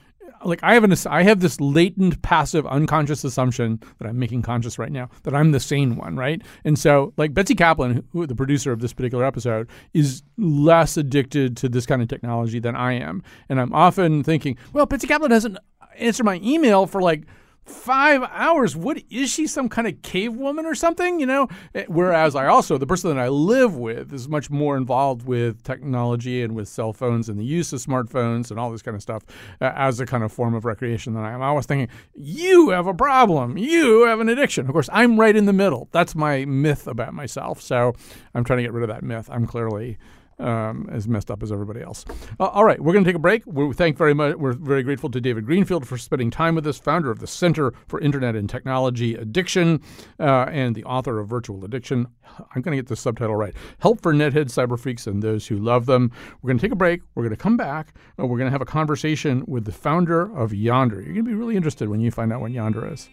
like 0.45 0.61
I 0.62 0.74
have 0.74 0.85
an 0.85 0.95
I 1.07 1.22
have 1.22 1.41
this 1.41 1.61
latent, 1.61 2.20
passive, 2.22 2.66
unconscious 2.66 3.24
assumption 3.24 3.81
that 3.99 4.09
I'm 4.09 4.18
making 4.18 4.43
conscious 4.43 4.79
right 4.79 4.93
now 4.93 5.11
that 5.24 5.35
I'm 5.35 5.53
the 5.53 5.61
sane 5.61 5.97
one, 5.97 6.16
right? 6.16 6.43
And 6.64 6.79
so, 6.79 7.12
like 7.16 7.35
Betsy 7.35 7.55
Kaplan, 7.55 8.05
who 8.12 8.26
the 8.26 8.35
producer 8.35 8.72
of 8.72 8.81
this 8.81 8.93
particular 8.93 9.24
episode, 9.24 9.68
is 9.95 10.22
less 10.37 10.97
addicted 10.97 11.57
to 11.59 11.68
this 11.68 11.87
kind 11.87 12.03
of 12.03 12.09
technology 12.09 12.59
than 12.59 12.76
I 12.76 12.95
am, 12.95 13.22
and 13.49 13.61
I'm 13.61 13.72
often 13.72 14.22
thinking, 14.22 14.57
well, 14.72 14.87
Betsy 14.87 15.07
Kaplan 15.07 15.31
doesn't 15.31 15.59
answer 15.97 16.24
my 16.24 16.41
email 16.43 16.87
for 16.87 17.03
like 17.03 17.24
five 17.69 18.23
hours. 18.33 18.77
What 18.77 19.03
is 19.11 19.31
she, 19.31 19.47
some 19.47 19.69
kind 19.69 19.87
of 19.87 20.01
cave 20.03 20.35
woman 20.35 20.66
or 20.66 20.75
something? 20.75 21.21
You 21.21 21.27
know. 21.27 21.49
Eh, 21.75 21.85
Whereas 21.89 22.35
I 22.35 22.47
also, 22.47 22.79
the 22.79 22.87
person 22.87 23.14
that 23.14 23.23
I 23.23 23.29
live 23.29 23.77
with, 23.77 24.12
is 24.12 24.29
much 24.29 24.51
more 24.51 24.77
involved 24.77 25.27
with 25.27 25.62
technology 25.62 26.43
and 26.43 26.55
with 26.55 26.69
cell 26.69 26.93
phones 26.93 27.29
and 27.29 27.39
the 27.39 27.45
use 27.45 27.73
of 27.73 27.81
smartphones 27.81 28.51
and 28.51 28.59
all 28.59 28.71
this 28.71 28.83
kind 28.83 28.95
of 28.95 29.03
stuff 29.03 29.25
uh, 29.61 29.73
as 29.75 30.01
a 30.01 30.07
kind 30.07 30.23
of 30.23 30.33
form 30.33 30.55
of 30.55 30.64
recreation 30.64 31.14
than 31.14 31.25
I 31.25 31.33
am. 31.33 31.43
I 31.43 31.53
was 31.53 31.66
thinking, 31.66 31.89
you 32.14 32.71
have 32.71 32.87
a 32.87 32.95
problem. 32.95 33.57
You 33.59 34.07
have 34.07 34.21
an 34.21 34.29
addiction. 34.29 34.66
Of 34.66 34.73
course, 34.73 34.89
I'm 34.93 35.19
right 35.19 35.35
in 35.35 35.47
the 35.47 35.53
middle. 35.53 35.89
That's 35.93 36.14
my 36.14 36.45
myth 36.45 36.87
about 36.87 37.14
myself. 37.14 37.61
So 37.61 37.95
I'm 38.35 38.45
trying 38.45 38.59
to 38.59 38.62
get 38.62 38.73
rid 38.73 38.83
of 38.83 38.89
that 38.89 39.03
myth. 39.03 39.29
I'm 39.31 39.47
clearly 39.47 39.99
um, 40.39 40.89
as 40.91 41.09
messed 41.09 41.30
up 41.30 41.43
as 41.43 41.53
everybody 41.53 41.80
else. 41.82 42.05
Uh, 42.39 42.47
all 42.47 42.64
right, 42.64 42.80
we're 42.80 42.93
going 42.93 43.05
to 43.05 43.09
take 43.09 43.16
a 43.16 43.20
break. 43.20 43.43
We 43.47 43.72
thank 43.74 43.97
very 43.97 44.14
much. 44.14 44.36
We're 44.36 44.53
very 44.53 44.82
grateful 44.82 45.11
to 45.11 45.20
David 45.20 45.47
Greenfield 45.47 45.86
for 45.86 45.99
spending 45.99 46.30
time 46.30 46.55
with 46.55 46.66
us, 46.66 46.78
founder 46.78 47.11
of 47.11 47.18
the 47.18 47.26
Center 47.26 47.72
for 47.86 48.01
Internet 48.01 48.36
and 48.36 48.49
Technology 48.49 49.14
Addiction, 49.14 49.80
uh, 50.20 50.47
and 50.51 50.74
the 50.74 50.84
author 50.84 51.18
of 51.18 51.28
Virtual 51.28 51.64
Addiction. 51.64 52.07
I'm 52.55 52.62
going 52.62 52.76
to 52.76 52.82
get 52.82 52.89
the 52.89 52.97
subtitle 52.97 53.36
right. 53.36 53.55
Help 53.78 54.01
for 54.01 54.12
nethead 54.12 54.47
cyber 54.47 54.78
freaks, 54.78 55.07
and 55.07 55.22
those 55.22 55.47
who 55.47 55.57
love 55.57 55.86
them. 55.86 56.11
We're 56.43 56.49
going 56.49 56.59
to 56.59 56.62
take 56.62 56.72
a 56.72 56.76
break. 56.76 57.03
We're 57.14 57.24
going 57.24 57.36
to 57.36 57.43
come 57.43 57.57
back. 57.57 57.95
And 58.16 58.28
we're 58.28 58.39
going 58.39 58.47
to 58.47 58.53
have 58.53 58.62
a 58.62 58.66
conversation 58.66 59.45
with 59.47 59.64
the 59.64 59.72
founder 59.72 60.22
of 60.36 60.53
Yondr. 60.53 61.05
You're 61.05 61.14
going 61.14 61.16
to 61.16 61.22
be 61.22 61.34
really 61.34 61.57
interested 61.57 61.89
when 61.89 62.01
you 62.01 62.11
find 62.11 62.32
out 62.32 62.41
what 62.41 62.53
Yondr 62.53 62.93
is. 62.93 63.09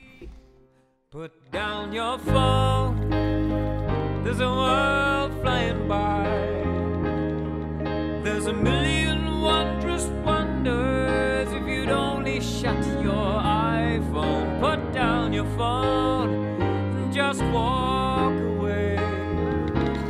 Put 1.12 1.52
down 1.52 1.94
your 1.94 2.20
phone. 2.20 3.10
There's 4.24 4.40
a 4.40 4.50
world 4.50 5.42
flying 5.42 5.88
by. 5.88 6.35
Down 14.96 15.34
your 15.34 15.46
phone 15.58 16.34
and 16.62 17.14
just 17.14 17.44
walk 17.46 18.32
away. 18.32 18.96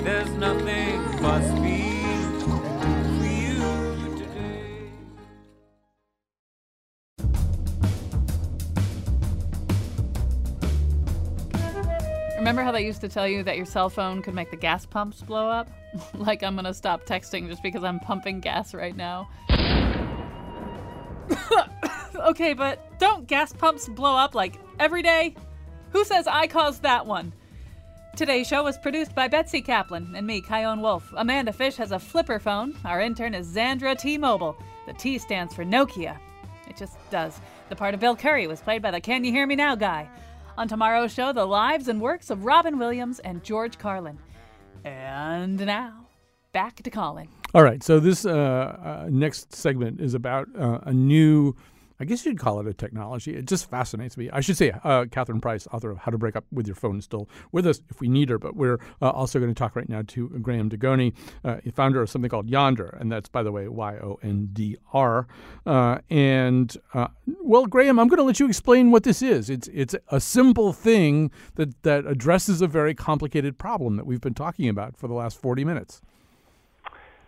There's 0.03 0.29
nothing 0.29 1.01
BuzzFeed 1.17 2.45
can 2.45 3.17
for 3.17 3.25
you 3.25 4.15
today. 4.15 4.91
Remember 12.37 12.61
how 12.61 12.71
they 12.71 12.85
used 12.85 13.01
to 13.01 13.09
tell 13.09 13.27
you 13.27 13.41
that 13.41 13.57
your 13.57 13.65
cell 13.65 13.89
phone 13.89 14.21
could 14.21 14.35
make 14.35 14.51
the 14.51 14.57
gas 14.57 14.85
pumps 14.85 15.23
blow 15.23 15.49
up? 15.49 15.67
like 16.13 16.43
I'm 16.43 16.55
gonna 16.55 16.75
stop 16.75 17.07
texting 17.07 17.47
just 17.49 17.63
because 17.63 17.83
I'm 17.83 17.99
pumping 17.99 18.39
gas 18.39 18.75
right 18.75 18.95
now. 18.95 19.29
okay, 22.29 22.53
but 22.53 22.99
don't 22.99 23.27
gas 23.27 23.53
pumps 23.53 23.87
blow 23.89 24.15
up 24.15 24.35
like 24.35 24.55
every 24.79 25.01
day? 25.01 25.35
Who 25.91 26.03
says 26.03 26.27
I 26.27 26.47
caused 26.47 26.83
that 26.83 27.05
one? 27.05 27.33
Today's 28.15 28.47
show 28.47 28.63
was 28.63 28.77
produced 28.77 29.13
by 29.13 29.27
Betsy 29.27 29.61
Kaplan 29.61 30.13
and 30.15 30.25
me, 30.25 30.41
Chion 30.41 30.81
Wolf. 30.81 31.13
Amanda 31.17 31.51
Fish 31.51 31.75
has 31.75 31.91
a 31.91 31.99
flipper 31.99 32.39
phone. 32.39 32.73
Our 32.85 33.01
intern 33.01 33.33
is 33.33 33.53
Zandra 33.53 33.97
T 33.97 34.17
Mobile. 34.17 34.57
The 34.87 34.93
T 34.93 35.17
stands 35.17 35.53
for 35.53 35.65
Nokia. 35.65 36.17
It 36.69 36.77
just 36.77 36.97
does. 37.09 37.39
The 37.69 37.75
part 37.75 37.93
of 37.93 37.99
Bill 37.99 38.15
Curry 38.15 38.47
was 38.47 38.61
played 38.61 38.81
by 38.81 38.91
the 38.91 39.01
Can 39.01 39.23
You 39.23 39.31
Hear 39.31 39.45
Me 39.45 39.55
Now 39.55 39.75
guy. 39.75 40.09
On 40.57 40.67
tomorrow's 40.67 41.13
show, 41.13 41.33
the 41.33 41.45
lives 41.45 41.89
and 41.89 41.99
works 41.99 42.29
of 42.29 42.45
Robin 42.45 42.77
Williams 42.79 43.19
and 43.19 43.43
George 43.43 43.77
Carlin. 43.77 44.17
And 44.85 45.59
now, 45.65 46.07
back 46.53 46.81
to 46.83 46.89
Colin. 46.89 47.27
All 47.53 47.63
right. 47.63 47.83
So 47.83 47.99
this 47.99 48.25
uh, 48.25 48.31
uh, 48.31 49.07
next 49.09 49.53
segment 49.53 49.99
is 49.99 50.13
about 50.13 50.47
uh, 50.57 50.79
a 50.83 50.93
new. 50.93 51.55
I 51.99 52.05
guess 52.05 52.25
you'd 52.25 52.39
call 52.39 52.59
it 52.59 52.67
a 52.67 52.73
technology. 52.73 53.35
It 53.35 53.45
just 53.45 53.69
fascinates 53.69 54.17
me. 54.17 54.29
I 54.31 54.41
should 54.41 54.57
say, 54.57 54.73
uh, 54.83 55.05
Catherine 55.09 55.39
Price, 55.39 55.67
author 55.71 55.91
of 55.91 55.99
How 55.99 56.11
to 56.11 56.17
Break 56.17 56.35
Up 56.35 56.45
with 56.51 56.67
Your 56.67 56.75
Phone, 56.75 56.97
is 56.97 57.05
still 57.05 57.29
with 57.51 57.65
us 57.65 57.81
if 57.89 58.01
we 58.01 58.07
need 58.07 58.29
her. 58.29 58.37
But 58.37 58.55
we're 58.55 58.79
uh, 59.01 59.09
also 59.09 59.39
going 59.39 59.53
to 59.53 59.57
talk 59.57 59.75
right 59.75 59.87
now 59.87 60.03
to 60.07 60.29
Graham 60.41 60.69
Dugoni, 60.69 61.13
uh, 61.43 61.57
founder 61.73 62.01
of 62.01 62.09
something 62.09 62.29
called 62.29 62.47
Yondr, 62.47 62.99
and 62.99 63.11
that's 63.11 63.29
by 63.29 63.43
the 63.43 63.51
way 63.51 63.67
Y 63.67 63.95
O 63.97 64.19
N 64.21 64.49
D 64.51 64.77
R. 64.93 65.27
Uh, 65.65 65.99
and 66.09 66.75
uh, 66.93 67.07
well, 67.41 67.65
Graham, 67.65 67.99
I'm 67.99 68.07
going 68.07 68.17
to 68.17 68.23
let 68.23 68.39
you 68.39 68.47
explain 68.47 68.91
what 68.91 69.03
this 69.03 69.21
is. 69.21 69.49
It's 69.49 69.69
it's 69.69 69.95
a 70.09 70.19
simple 70.19 70.73
thing 70.73 71.31
that 71.55 71.81
that 71.83 72.05
addresses 72.05 72.61
a 72.61 72.67
very 72.67 72.93
complicated 72.93 73.57
problem 73.57 73.95
that 73.95 74.05
we've 74.05 74.21
been 74.21 74.33
talking 74.33 74.67
about 74.67 74.97
for 74.97 75.07
the 75.07 75.13
last 75.13 75.39
40 75.39 75.63
minutes. 75.63 76.01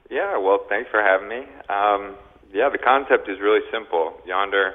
Yeah, 0.10 0.38
well, 0.38 0.66
thanks 0.70 0.90
for 0.90 1.02
having 1.02 1.28
me. 1.28 1.46
Um, 1.70 2.16
yeah, 2.54 2.70
the 2.70 2.78
concept 2.78 3.30
is 3.30 3.40
really 3.40 3.62
simple. 3.72 4.14
Yondr 4.28 4.74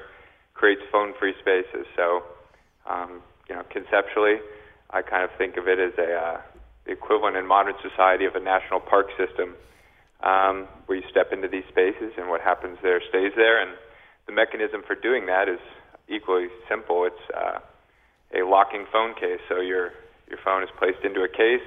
creates 0.54 0.82
phone-free 0.90 1.34
spaces. 1.40 1.86
So, 1.96 2.22
um, 2.88 3.22
you 3.48 3.54
know, 3.54 3.62
conceptually, 3.70 4.36
I 4.90 5.02
kind 5.02 5.24
of 5.24 5.30
think 5.38 5.56
of 5.56 5.68
it 5.68 5.78
as 5.78 5.92
a 5.98 6.14
uh, 6.14 6.40
the 6.84 6.92
equivalent 6.92 7.36
in 7.36 7.46
modern 7.46 7.74
society 7.80 8.24
of 8.24 8.34
a 8.34 8.40
national 8.40 8.80
park 8.80 9.06
system, 9.16 9.54
um, 10.22 10.66
where 10.86 10.98
you 10.98 11.04
step 11.08 11.32
into 11.32 11.46
these 11.46 11.64
spaces 11.68 12.12
and 12.18 12.28
what 12.28 12.40
happens 12.40 12.78
there 12.82 13.00
stays 13.08 13.32
there. 13.36 13.62
And 13.62 13.76
the 14.26 14.32
mechanism 14.32 14.82
for 14.86 14.96
doing 14.96 15.26
that 15.26 15.48
is 15.48 15.60
equally 16.08 16.48
simple. 16.68 17.06
It's 17.06 17.26
uh, 17.30 17.60
a 18.34 18.42
locking 18.44 18.86
phone 18.92 19.14
case. 19.14 19.40
So 19.48 19.60
your 19.60 19.92
your 20.28 20.38
phone 20.44 20.62
is 20.62 20.70
placed 20.78 21.04
into 21.04 21.22
a 21.22 21.28
case, 21.28 21.62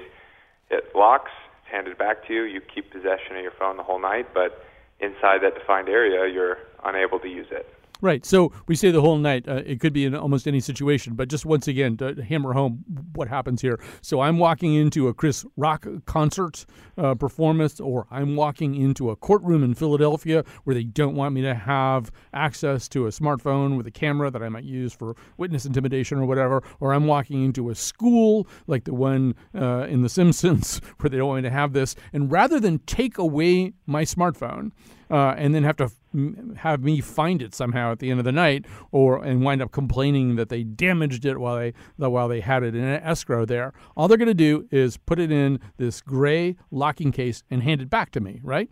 it 0.70 0.90
locks, 0.94 1.30
it's 1.62 1.70
handed 1.70 1.96
back 1.98 2.26
to 2.26 2.34
you. 2.34 2.42
You 2.42 2.60
keep 2.60 2.90
possession 2.90 3.36
of 3.36 3.42
your 3.42 3.52
phone 3.58 3.76
the 3.76 3.84
whole 3.84 4.00
night, 4.00 4.34
but 4.34 4.65
inside 5.00 5.42
that 5.42 5.54
defined 5.54 5.88
area, 5.88 6.32
you're 6.32 6.58
unable 6.84 7.18
to 7.20 7.28
use 7.28 7.48
it. 7.50 7.66
Right. 8.06 8.24
So 8.24 8.52
we 8.68 8.76
say 8.76 8.92
the 8.92 9.00
whole 9.00 9.18
night. 9.18 9.48
Uh, 9.48 9.62
it 9.66 9.80
could 9.80 9.92
be 9.92 10.04
in 10.04 10.14
almost 10.14 10.46
any 10.46 10.60
situation, 10.60 11.14
but 11.14 11.28
just 11.28 11.44
once 11.44 11.66
again 11.66 11.96
to 11.96 12.14
hammer 12.22 12.52
home 12.52 12.84
what 13.14 13.26
happens 13.26 13.60
here. 13.60 13.80
So 14.00 14.20
I'm 14.20 14.38
walking 14.38 14.74
into 14.74 15.08
a 15.08 15.12
Chris 15.12 15.44
Rock 15.56 15.88
concert 16.04 16.66
uh, 16.96 17.16
performance, 17.16 17.80
or 17.80 18.06
I'm 18.12 18.36
walking 18.36 18.76
into 18.76 19.10
a 19.10 19.16
courtroom 19.16 19.64
in 19.64 19.74
Philadelphia 19.74 20.44
where 20.62 20.74
they 20.74 20.84
don't 20.84 21.16
want 21.16 21.34
me 21.34 21.42
to 21.42 21.54
have 21.56 22.12
access 22.32 22.86
to 22.90 23.06
a 23.06 23.10
smartphone 23.10 23.76
with 23.76 23.88
a 23.88 23.90
camera 23.90 24.30
that 24.30 24.40
I 24.40 24.50
might 24.50 24.62
use 24.62 24.92
for 24.92 25.16
witness 25.36 25.66
intimidation 25.66 26.18
or 26.18 26.26
whatever, 26.26 26.62
or 26.78 26.94
I'm 26.94 27.08
walking 27.08 27.44
into 27.44 27.70
a 27.70 27.74
school 27.74 28.46
like 28.68 28.84
the 28.84 28.94
one 28.94 29.34
uh, 29.52 29.88
in 29.88 30.02
The 30.02 30.08
Simpsons 30.08 30.80
where 31.00 31.10
they 31.10 31.16
don't 31.16 31.26
want 31.26 31.42
me 31.42 31.48
to 31.48 31.52
have 31.52 31.72
this. 31.72 31.96
And 32.12 32.30
rather 32.30 32.60
than 32.60 32.78
take 32.86 33.18
away 33.18 33.72
my 33.84 34.04
smartphone, 34.04 34.70
uh, 35.10 35.34
and 35.36 35.54
then 35.54 35.64
have 35.64 35.76
to 35.76 35.84
f- 35.84 36.56
have 36.56 36.82
me 36.82 37.00
find 37.00 37.42
it 37.42 37.54
somehow 37.54 37.92
at 37.92 37.98
the 37.98 38.10
end 38.10 38.18
of 38.18 38.24
the 38.24 38.32
night, 38.32 38.64
or 38.90 39.22
and 39.22 39.42
wind 39.42 39.62
up 39.62 39.72
complaining 39.72 40.36
that 40.36 40.48
they 40.48 40.62
damaged 40.62 41.24
it 41.24 41.38
while 41.38 41.56
they 41.56 41.72
while 41.96 42.28
they 42.28 42.40
had 42.40 42.62
it 42.62 42.74
in 42.74 42.84
an 42.84 43.02
escrow 43.02 43.44
there. 43.44 43.72
All 43.96 44.08
they're 44.08 44.18
going 44.18 44.28
to 44.28 44.34
do 44.34 44.66
is 44.70 44.96
put 44.96 45.18
it 45.18 45.30
in 45.30 45.60
this 45.76 46.00
gray 46.00 46.56
locking 46.70 47.12
case 47.12 47.42
and 47.50 47.62
hand 47.62 47.80
it 47.80 47.90
back 47.90 48.10
to 48.12 48.20
me, 48.20 48.40
right? 48.42 48.70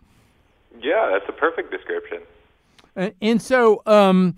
Yeah, 0.81 1.09
that's 1.11 1.29
a 1.29 1.33
perfect 1.33 1.71
description. 1.71 2.19
And, 2.95 3.13
and 3.21 3.41
so, 3.41 3.81
um, 3.85 4.35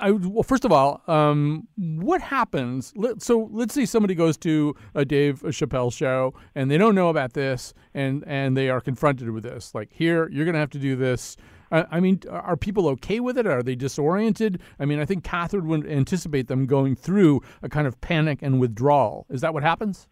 I, 0.00 0.10
well, 0.10 0.42
first 0.42 0.64
of 0.64 0.72
all, 0.72 1.02
um, 1.06 1.68
what 1.76 2.20
happens? 2.20 2.92
Let, 2.96 3.22
so 3.22 3.48
let's 3.52 3.74
say 3.74 3.84
somebody 3.84 4.14
goes 4.14 4.36
to 4.38 4.74
a 4.94 5.04
Dave 5.04 5.42
Chappelle 5.42 5.92
show 5.92 6.34
and 6.54 6.70
they 6.70 6.78
don't 6.78 6.94
know 6.94 7.08
about 7.08 7.32
this, 7.32 7.74
and 7.94 8.24
and 8.26 8.56
they 8.56 8.70
are 8.70 8.80
confronted 8.80 9.30
with 9.30 9.44
this. 9.44 9.74
Like, 9.74 9.90
here, 9.92 10.28
you're 10.30 10.44
going 10.44 10.54
to 10.54 10.60
have 10.60 10.70
to 10.70 10.78
do 10.78 10.96
this. 10.96 11.36
I, 11.70 11.84
I 11.90 12.00
mean, 12.00 12.20
are 12.30 12.56
people 12.56 12.88
okay 12.88 13.20
with 13.20 13.36
it? 13.36 13.46
Are 13.46 13.62
they 13.62 13.74
disoriented? 13.74 14.60
I 14.78 14.84
mean, 14.84 15.00
I 15.00 15.04
think 15.04 15.24
Catherine 15.24 15.68
would 15.68 15.86
anticipate 15.86 16.48
them 16.48 16.66
going 16.66 16.96
through 16.96 17.42
a 17.62 17.68
kind 17.68 17.86
of 17.86 18.00
panic 18.00 18.40
and 18.42 18.60
withdrawal. 18.60 19.26
Is 19.28 19.40
that 19.42 19.52
what 19.52 19.62
happens? 19.62 20.08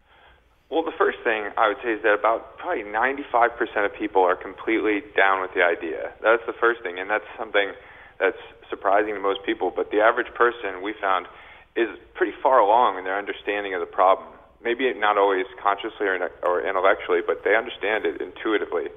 Well, 0.69 0.83
the 0.83 0.91
first 0.97 1.19
thing 1.23 1.47
I 1.57 1.69
would 1.69 1.77
say 1.81 1.93
is 1.93 2.03
that 2.03 2.13
about 2.13 2.57
probably 2.57 2.83
95% 2.83 3.85
of 3.85 3.93
people 3.93 4.21
are 4.21 4.35
completely 4.35 5.01
down 5.15 5.41
with 5.41 5.53
the 5.53 5.63
idea. 5.63 6.11
That's 6.21 6.43
the 6.45 6.53
first 6.53 6.83
thing, 6.83 6.99
and 6.99 7.09
that's 7.09 7.25
something 7.37 7.71
that's 8.19 8.37
surprising 8.69 9.13
to 9.13 9.19
most 9.19 9.43
people. 9.45 9.71
But 9.73 9.91
the 9.91 10.01
average 10.01 10.33
person 10.33 10.81
we 10.81 10.93
found 10.99 11.27
is 11.75 11.89
pretty 12.15 12.33
far 12.41 12.59
along 12.59 12.97
in 12.97 13.03
their 13.03 13.17
understanding 13.17 13.73
of 13.73 13.79
the 13.79 13.87
problem. 13.89 14.27
Maybe 14.63 14.91
not 14.95 15.17
always 15.17 15.45
consciously 15.61 16.07
or, 16.07 16.31
or 16.41 16.65
intellectually, 16.65 17.21
but 17.25 17.43
they 17.43 17.55
understand 17.55 18.05
it 18.05 18.19
intuitively. 18.19 18.89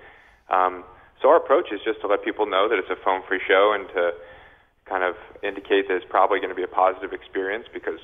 Um, 0.48 0.84
so 1.20 1.28
our 1.28 1.36
approach 1.36 1.68
is 1.70 1.80
just 1.84 2.00
to 2.00 2.06
let 2.08 2.24
people 2.24 2.46
know 2.46 2.68
that 2.68 2.78
it's 2.78 2.88
a 2.88 2.96
phone-free 3.04 3.42
show 3.46 3.76
and 3.76 3.86
to 3.92 4.12
kind 4.88 5.04
of 5.04 5.14
indicate 5.44 5.86
that 5.88 5.96
it's 5.96 6.08
probably 6.08 6.40
going 6.40 6.48
to 6.48 6.56
be 6.56 6.64
a 6.64 6.72
positive 6.72 7.12
experience 7.12 7.68
because 7.72 8.00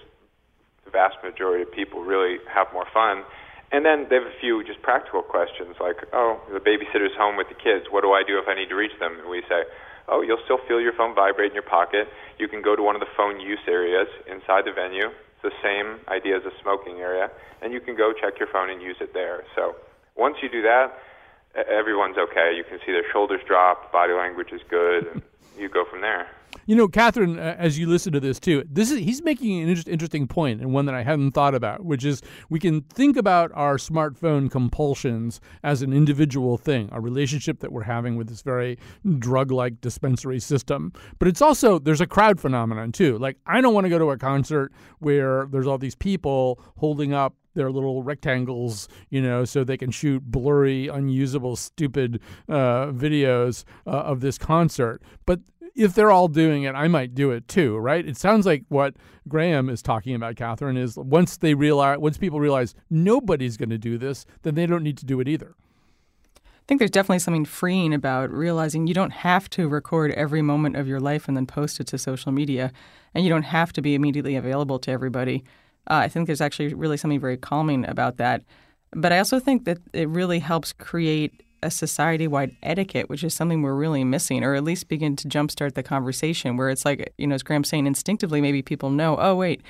the 0.85 0.91
vast 0.91 1.17
majority 1.25 1.62
of 1.62 1.73
people 1.73 2.05
really 2.05 2.39
have 2.47 2.69
more 2.73 2.87
fun. 2.93 3.25
And 3.73 3.85
then 3.85 4.07
they 4.09 4.17
have 4.17 4.29
a 4.29 4.39
few 4.39 4.62
just 4.62 4.81
practical 4.83 5.23
questions 5.23 5.75
like, 5.81 5.97
oh, 6.12 6.39
the 6.53 6.61
babysitter's 6.61 7.17
home 7.19 7.37
with 7.37 7.49
the 7.49 7.59
kids. 7.59 7.91
What 7.91 8.07
do 8.07 8.12
I 8.12 8.23
do 8.23 8.39
if 8.39 8.47
I 8.47 8.55
need 8.55 8.69
to 8.69 8.79
reach 8.79 8.95
them? 9.01 9.19
And 9.19 9.29
we 9.29 9.43
say, 9.49 9.67
oh, 10.09 10.23
you'll 10.23 10.43
still 10.45 10.59
feel 10.69 10.81
your 10.81 10.93
phone 10.93 11.15
vibrate 11.15 11.51
in 11.51 11.55
your 11.55 11.67
pocket. 11.67 12.09
You 12.39 12.49
can 12.49 12.63
go 12.63 12.77
to 12.77 12.83
one 12.83 12.95
of 12.95 13.01
the 13.01 13.11
phone 13.17 13.41
use 13.41 13.61
areas 13.67 14.09
inside 14.31 14.65
the 14.65 14.73
venue. 14.73 15.09
It's 15.09 15.43
the 15.43 15.57
same 15.63 16.01
idea 16.09 16.37
as 16.37 16.45
a 16.45 16.55
smoking 16.63 16.99
area, 16.99 17.31
and 17.63 17.73
you 17.73 17.81
can 17.81 17.97
go 17.97 18.13
check 18.13 18.39
your 18.39 18.49
phone 18.49 18.71
and 18.71 18.81
use 18.81 18.97
it 19.01 19.13
there. 19.13 19.45
So 19.55 19.77
once 20.17 20.37
you 20.43 20.49
do 20.49 20.63
that, 20.63 20.93
everyone's 21.55 22.17
okay. 22.19 22.53
You 22.57 22.65
can 22.65 22.79
see 22.85 22.93
their 22.93 23.07
shoulders 23.13 23.41
drop, 23.47 23.93
body 23.93 24.13
language 24.13 24.53
is 24.53 24.61
good, 24.69 25.07
and 25.13 25.23
you 25.59 25.69
go 25.69 25.85
from 25.85 26.01
there. 26.01 26.29
You 26.65 26.75
know, 26.75 26.89
Catherine, 26.89 27.39
as 27.39 27.79
you 27.79 27.87
listen 27.87 28.13
to 28.13 28.21
this 28.21 28.41
too, 28.41 28.65
this 28.69 28.91
is 28.91 28.99
he's 28.99 29.23
making 29.23 29.63
an 29.63 29.69
inter- 29.69 29.91
interesting 29.91 30.27
point 30.27 30.61
and 30.61 30.73
one 30.73 30.87
that 30.87 30.95
I 30.95 31.03
hadn't 31.03 31.33
thought 31.33 31.55
about, 31.55 31.85
which 31.85 32.05
is 32.05 32.23
we 32.49 32.59
can 32.59 32.81
think 32.83 33.17
about 33.17 33.53
our 33.55 33.77
smartphone 33.77 34.51
compulsions 34.51 35.41
as 35.63 35.83
an 35.83 35.93
individual 35.93 36.57
thing, 36.57 36.89
a 36.93 37.01
relationship 37.01 37.61
that 37.61 37.73
we're 37.73 37.83
having 37.83 38.17
with 38.17 38.29
this 38.29 38.43
very 38.43 38.79
drug-like 39.19 39.81
dispensary 39.81 40.41
system. 40.41 40.93
But 41.19 41.29
it's 41.29 41.43
also 41.43 41.79
there's 41.79 42.01
a 42.01 42.07
crowd 42.07 42.41
phenomenon 42.41 42.91
too. 42.91 43.19
Like 43.19 43.37
I 43.47 43.61
don't 43.61 43.75
want 43.75 43.85
to 43.85 43.91
go 43.91 43.99
to 43.99 44.11
a 44.11 44.19
concert 44.19 44.73
where 44.99 45.47
there's 45.47 45.67
all 45.67 45.79
these 45.79 45.95
people 45.95 46.59
holding 46.77 47.13
up 47.13 47.35
their 47.57 47.73
little 47.73 48.05
rectangles, 48.05 48.89
you 49.11 49.21
know, 49.21 49.45
so 49.45 49.65
they 49.65 49.77
can 49.77 49.91
shoot 49.91 50.23
blurry, 50.23 50.87
unusable, 50.87 51.57
stupid 51.57 52.21
uh, 52.49 52.87
videos 52.93 53.65
uh, 53.87 53.91
of 53.91 54.21
this 54.21 54.39
concert. 54.39 55.03
But 55.27 55.41
if 55.75 55.95
they're 55.95 56.11
all 56.11 56.29
doing 56.29 56.63
it, 56.63 56.75
I 56.75 56.89
might 56.89 57.15
do 57.15 57.31
it 57.33 57.49
too, 57.49 57.77
right? 57.77 58.07
It 58.07 58.17
sounds 58.17 58.47
like 58.47 58.65
what 58.69 58.95
Graham 59.29 59.69
is 59.69 59.83
talking 59.83 60.15
about, 60.15 60.37
Catherine, 60.37 60.77
is 60.77 60.97
once 60.97 61.37
they 61.37 61.55
realize, 61.55 61.99
once 61.99 62.17
people 62.17 62.41
realize 62.41 62.75
nobody's 62.89 63.57
going 63.57 63.71
to 63.71 63.79
do 63.79 63.99
this, 63.99 64.25
then 64.43 64.55
they 64.55 64.67
don't 64.67 64.83
need 64.83 64.97
to 64.99 65.05
do 65.05 65.21
it 65.21 65.29
either. 65.29 65.55
I 66.37 66.67
think 66.67 66.81
there's 66.81 66.91
definitely 66.91 67.21
something 67.21 67.45
freeing 67.45 67.95
about 67.95 68.31
realizing 68.31 68.87
you 68.87 68.95
don't 68.95 69.13
have 69.13 69.49
to 69.51 69.69
record 69.69 70.11
every 70.13 70.43
moment 70.43 70.75
of 70.77 70.89
your 70.89 70.99
life 70.99 71.29
and 71.29 71.37
then 71.37 71.47
post 71.47 71.79
it 71.79 71.87
to 71.89 71.99
social 71.99 72.33
media, 72.33 72.73
and 73.15 73.23
you 73.23 73.31
don't 73.31 73.43
have 73.43 73.73
to 73.75 73.83
be 73.83 73.95
immediately 73.95 74.35
available 74.35 74.79
to 74.81 74.91
everybody. 74.91 75.45
Uh, 75.89 75.95
I 75.95 76.09
think 76.09 76.26
there's 76.26 76.41
actually 76.41 76.74
really 76.74 76.97
something 76.97 77.20
very 77.20 77.37
calming 77.37 77.89
about 77.89 78.16
that. 78.16 78.43
But 78.93 79.12
I 79.12 79.18
also 79.18 79.39
think 79.39 79.64
that 79.64 79.78
it 79.93 80.09
really 80.09 80.39
helps 80.39 80.72
create 80.72 81.43
a 81.62 81.70
society 81.70 82.28
wide 82.28 82.57
etiquette, 82.62 83.09
which 83.09 83.24
is 83.24 83.34
something 83.34 83.62
we're 83.62 83.74
really 83.74 84.05
missing, 84.05 84.45
or 84.45 84.55
at 84.55 84.64
least 84.64 84.89
begin 84.89 85.16
to 85.16 85.28
jumpstart 85.28 85.74
the 85.74 85.82
conversation 85.82 86.57
where 86.57 86.70
it's 86.70 86.84
like, 86.84 87.12
you 87.18 87.26
know, 87.26 87.34
as 87.34 87.43
Graham's 87.43 87.68
saying, 87.68 87.87
instinctively, 87.87 88.41
maybe 88.41 88.62
people 88.62 88.91
know, 88.91 89.16
oh, 89.18 89.34
wait, 89.34 89.62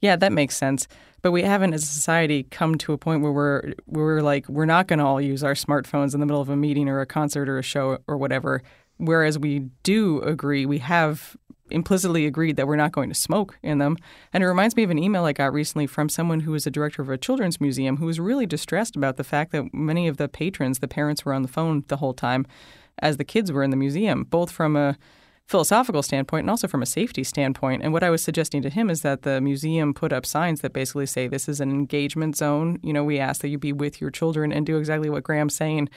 yeah, 0.00 0.16
that 0.16 0.32
makes 0.32 0.56
sense. 0.56 0.86
But 1.20 1.32
we 1.32 1.42
haven't, 1.42 1.74
as 1.74 1.82
a 1.82 1.86
society, 1.86 2.44
come 2.44 2.78
to 2.78 2.92
a 2.92 2.98
point 2.98 3.22
where 3.22 3.32
we're, 3.32 3.72
where 3.86 4.04
we're 4.04 4.22
like, 4.22 4.48
we're 4.48 4.64
not 4.64 4.86
going 4.86 5.00
to 5.00 5.04
all 5.04 5.20
use 5.20 5.42
our 5.42 5.54
smartphones 5.54 6.14
in 6.14 6.20
the 6.20 6.26
middle 6.26 6.40
of 6.40 6.48
a 6.48 6.56
meeting 6.56 6.88
or 6.88 7.00
a 7.00 7.06
concert 7.06 7.48
or 7.48 7.58
a 7.58 7.62
show 7.62 7.98
or 8.06 8.16
whatever. 8.16 8.62
Whereas 8.98 9.38
we 9.38 9.70
do 9.82 10.20
agree, 10.22 10.64
we 10.66 10.78
have 10.78 11.36
implicitly 11.70 12.26
agreed 12.26 12.56
that 12.56 12.66
we're 12.66 12.76
not 12.76 12.92
going 12.92 13.08
to 13.08 13.14
smoke 13.14 13.58
in 13.62 13.78
them. 13.78 13.96
And 14.32 14.42
it 14.42 14.46
reminds 14.46 14.76
me 14.76 14.82
of 14.82 14.90
an 14.90 14.98
email 14.98 15.24
I 15.24 15.32
got 15.32 15.52
recently 15.52 15.86
from 15.86 16.08
someone 16.08 16.40
who 16.40 16.52
was 16.52 16.66
a 16.66 16.70
director 16.70 17.02
of 17.02 17.08
a 17.08 17.18
children's 17.18 17.60
museum 17.60 17.96
who 17.96 18.06
was 18.06 18.20
really 18.20 18.46
distressed 18.46 18.96
about 18.96 19.16
the 19.16 19.24
fact 19.24 19.52
that 19.52 19.72
many 19.72 20.08
of 20.08 20.16
the 20.16 20.28
patrons, 20.28 20.78
the 20.78 20.88
parents, 20.88 21.24
were 21.24 21.32
on 21.32 21.42
the 21.42 21.48
phone 21.48 21.84
the 21.88 21.98
whole 21.98 22.14
time 22.14 22.46
as 23.00 23.16
the 23.16 23.24
kids 23.24 23.52
were 23.52 23.62
in 23.62 23.70
the 23.70 23.76
museum, 23.76 24.24
both 24.24 24.50
from 24.50 24.76
a 24.76 24.96
philosophical 25.48 26.02
standpoint 26.02 26.42
and 26.44 26.50
also 26.50 26.68
from 26.68 26.82
a 26.82 26.86
safety 26.86 27.24
standpoint. 27.24 27.82
And 27.82 27.92
what 27.92 28.04
I 28.04 28.10
was 28.10 28.22
suggesting 28.22 28.60
to 28.62 28.70
him 28.70 28.90
is 28.90 29.00
that 29.00 29.22
the 29.22 29.40
museum 29.40 29.94
put 29.94 30.12
up 30.12 30.26
signs 30.26 30.60
that 30.60 30.74
basically 30.74 31.06
say 31.06 31.26
this 31.26 31.48
is 31.48 31.60
an 31.60 31.70
engagement 31.70 32.36
zone. 32.36 32.78
You 32.82 32.92
know, 32.92 33.02
we 33.02 33.18
ask 33.18 33.40
that 33.40 33.48
you 33.48 33.56
be 33.56 33.72
with 33.72 34.00
your 34.00 34.10
children 34.10 34.52
and 34.52 34.66
do 34.66 34.76
exactly 34.76 35.08
what 35.08 35.24
Graham's 35.24 35.56
saying 35.56 35.88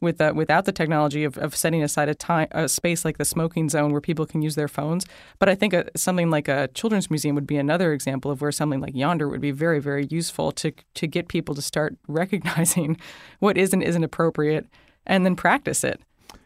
with 0.00 0.18
the, 0.18 0.32
without 0.32 0.64
the 0.64 0.72
technology 0.72 1.24
of, 1.24 1.36
of 1.38 1.54
setting 1.54 1.82
aside 1.82 2.08
a 2.08 2.14
time 2.14 2.48
a 2.52 2.68
space 2.68 3.04
like 3.04 3.18
the 3.18 3.24
smoking 3.24 3.68
zone 3.68 3.92
where 3.92 4.00
people 4.00 4.26
can 4.26 4.42
use 4.42 4.54
their 4.54 4.68
phones. 4.68 5.04
But 5.38 5.48
I 5.48 5.54
think 5.54 5.72
a, 5.72 5.88
something 5.96 6.30
like 6.30 6.48
a 6.48 6.68
children's 6.68 7.10
museum 7.10 7.34
would 7.34 7.46
be 7.46 7.56
another 7.56 7.92
example 7.92 8.30
of 8.30 8.40
where 8.40 8.52
something 8.52 8.80
like 8.80 8.94
Yondr 8.94 9.30
would 9.30 9.40
be 9.40 9.50
very 9.50 9.78
very 9.78 10.06
useful 10.10 10.52
to 10.52 10.72
to 10.94 11.06
get 11.06 11.28
people 11.28 11.54
to 11.54 11.62
start 11.62 11.96
recognizing 12.08 12.96
what 13.38 13.56
is 13.56 13.72
and 13.72 13.82
isn't 13.82 14.04
appropriate 14.04 14.66
and 15.06 15.24
then 15.24 15.36
practice 15.36 15.84
it. 15.84 16.00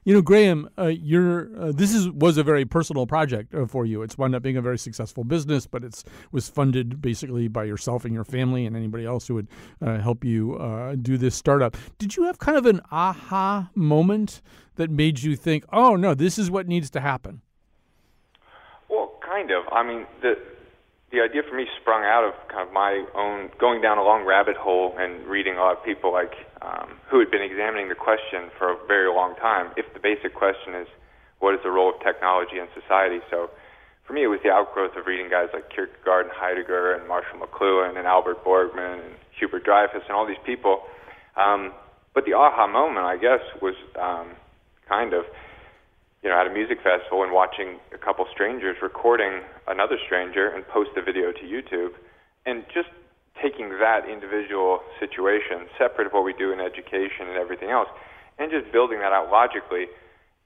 You 0.06 0.12
know, 0.12 0.20
Graham, 0.20 0.68
uh, 0.76 0.82
uh, 0.82 1.72
this 1.72 1.94
is 1.94 2.10
was 2.10 2.36
a 2.36 2.42
very 2.42 2.66
personal 2.66 3.06
project 3.06 3.54
uh, 3.54 3.64
for 3.64 3.86
you. 3.86 4.02
It's 4.02 4.18
wound 4.18 4.34
up 4.34 4.42
being 4.42 4.58
a 4.58 4.62
very 4.62 4.76
successful 4.76 5.24
business, 5.24 5.66
but 5.66 5.82
it's 5.82 6.04
was 6.30 6.46
funded 6.46 7.00
basically 7.00 7.48
by 7.48 7.64
yourself 7.64 8.04
and 8.04 8.12
your 8.12 8.24
family 8.24 8.66
and 8.66 8.76
anybody 8.76 9.06
else 9.06 9.26
who 9.26 9.34
would 9.36 9.48
uh, 9.80 9.98
help 10.00 10.22
you 10.22 10.56
uh, 10.56 10.94
do 10.96 11.16
this 11.16 11.34
startup. 11.34 11.78
Did 11.96 12.16
you 12.16 12.24
have 12.24 12.38
kind 12.38 12.58
of 12.58 12.66
an 12.66 12.82
aha 12.92 13.70
moment 13.74 14.42
that 14.76 14.90
made 14.90 15.22
you 15.22 15.36
think, 15.36 15.64
"Oh 15.72 15.96
no, 15.96 16.12
this 16.12 16.38
is 16.38 16.50
what 16.50 16.68
needs 16.68 16.90
to 16.90 17.00
happen"? 17.00 17.40
Well, 18.90 19.10
kind 19.22 19.50
of. 19.50 19.64
I 19.72 19.82
mean, 19.82 20.06
the 20.20 20.36
the 21.12 21.22
idea 21.22 21.42
for 21.48 21.56
me 21.56 21.64
sprung 21.80 22.02
out 22.04 22.24
of 22.24 22.34
kind 22.48 22.68
of 22.68 22.74
my 22.74 23.06
own 23.14 23.48
going 23.58 23.80
down 23.80 23.96
a 23.96 24.04
long 24.04 24.26
rabbit 24.26 24.56
hole 24.56 24.94
and 24.98 25.24
reading 25.26 25.54
a 25.54 25.60
lot 25.60 25.78
of 25.78 25.82
people 25.82 26.12
like 26.12 26.34
um, 26.64 26.96
who 27.10 27.20
had 27.20 27.30
been 27.30 27.42
examining 27.42 27.88
the 27.88 27.94
question 27.94 28.50
for 28.58 28.72
a 28.72 28.76
very 28.86 29.08
long 29.12 29.36
time. 29.36 29.70
If 29.76 29.92
the 29.92 30.00
basic 30.00 30.34
question 30.34 30.74
is, 30.74 30.88
what 31.38 31.54
is 31.54 31.60
the 31.62 31.70
role 31.70 31.92
of 31.92 32.00
technology 32.00 32.58
in 32.58 32.66
society? 32.72 33.20
So, 33.30 33.50
for 34.06 34.12
me, 34.12 34.24
it 34.24 34.28
was 34.28 34.40
the 34.42 34.50
outgrowth 34.50 34.96
of 34.96 35.06
reading 35.06 35.30
guys 35.30 35.48
like 35.52 35.70
Kierkegaard 35.70 36.26
and 36.26 36.34
Heidegger 36.34 36.94
and 36.94 37.08
Marshall 37.08 37.40
McLuhan 37.40 37.96
and 37.96 38.06
Albert 38.06 38.44
Borgmann 38.44 39.00
and 39.00 39.14
Hubert 39.38 39.64
Dreyfus 39.64 40.02
and 40.08 40.16
all 40.16 40.26
these 40.26 40.40
people. 40.44 40.82
Um, 41.36 41.72
but 42.14 42.24
the 42.24 42.34
aha 42.34 42.66
moment, 42.66 43.06
I 43.06 43.16
guess, 43.16 43.40
was 43.60 43.74
um, 44.00 44.36
kind 44.88 45.12
of 45.12 45.24
you 46.22 46.30
know, 46.30 46.40
at 46.40 46.46
a 46.46 46.50
music 46.50 46.78
festival 46.80 47.22
and 47.22 47.32
watching 47.32 47.76
a 47.92 47.98
couple 47.98 48.24
strangers 48.32 48.76
recording 48.80 49.42
another 49.68 49.98
stranger 50.06 50.48
and 50.48 50.66
post 50.68 50.90
the 50.96 51.02
video 51.02 51.32
to 51.32 51.44
YouTube, 51.44 51.92
and 52.46 52.64
just 52.72 52.88
taking 53.42 53.70
that 53.80 54.08
individual 54.08 54.80
situation, 55.00 55.66
separate 55.78 56.06
of 56.06 56.12
what 56.12 56.24
we 56.24 56.32
do 56.34 56.52
in 56.52 56.60
education 56.60 57.28
and 57.28 57.36
everything 57.36 57.70
else, 57.70 57.88
and 58.38 58.50
just 58.50 58.70
building 58.72 58.98
that 59.00 59.12
out 59.12 59.30
logically, 59.30 59.86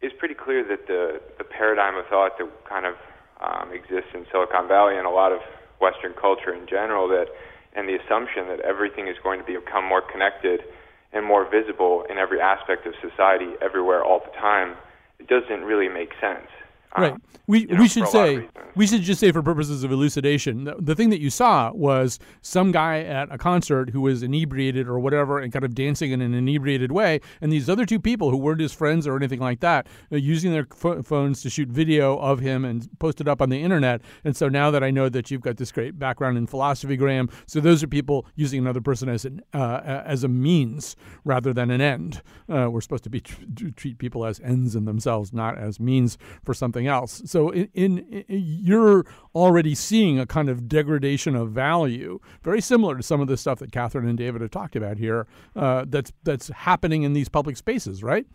it's 0.01 0.15
pretty 0.19 0.35
clear 0.35 0.63
that 0.65 0.87
the 0.87 1.21
the 1.39 1.45
paradigm 1.45 1.97
of 1.97 2.07
thought 2.07 2.39
that 2.39 2.49
kind 2.69 2.87
of 2.87 2.95
um, 3.41 3.73
exists 3.73 4.11
in 4.15 4.27
Silicon 4.31 4.69
Valley 4.69 4.97
and 4.97 5.07
a 5.07 5.11
lot 5.11 5.33
of 5.33 5.41
Western 5.81 6.13
culture 6.15 6.55
in 6.55 6.67
general 6.67 7.09
that 7.09 7.27
and 7.75 7.89
the 7.89 7.95
assumption 7.95 8.49
that 8.49 8.61
everything 8.61 9.07
is 9.07 9.17
going 9.23 9.41
to 9.41 9.47
become 9.47 9.85
more 9.85 10.03
connected 10.03 10.61
and 11.13 11.25
more 11.25 11.49
visible 11.49 12.05
in 12.11 12.19
every 12.19 12.41
aspect 12.41 12.87
of 12.87 12.95
society 13.01 13.55
everywhere 13.63 14.05
all 14.05 14.21
the 14.21 14.35
time 14.39 14.77
it 15.19 15.27
doesn't 15.29 15.63
really 15.63 15.89
make 15.89 16.11
sense 16.21 16.49
Right. 16.97 17.13
Um, 17.13 17.23
We 17.47 17.61
you 17.61 17.67
know, 17.69 17.81
we 17.81 17.89
should 17.89 18.03
a 18.03 18.07
lot 18.07 18.15
of 18.15 18.43
say 18.45 18.49
we 18.77 18.87
should 18.87 19.03
just 19.03 19.21
say 19.21 19.33
for 19.33 19.43
purposes 19.43 19.83
of 19.83 19.91
elucidation, 19.91 20.65
the, 20.65 20.77
the 20.79 20.95
thing 20.95 21.11
that 21.11 21.21
you 21.21 21.31
saw 21.31 21.73
was 21.73 22.19
some 22.43 22.71
guy 22.73 23.01
at 23.01 23.33
a 23.33 23.39
concert 23.39 23.91
who 23.91 24.01
was 24.03 24.23
inebriated 24.23 24.87
or 24.87 25.01
whatever 25.01 25.39
and 25.39 25.53
kind 25.53 25.65
of 25.65 25.75
dancing 25.75 26.13
in 26.13 26.21
an 26.21 26.33
inebriated 26.35 26.93
way, 26.93 27.21
and 27.41 27.51
these 27.51 27.69
other 27.69 27.85
two 27.87 27.99
people 27.99 28.31
who 28.31 28.37
weren't 28.37 28.61
his 28.61 28.73
friends 28.73 29.07
or 29.07 29.17
anything 29.17 29.41
like 29.41 29.61
that, 29.61 29.87
uh, 30.13 30.17
using 30.17 30.53
their 30.53 30.67
pho- 30.75 31.03
phones 31.03 31.43
to 31.43 31.51
shoot 31.51 31.69
video 31.69 32.19
of 32.19 32.39
him 32.41 32.65
and 32.65 32.89
post 32.99 33.21
it 33.21 33.27
up 33.27 33.43
on 33.43 33.49
the 33.49 33.61
internet. 33.61 34.01
And 34.25 34.37
so 34.37 34.49
now 34.49 34.71
that 34.71 34.85
I 34.85 34.91
know 34.91 35.09
that 35.09 35.31
you've 35.31 35.41
got 35.41 35.57
this 35.57 35.73
great 35.73 35.99
background 35.99 36.39
in 36.39 36.47
philosophy, 36.47 36.97
Graham, 36.97 37.29
so 37.47 37.61
those 37.61 37.83
are 37.83 37.89
people 37.89 38.27
using 38.37 38.61
another 38.61 38.81
person 38.81 39.09
as 39.09 39.25
an 39.25 39.41
uh, 39.55 40.03
as 40.05 40.23
a 40.23 40.29
means 40.29 40.97
rather 41.25 41.53
than 41.53 41.71
an 41.71 41.81
end. 41.81 42.23
Uh, 42.49 42.69
we're 42.71 42.81
supposed 42.81 43.05
to 43.05 43.11
be 43.11 43.21
tr- 43.21 43.43
treat 43.75 43.99
people 43.99 44.25
as 44.25 44.39
ends 44.41 44.77
in 44.77 44.85
themselves, 44.85 45.33
not 45.33 45.59
as 45.59 45.81
means 45.81 46.19
for 46.45 46.55
something 46.55 46.78
else. 46.87 47.23
So 47.27 47.51
in, 47.51 47.69
in, 47.75 47.99
in 47.99 48.25
you're 48.29 49.05
already 49.35 49.75
seeing 49.75 50.19
a 50.19 50.27
kind 50.27 50.49
of 50.49 50.69
degradation 50.69 51.35
of 51.35 51.51
value, 51.51 52.21
very 52.43 52.61
similar 52.61 52.97
to 52.97 53.03
some 53.03 53.21
of 53.21 53.29
the 53.29 53.37
stuff 53.37 53.59
that 53.59 53.73
Catherine 53.73 54.09
and 54.09 54.19
David 54.19 54.41
have 54.43 54.51
talked 54.51 54.77
about 54.77 54.99
here. 54.99 55.27
Uh, 55.57 55.85
that's 55.89 56.13
that's 56.25 56.49
happening 56.49 57.03
in 57.03 57.13
these 57.13 57.29
public 57.29 57.57
spaces, 57.57 58.03
right? 58.03 58.27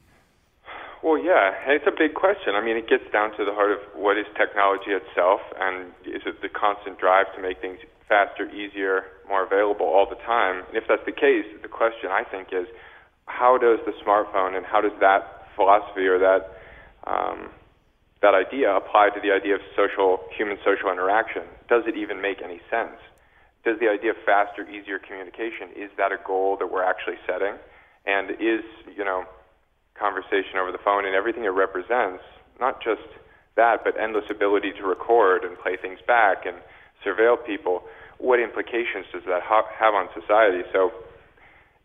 Well, 1.03 1.17
yeah, 1.17 1.51
and 1.65 1.73
it's 1.73 1.85
a 1.85 1.91
big 1.91 2.13
question. 2.13 2.55
I 2.55 2.63
mean, 2.63 2.77
it 2.77 2.87
gets 2.87 3.03
down 3.11 3.35
to 3.35 3.43
the 3.43 3.51
heart 3.51 3.71
of 3.71 3.79
what 3.93 4.17
is 4.17 4.25
technology 4.37 4.91
itself, 4.95 5.41
and 5.59 5.91
is 6.05 6.23
it 6.25 6.41
the 6.41 6.47
constant 6.47 6.97
drive 6.97 7.27
to 7.35 7.41
make 7.41 7.59
things 7.59 7.79
faster, 8.07 8.49
easier, 8.49 9.03
more 9.27 9.43
available 9.43 9.85
all 9.85 10.07
the 10.07 10.19
time? 10.23 10.63
And 10.69 10.77
if 10.77 10.85
that's 10.87 11.03
the 11.05 11.11
case, 11.11 11.43
the 11.61 11.67
question 11.67 12.09
I 12.09 12.23
think 12.23 12.49
is, 12.53 12.67
how 13.25 13.57
does 13.57 13.79
the 13.85 13.91
smartphone 13.99 14.55
and 14.55 14.65
how 14.65 14.79
does 14.79 14.95
that 14.99 15.47
philosophy 15.55 16.07
or 16.07 16.19
that 16.19 16.55
um, 17.05 17.49
that 18.23 18.33
idea 18.33 18.71
apply 18.71 19.11
to 19.11 19.19
the 19.19 19.35
idea 19.35 19.59
of 19.59 19.61
social, 19.75 20.23
human 20.31 20.57
social 20.63 20.89
interaction? 20.89 21.43
Does 21.67 21.83
it 21.85 21.99
even 21.99 22.23
make 22.23 22.41
any 22.41 22.63
sense? 22.71 22.97
Does 23.67 23.79
the 23.79 23.87
idea 23.91 24.11
of 24.11 24.19
faster, 24.25 24.63
easier 24.67 24.97
communication 24.99 25.75
is 25.75 25.91
that 25.99 26.11
a 26.11 26.19
goal 26.25 26.57
that 26.57 26.71
we're 26.71 26.83
actually 26.83 27.19
setting? 27.27 27.59
And 28.07 28.31
is 28.39 28.63
you 28.95 29.03
know 29.03 29.23
conversation 29.99 30.57
over 30.59 30.71
the 30.71 30.81
phone 30.83 31.05
and 31.05 31.15
everything 31.15 31.45
it 31.45 31.55
represents, 31.55 32.23
not 32.59 32.81
just 32.83 33.05
that, 33.55 33.83
but 33.83 33.93
endless 33.99 34.25
ability 34.29 34.73
to 34.79 34.83
record 34.83 35.43
and 35.43 35.57
play 35.59 35.77
things 35.77 35.99
back 36.07 36.45
and 36.45 36.57
surveil 37.05 37.37
people. 37.45 37.83
What 38.17 38.39
implications 38.39 39.05
does 39.13 39.23
that 39.27 39.43
ha- 39.43 39.67
have 39.77 39.93
on 39.93 40.09
society? 40.15 40.63
So, 40.71 40.91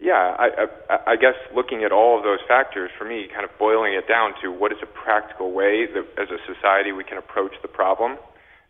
yeah, 0.00 0.36
I, 0.38 0.66
I, 0.88 0.98
I 1.12 1.16
guess 1.16 1.34
looking 1.54 1.82
at 1.82 1.90
all 1.90 2.16
of 2.16 2.22
those 2.22 2.38
factors, 2.46 2.90
for 2.96 3.04
me, 3.04 3.26
kind 3.32 3.44
of 3.44 3.50
boiling 3.58 3.94
it 3.94 4.06
down 4.06 4.32
to 4.42 4.52
what 4.52 4.70
is 4.70 4.78
a 4.82 4.86
practical 4.86 5.52
way 5.52 5.86
that 5.86 6.06
as 6.22 6.28
a 6.30 6.38
society 6.46 6.92
we 6.92 7.02
can 7.02 7.18
approach 7.18 7.52
the 7.62 7.68
problem, 7.68 8.16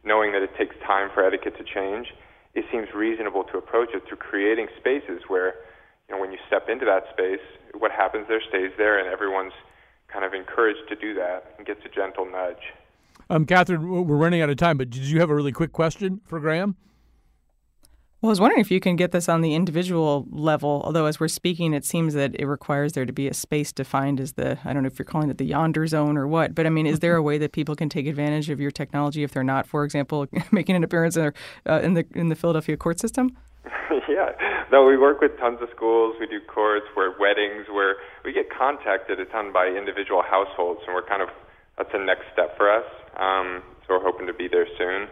knowing 0.05 0.33
that 0.33 0.43
it 0.43 0.57
takes 0.57 0.75
time 0.87 1.11
for 1.13 1.25
etiquette 1.25 1.57
to 1.59 1.65
change, 1.65 2.09
it 2.55 2.65
seems 2.73 2.89
reasonable 2.95 3.45
to 3.45 3.59
approach 3.59 3.91
it 3.93 4.03
through 4.09 4.17
creating 4.17 4.69
spaces 4.81 5.23
where 5.29 5.55
you 6.09 6.15
know, 6.15 6.21
when 6.21 6.33
you 6.33 6.39
step 6.47 6.69
into 6.69 6.87
that 6.87 7.05
space, 7.13 7.45
what 7.77 7.91
happens 7.93 8.27
there 8.29 8.41
stays 8.49 8.73
there, 8.79 8.99
and 8.99 9.09
everyone's 9.09 9.53
kind 10.11 10.25
of 10.25 10.33
encouraged 10.33 10.89
to 10.89 10.97
do 10.97 11.13
that 11.15 11.55
and 11.59 11.67
gets 11.67 11.81
a 11.85 11.89
gentle 11.91 12.25
nudge. 12.25 12.73
Um, 13.29 13.45
Catherine, 13.45 14.07
we're 14.07 14.17
running 14.17 14.41
out 14.41 14.49
of 14.49 14.57
time, 14.57 14.79
but 14.79 14.89
did 14.89 15.03
you 15.03 15.21
have 15.21 15.29
a 15.29 15.35
really 15.35 15.53
quick 15.53 15.73
question 15.73 16.23
for 16.25 16.41
Graham? 16.41 16.77
Well, 18.21 18.31
I 18.31 18.33
was 18.33 18.41
wondering 18.41 18.61
if 18.61 18.73
you 18.73 18.81
can 18.81 18.97
get 18.97 19.13
this 19.13 19.29
on 19.29 19.43
the 19.43 19.55
individual 19.55 20.27
level, 20.33 20.83
although 20.85 21.07
as 21.07 21.21
we're 21.21 21.29
speaking, 21.29 21.73
it 21.73 21.85
seems 21.85 22.15
that 22.15 22.35
it 22.35 22.47
requires 22.47 22.95
there 22.95 23.07
to 23.07 23.13
be 23.13 23.29
a 23.29 23.35
space 23.35 23.71
defined 23.71 24.19
as 24.19 24.33
the, 24.33 24.59
I 24.65 24.73
don't 24.73 24.83
know 24.83 24.89
if 24.89 24.99
you're 24.99 25.07
calling 25.07 25.31
it 25.31 25.39
the 25.39 25.49
Yondr 25.49 25.87
zone 25.87 26.17
or 26.17 26.27
what, 26.27 26.53
but 26.53 26.67
I 26.67 26.71
mean, 26.71 26.85
is 26.85 26.99
there 26.99 27.15
a 27.15 27.23
way 27.23 27.39
that 27.39 27.53
people 27.53 27.77
can 27.77 27.89
take 27.89 28.09
advantage 28.09 28.51
of 28.51 28.59
your 28.59 28.73
technology 28.73 29.23
if 29.23 29.31
they're 29.31 29.45
not, 29.45 29.69
for 29.69 29.85
example, 29.85 30.27
making 30.51 30.75
an 30.75 30.83
appearance 30.83 31.17
in, 31.17 31.33
uh, 31.65 31.81
in, 31.81 31.95
the, 31.95 32.05
in 32.13 32.29
the 32.29 32.35
Philadelphia 32.35 32.77
court 32.77 32.99
system? 32.99 33.37
yeah. 34.09 34.33
No, 34.73 34.85
we 34.85 34.99
work 34.99 35.21
with 35.21 35.39
tons 35.39 35.61
of 35.63 35.69
schools. 35.77 36.17
We 36.19 36.27
do 36.27 36.41
courts, 36.41 36.87
where 36.95 37.15
weddings, 37.21 37.67
where 37.71 37.99
we 38.25 38.33
get 38.33 38.51
contacted 38.51 39.21
a 39.21 39.27
ton 39.27 39.53
by 39.53 39.69
individual 39.69 40.23
households, 40.29 40.81
and 40.87 40.95
we're 40.95 41.07
kind 41.07 41.23
of 41.23 41.29
that's 41.77 41.93
the 41.93 41.99
next 41.99 42.25
step 42.33 42.57
for 42.57 42.69
us. 42.69 42.85
Um, 43.17 43.63
so 43.87 43.95
we're 43.95 44.03
hoping 44.03 44.27
to 44.27 44.35
be 44.35 44.49
there 44.49 44.67
soon. 44.77 45.07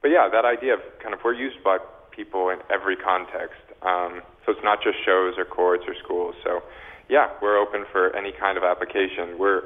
But 0.00 0.12
yeah, 0.12 0.28
that 0.30 0.44
idea 0.44 0.74
of 0.74 0.80
kind 1.02 1.12
of 1.12 1.20
we're 1.24 1.34
used 1.34 1.62
by 1.64 1.78
people 2.14 2.50
in 2.50 2.58
every 2.70 2.96
context. 2.96 3.60
Um, 3.82 4.22
so 4.44 4.52
it's 4.52 4.64
not 4.64 4.82
just 4.82 4.96
shows 5.04 5.34
or 5.36 5.44
courts 5.44 5.84
or 5.86 5.94
schools. 6.02 6.34
So 6.42 6.62
yeah, 7.08 7.30
we're 7.42 7.58
open 7.58 7.84
for 7.90 8.14
any 8.16 8.32
kind 8.32 8.56
of 8.56 8.64
application. 8.64 9.38
We're 9.38 9.62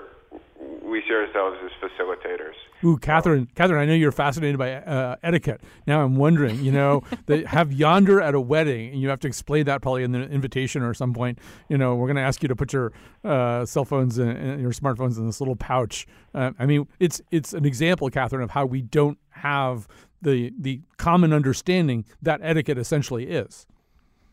we 0.83 1.03
see 1.07 1.15
ourselves 1.15 1.57
as 1.65 1.71
facilitators. 1.81 2.55
Ooh, 2.85 2.97
Catherine, 2.97 3.49
Catherine, 3.55 3.81
I 3.81 3.87
know 3.87 3.95
you're 3.95 4.13
fascinated 4.13 4.59
by 4.59 4.75
uh, 4.75 5.17
etiquette. 5.23 5.61
Now 5.87 6.03
I'm 6.03 6.17
wondering, 6.17 6.65
you 6.65 6.73
know, 6.73 7.03
they 7.27 7.45
have 7.45 7.69
Yondr 7.69 8.23
at 8.23 8.35
a 8.35 8.41
wedding, 8.41 8.93
and 8.93 9.01
you 9.01 9.09
have 9.09 9.21
to 9.21 9.29
explain 9.29 9.65
that 9.67 9.83
probably 9.83 10.03
in 10.03 10.13
the 10.13 10.23
invitation 10.23 10.83
or 10.83 10.95
some 10.95 11.13
point. 11.13 11.39
You 11.69 11.79
know, 11.79 11.95
we're 11.95 12.07
going 12.07 12.17
to 12.17 12.23
ask 12.23 12.43
you 12.43 12.49
to 12.49 12.57
put 12.57 12.73
your 12.73 12.93
uh, 13.25 13.65
cell 13.67 13.85
phones 13.85 14.19
and 14.19 14.61
your 14.61 14.73
smartphones 14.73 15.19
in 15.19 15.27
this 15.27 15.41
little 15.41 15.57
pouch. 15.57 16.07
Uh, 16.35 16.53
I 16.59 16.67
mean, 16.67 16.89
it's 16.99 17.21
it's 17.31 17.53
an 17.53 17.65
example, 17.65 18.11
Catherine, 18.11 18.43
of 18.43 18.51
how 18.51 18.67
we 18.67 18.83
don't 18.83 19.19
have 19.31 19.87
the 20.23 20.53
the 20.59 20.81
common 20.97 21.33
understanding 21.33 22.05
that 22.23 22.41
etiquette 22.43 22.79
essentially 22.79 23.25
is. 23.25 23.67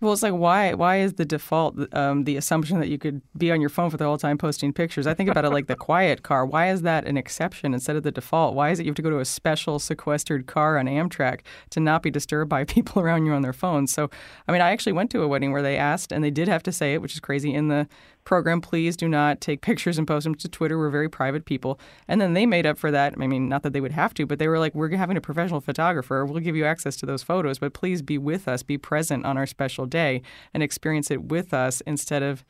Well, 0.02 0.12
it's 0.12 0.24
like 0.24 0.34
why 0.34 0.74
why 0.74 0.98
is 0.98 1.14
the 1.14 1.26
default 1.26 1.78
um, 1.96 2.26
the 2.26 2.36
assumption 2.36 2.80
that 2.80 2.90
you 2.90 2.98
could 2.98 3.22
be 3.38 3.50
on 3.52 3.62
your 3.62 3.70
phone 3.70 3.90
for 3.90 3.96
the 3.96 4.04
whole 4.04 4.18
time 4.18 4.38
posting 4.38 4.74
pictures? 4.74 5.08
I 5.08 5.14
think 5.14 5.30
about 5.30 5.46
it 5.46 5.52
like 5.52 5.68
the 5.68 5.76
quiet 5.88 6.22
car. 6.22 6.46
Why 6.46 6.70
is 6.70 6.82
that 6.82 7.08
an 7.08 7.16
exception 7.16 7.74
instead 7.74 7.96
of 7.96 8.04
the 8.04 8.12
default? 8.12 8.56
Why 8.56 8.72
is 8.72 8.80
it 8.80 8.84
you 8.84 8.90
have 8.90 8.96
to 8.98 9.02
go 9.02 9.10
to 9.10 9.20
a 9.20 9.26
special 9.26 9.80
sequestered 9.80 10.48
car 10.48 10.78
on 10.78 10.86
Amtrak 10.86 11.42
to 11.70 11.80
not 11.80 12.04
be 12.04 12.12
disturbed 12.12 12.50
by 12.50 12.64
people 12.66 13.02
around 13.02 13.26
you 13.26 13.32
on 13.32 13.42
their 13.42 13.54
phones? 13.54 13.94
So, 13.94 14.10
I 14.48 14.52
mean, 14.52 14.62
I 14.62 14.72
actually 14.72 14.94
went 14.94 15.12
to 15.12 15.22
a 15.22 15.28
wedding 15.28 15.54
where 15.54 15.62
they 15.62 15.78
asked, 15.78 16.12
and 16.12 16.24
they 16.24 16.32
did 16.32 16.50
have 16.50 16.64
to 16.64 16.74
say 16.74 16.94
it, 16.94 17.02
which 17.02 17.14
is 17.14 17.22
crazy 17.22 17.54
in 17.54 17.70
the 17.70 17.88
program. 18.26 18.60
Please 18.60 18.98
do 18.98 19.08
not 19.08 19.40
take 19.40 19.62
pictures 19.62 19.98
and 19.98 20.06
post 20.06 20.26
them 20.26 20.36
to 20.36 20.50
Twitter. 20.50 20.78
We're 20.78 20.90
very 20.90 21.10
private 21.10 21.46
people. 21.46 21.80
And 22.08 22.20
then 22.20 22.34
they 22.34 22.46
made 22.46 22.66
up 22.66 22.78
for 22.78 22.92
that. 22.92 23.14
I 23.20 23.28
mean, 23.28 23.48
not 23.48 23.64
that 23.64 23.72
they 23.72 23.82
would 23.82 23.94
have 23.94 24.14
to, 24.16 24.26
but 24.26 24.40
they 24.40 24.48
were 24.48 24.60
like, 24.60 24.76
we're 24.76 24.96
having 24.98 25.16
a 25.16 25.22
professional 25.22 25.62
photographer. 25.62 26.26
We'll 26.26 26.42
give 26.42 26.56
you 26.56 26.66
access 26.66 26.96
to 26.98 27.06
those 27.06 27.24
photos, 27.24 27.60
but 27.60 27.74
please 27.74 28.02
be 28.02 28.18
with 28.18 28.48
us, 28.48 28.64
be 28.64 28.78
present 28.78 29.26
on 29.26 29.38
our 29.38 29.46
special 29.46 29.86
day, 29.86 30.22
and 30.54 30.62
experience 30.62 31.10
it 31.10 31.24
with 31.24 31.54
us 31.54 31.82
instead 31.82 32.24
of 32.24 32.44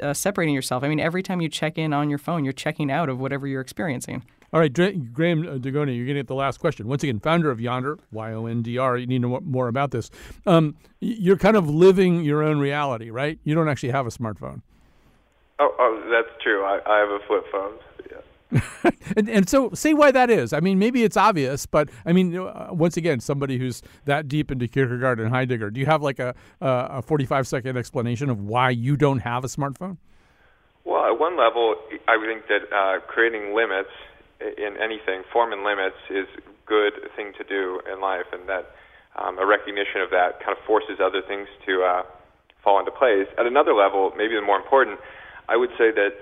uh, 0.00 0.14
separating 0.14 0.54
yourself. 0.54 0.82
I 0.82 0.88
mean, 0.88 1.00
every 1.00 1.22
time 1.22 1.40
you 1.40 1.48
check 1.48 1.78
in 1.78 1.92
on 1.92 2.08
your 2.08 2.18
phone, 2.18 2.44
you're 2.44 2.52
checking 2.52 2.90
out 2.90 3.08
of 3.08 3.20
whatever 3.20 3.46
you're 3.46 3.60
experiencing. 3.60 4.24
All 4.52 4.58
right, 4.58 4.72
Graham 4.72 5.46
uh, 5.46 5.58
Dugoni, 5.58 5.96
you're 5.96 6.06
going 6.06 6.08
to 6.08 6.14
get 6.14 6.26
the 6.26 6.34
last 6.34 6.58
question. 6.58 6.88
Once 6.88 7.04
again, 7.04 7.20
founder 7.20 7.52
of 7.52 7.58
Yondr, 7.58 8.00
Y 8.10 8.32
O 8.32 8.46
N 8.46 8.62
D 8.62 8.78
R. 8.78 8.96
You 8.96 9.06
need 9.06 9.22
to 9.22 9.28
know 9.28 9.40
more 9.44 9.68
about 9.68 9.92
this. 9.92 10.10
Um, 10.44 10.74
you're 10.98 11.36
kind 11.36 11.56
of 11.56 11.70
living 11.70 12.24
your 12.24 12.42
own 12.42 12.58
reality, 12.58 13.10
right? 13.10 13.38
You 13.44 13.54
don't 13.54 13.68
actually 13.68 13.90
have 13.90 14.08
a 14.08 14.10
smartphone. 14.10 14.62
Oh, 15.60 15.74
oh 15.78 16.10
that's 16.10 16.42
true. 16.42 16.64
I, 16.64 16.80
I 16.86 16.98
have 16.98 17.10
a 17.10 17.18
flip 17.26 17.44
phone. 17.52 17.74
Yeah. 18.10 18.90
and, 19.16 19.28
and 19.28 19.48
so, 19.48 19.70
say 19.74 19.94
why 19.94 20.10
that 20.10 20.30
is. 20.30 20.52
I 20.52 20.60
mean, 20.60 20.78
maybe 20.78 21.04
it's 21.04 21.16
obvious, 21.16 21.66
but 21.66 21.88
I 22.04 22.12
mean, 22.12 22.36
uh, 22.36 22.68
once 22.72 22.96
again, 22.96 23.20
somebody 23.20 23.58
who's 23.58 23.82
that 24.06 24.26
deep 24.26 24.50
into 24.50 24.66
Kierkegaard 24.66 25.20
and 25.20 25.28
Heidegger, 25.28 25.70
do 25.70 25.78
you 25.78 25.86
have 25.86 26.02
like 26.02 26.18
a 26.18 26.34
a 26.60 27.02
45 27.02 27.46
second 27.46 27.76
explanation 27.76 28.30
of 28.30 28.40
why 28.40 28.70
you 28.70 28.96
don't 28.96 29.20
have 29.20 29.44
a 29.44 29.48
smartphone? 29.48 29.98
Well, 30.84 31.04
at 31.04 31.20
one 31.20 31.36
level, 31.38 31.76
I 32.08 32.16
think 32.18 32.48
that 32.48 32.72
uh, 32.74 33.00
creating 33.06 33.54
limits 33.54 33.90
in 34.40 34.76
anything, 34.82 35.22
forming 35.32 35.62
limits, 35.62 35.96
is 36.08 36.26
a 36.38 36.50
good 36.66 36.94
thing 37.14 37.32
to 37.36 37.44
do 37.44 37.80
in 37.92 38.00
life, 38.00 38.26
and 38.32 38.48
that 38.48 38.72
um, 39.16 39.38
a 39.38 39.46
recognition 39.46 40.00
of 40.00 40.10
that 40.10 40.40
kind 40.40 40.56
of 40.56 40.64
forces 40.64 40.98
other 40.98 41.20
things 41.20 41.46
to 41.66 41.82
uh, 41.82 42.02
fall 42.64 42.78
into 42.78 42.90
place. 42.90 43.28
At 43.38 43.46
another 43.46 43.74
level, 43.74 44.12
maybe 44.16 44.34
the 44.34 44.42
more 44.42 44.56
important, 44.56 44.98
I 45.50 45.56
would 45.56 45.70
say 45.76 45.90
that 45.90 46.14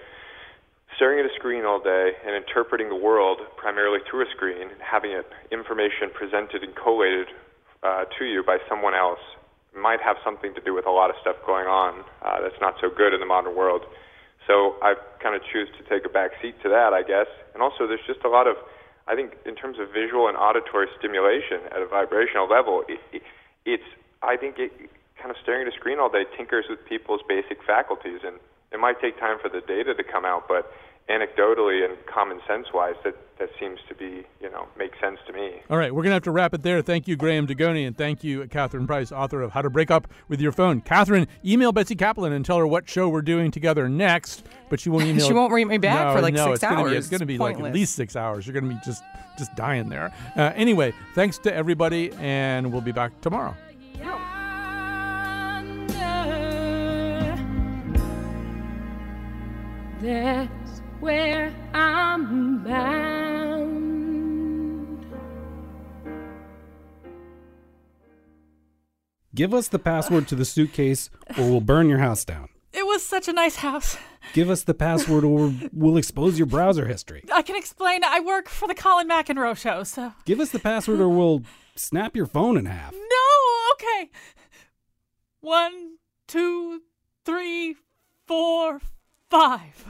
staring 0.97 1.21
at 1.21 1.27
a 1.31 1.35
screen 1.37 1.65
all 1.69 1.79
day 1.79 2.17
and 2.25 2.35
interpreting 2.35 2.89
the 2.89 2.97
world 2.97 3.39
primarily 3.57 4.01
through 4.09 4.25
a 4.25 4.31
screen, 4.35 4.73
having 4.81 5.13
it 5.13 5.29
information 5.53 6.09
presented 6.13 6.65
and 6.65 6.75
collated 6.75 7.29
uh, 7.85 8.05
to 8.19 8.25
you 8.25 8.43
by 8.43 8.57
someone 8.69 8.95
else, 8.95 9.21
might 9.77 10.01
have 10.01 10.17
something 10.25 10.55
to 10.55 10.63
do 10.63 10.75
with 10.75 10.87
a 10.87 10.91
lot 10.91 11.11
of 11.11 11.17
stuff 11.21 11.37
going 11.47 11.69
on 11.69 12.03
uh, 12.25 12.41
that's 12.41 12.59
not 12.61 12.75
so 12.81 12.89
good 12.89 13.13
in 13.13 13.21
the 13.21 13.29
modern 13.29 13.55
world. 13.55 13.85
So 14.49 14.81
I 14.81 14.95
kind 15.23 15.37
of 15.37 15.43
choose 15.53 15.69
to 15.77 15.85
take 15.85 16.09
a 16.09 16.09
back 16.09 16.33
seat 16.41 16.57
to 16.65 16.69
that, 16.71 16.97
I 16.97 17.03
guess. 17.05 17.29
And 17.53 17.63
also, 17.63 17.87
there's 17.87 18.03
just 18.09 18.25
a 18.25 18.33
lot 18.33 18.49
of, 18.49 18.57
I 19.07 19.15
think, 19.15 19.37
in 19.45 19.55
terms 19.55 19.77
of 19.79 19.93
visual 19.93 20.27
and 20.27 20.37
auditory 20.41 20.89
stimulation 20.99 21.69
at 21.71 21.85
a 21.85 21.87
vibrational 21.87 22.49
level, 22.49 22.83
it, 22.89 22.99
it, 23.13 23.23
it's, 23.67 23.91
I 24.23 24.37
think, 24.41 24.59
it 24.59 24.73
kind 25.21 25.31
of 25.31 25.37
staring 25.43 25.69
at 25.69 25.73
a 25.73 25.77
screen 25.77 26.01
all 26.01 26.09
day 26.09 26.25
tinkers 26.35 26.65
with 26.69 26.81
people's 26.89 27.21
basic 27.29 27.63
faculties. 27.63 28.25
And 28.25 28.41
it 28.73 28.81
might 28.81 29.01
take 29.01 29.19
time 29.19 29.39
for 29.41 29.49
the 29.49 29.61
data 29.61 29.95
to 29.95 30.05
come 30.05 30.25
out, 30.25 30.47
but 30.49 30.73
anecdotally 31.09 31.85
and 31.85 31.97
common 32.07 32.39
sense 32.47 32.67
wise, 32.73 32.95
that 33.03 33.17
that 33.39 33.49
seems 33.59 33.79
to 33.89 33.95
be 33.95 34.27
you 34.41 34.51
know 34.51 34.67
make 34.77 34.93
sense 35.01 35.19
to 35.27 35.33
me. 35.33 35.63
All 35.71 35.79
right, 35.79 35.95
we're 35.95 36.03
gonna 36.03 36.15
have 36.15 36.25
to 36.25 36.31
wrap 36.31 36.53
it 36.55 36.63
there. 36.63 36.83
Thank 36.83 37.09
you, 37.09 37.17
Graham 37.17 37.47
Dugoni, 37.47 37.87
and 37.87 37.97
thank 37.97 38.23
you, 38.23 38.47
Catherine 38.49 38.87
Price, 38.87 39.11
author 39.11 39.41
of 39.43 39.53
How 39.53 39.63
to 39.63 39.71
Break 39.71 39.91
Up 39.91 40.09
with 40.29 40.41
Your 40.41 40.53
Phone. 40.53 40.81
Catherine, 40.83 41.27
email 41.45 41.73
Betsy 41.73 41.95
Kaplan 41.95 42.33
and 42.33 42.45
tell 42.45 42.59
her 42.59 42.67
what 42.67 42.89
show 42.89 43.09
we're 43.09 43.23
doing 43.23 43.51
together 43.51 43.89
next. 43.89 44.45
But 44.69 44.81
she 44.81 44.91
won't 44.91 45.05
email. 45.07 45.27
She 45.27 45.33
won't 45.33 45.53
read 45.53 45.67
me 45.67 45.79
back 45.79 46.09
no, 46.09 46.15
for 46.15 46.21
like 46.21 46.35
no, 46.35 46.47
six 46.47 46.55
it's 46.55 46.63
gonna 46.63 46.81
hours. 46.81 46.91
Be, 46.91 46.97
it's 46.97 47.09
going 47.09 47.21
to 47.21 47.27
be 47.27 47.39
like 47.39 47.59
at 47.59 47.73
least 47.73 47.95
six 47.95 48.17
hours. 48.17 48.47
You're 48.47 48.61
going 48.61 48.69
to 48.69 48.75
be 48.75 48.81
just 48.85 49.03
just 49.39 49.55
dying 49.55 49.89
there. 49.89 50.13
Uh, 50.37 50.53
anyway, 50.57 50.93
thanks 51.15 51.39
to 51.39 51.55
everybody, 51.55 52.13
and 52.19 52.73
we'll 52.73 52.81
be 52.81 52.93
back 52.93 53.19
tomorrow. 53.21 53.55
That's 60.01 60.81
where 61.01 61.53
I'm 61.75 62.63
bound. 62.63 63.69
Give 69.35 69.53
us 69.53 69.69
the 69.69 69.79
password 69.79 70.29
to 70.29 70.35
the 70.35 70.45
suitcase 70.45 71.11
or 71.37 71.45
we'll 71.51 71.61
burn 71.61 71.89
your 71.89 71.99
house 71.99 72.25
down. 72.25 72.49
It 72.73 72.87
was 72.87 73.05
such 73.05 73.29
a 73.29 73.33
nice 73.33 73.57
house. 73.57 73.97
Give 74.35 74.51
us 74.51 74.63
the 74.63 74.75
password 74.75 75.25
or 75.25 75.53
we'll 75.73 75.97
expose 75.97 76.39
your 76.39 76.47
browser 76.47 76.87
history. 76.87 77.25
I 77.33 77.43
can 77.43 77.57
explain. 77.57 78.05
I 78.05 78.21
work 78.21 78.49
for 78.49 78.69
the 78.69 78.75
Colin 78.75 79.09
McEnroe 79.09 79.57
show, 79.57 79.83
so. 79.85 80.13
Give 80.25 80.39
us 80.39 80.51
the 80.51 80.59
password 80.59 81.01
or 81.01 81.09
we'll 81.09 81.43
snap 81.75 82.15
your 82.15 82.27
phone 82.27 82.57
in 82.57 82.67
half. 82.67 82.93
No, 82.93 83.73
okay. 83.73 84.11
One, 85.41 85.97
two, 86.27 86.83
three, 87.25 87.77
four, 88.27 88.81
five. 89.31 89.87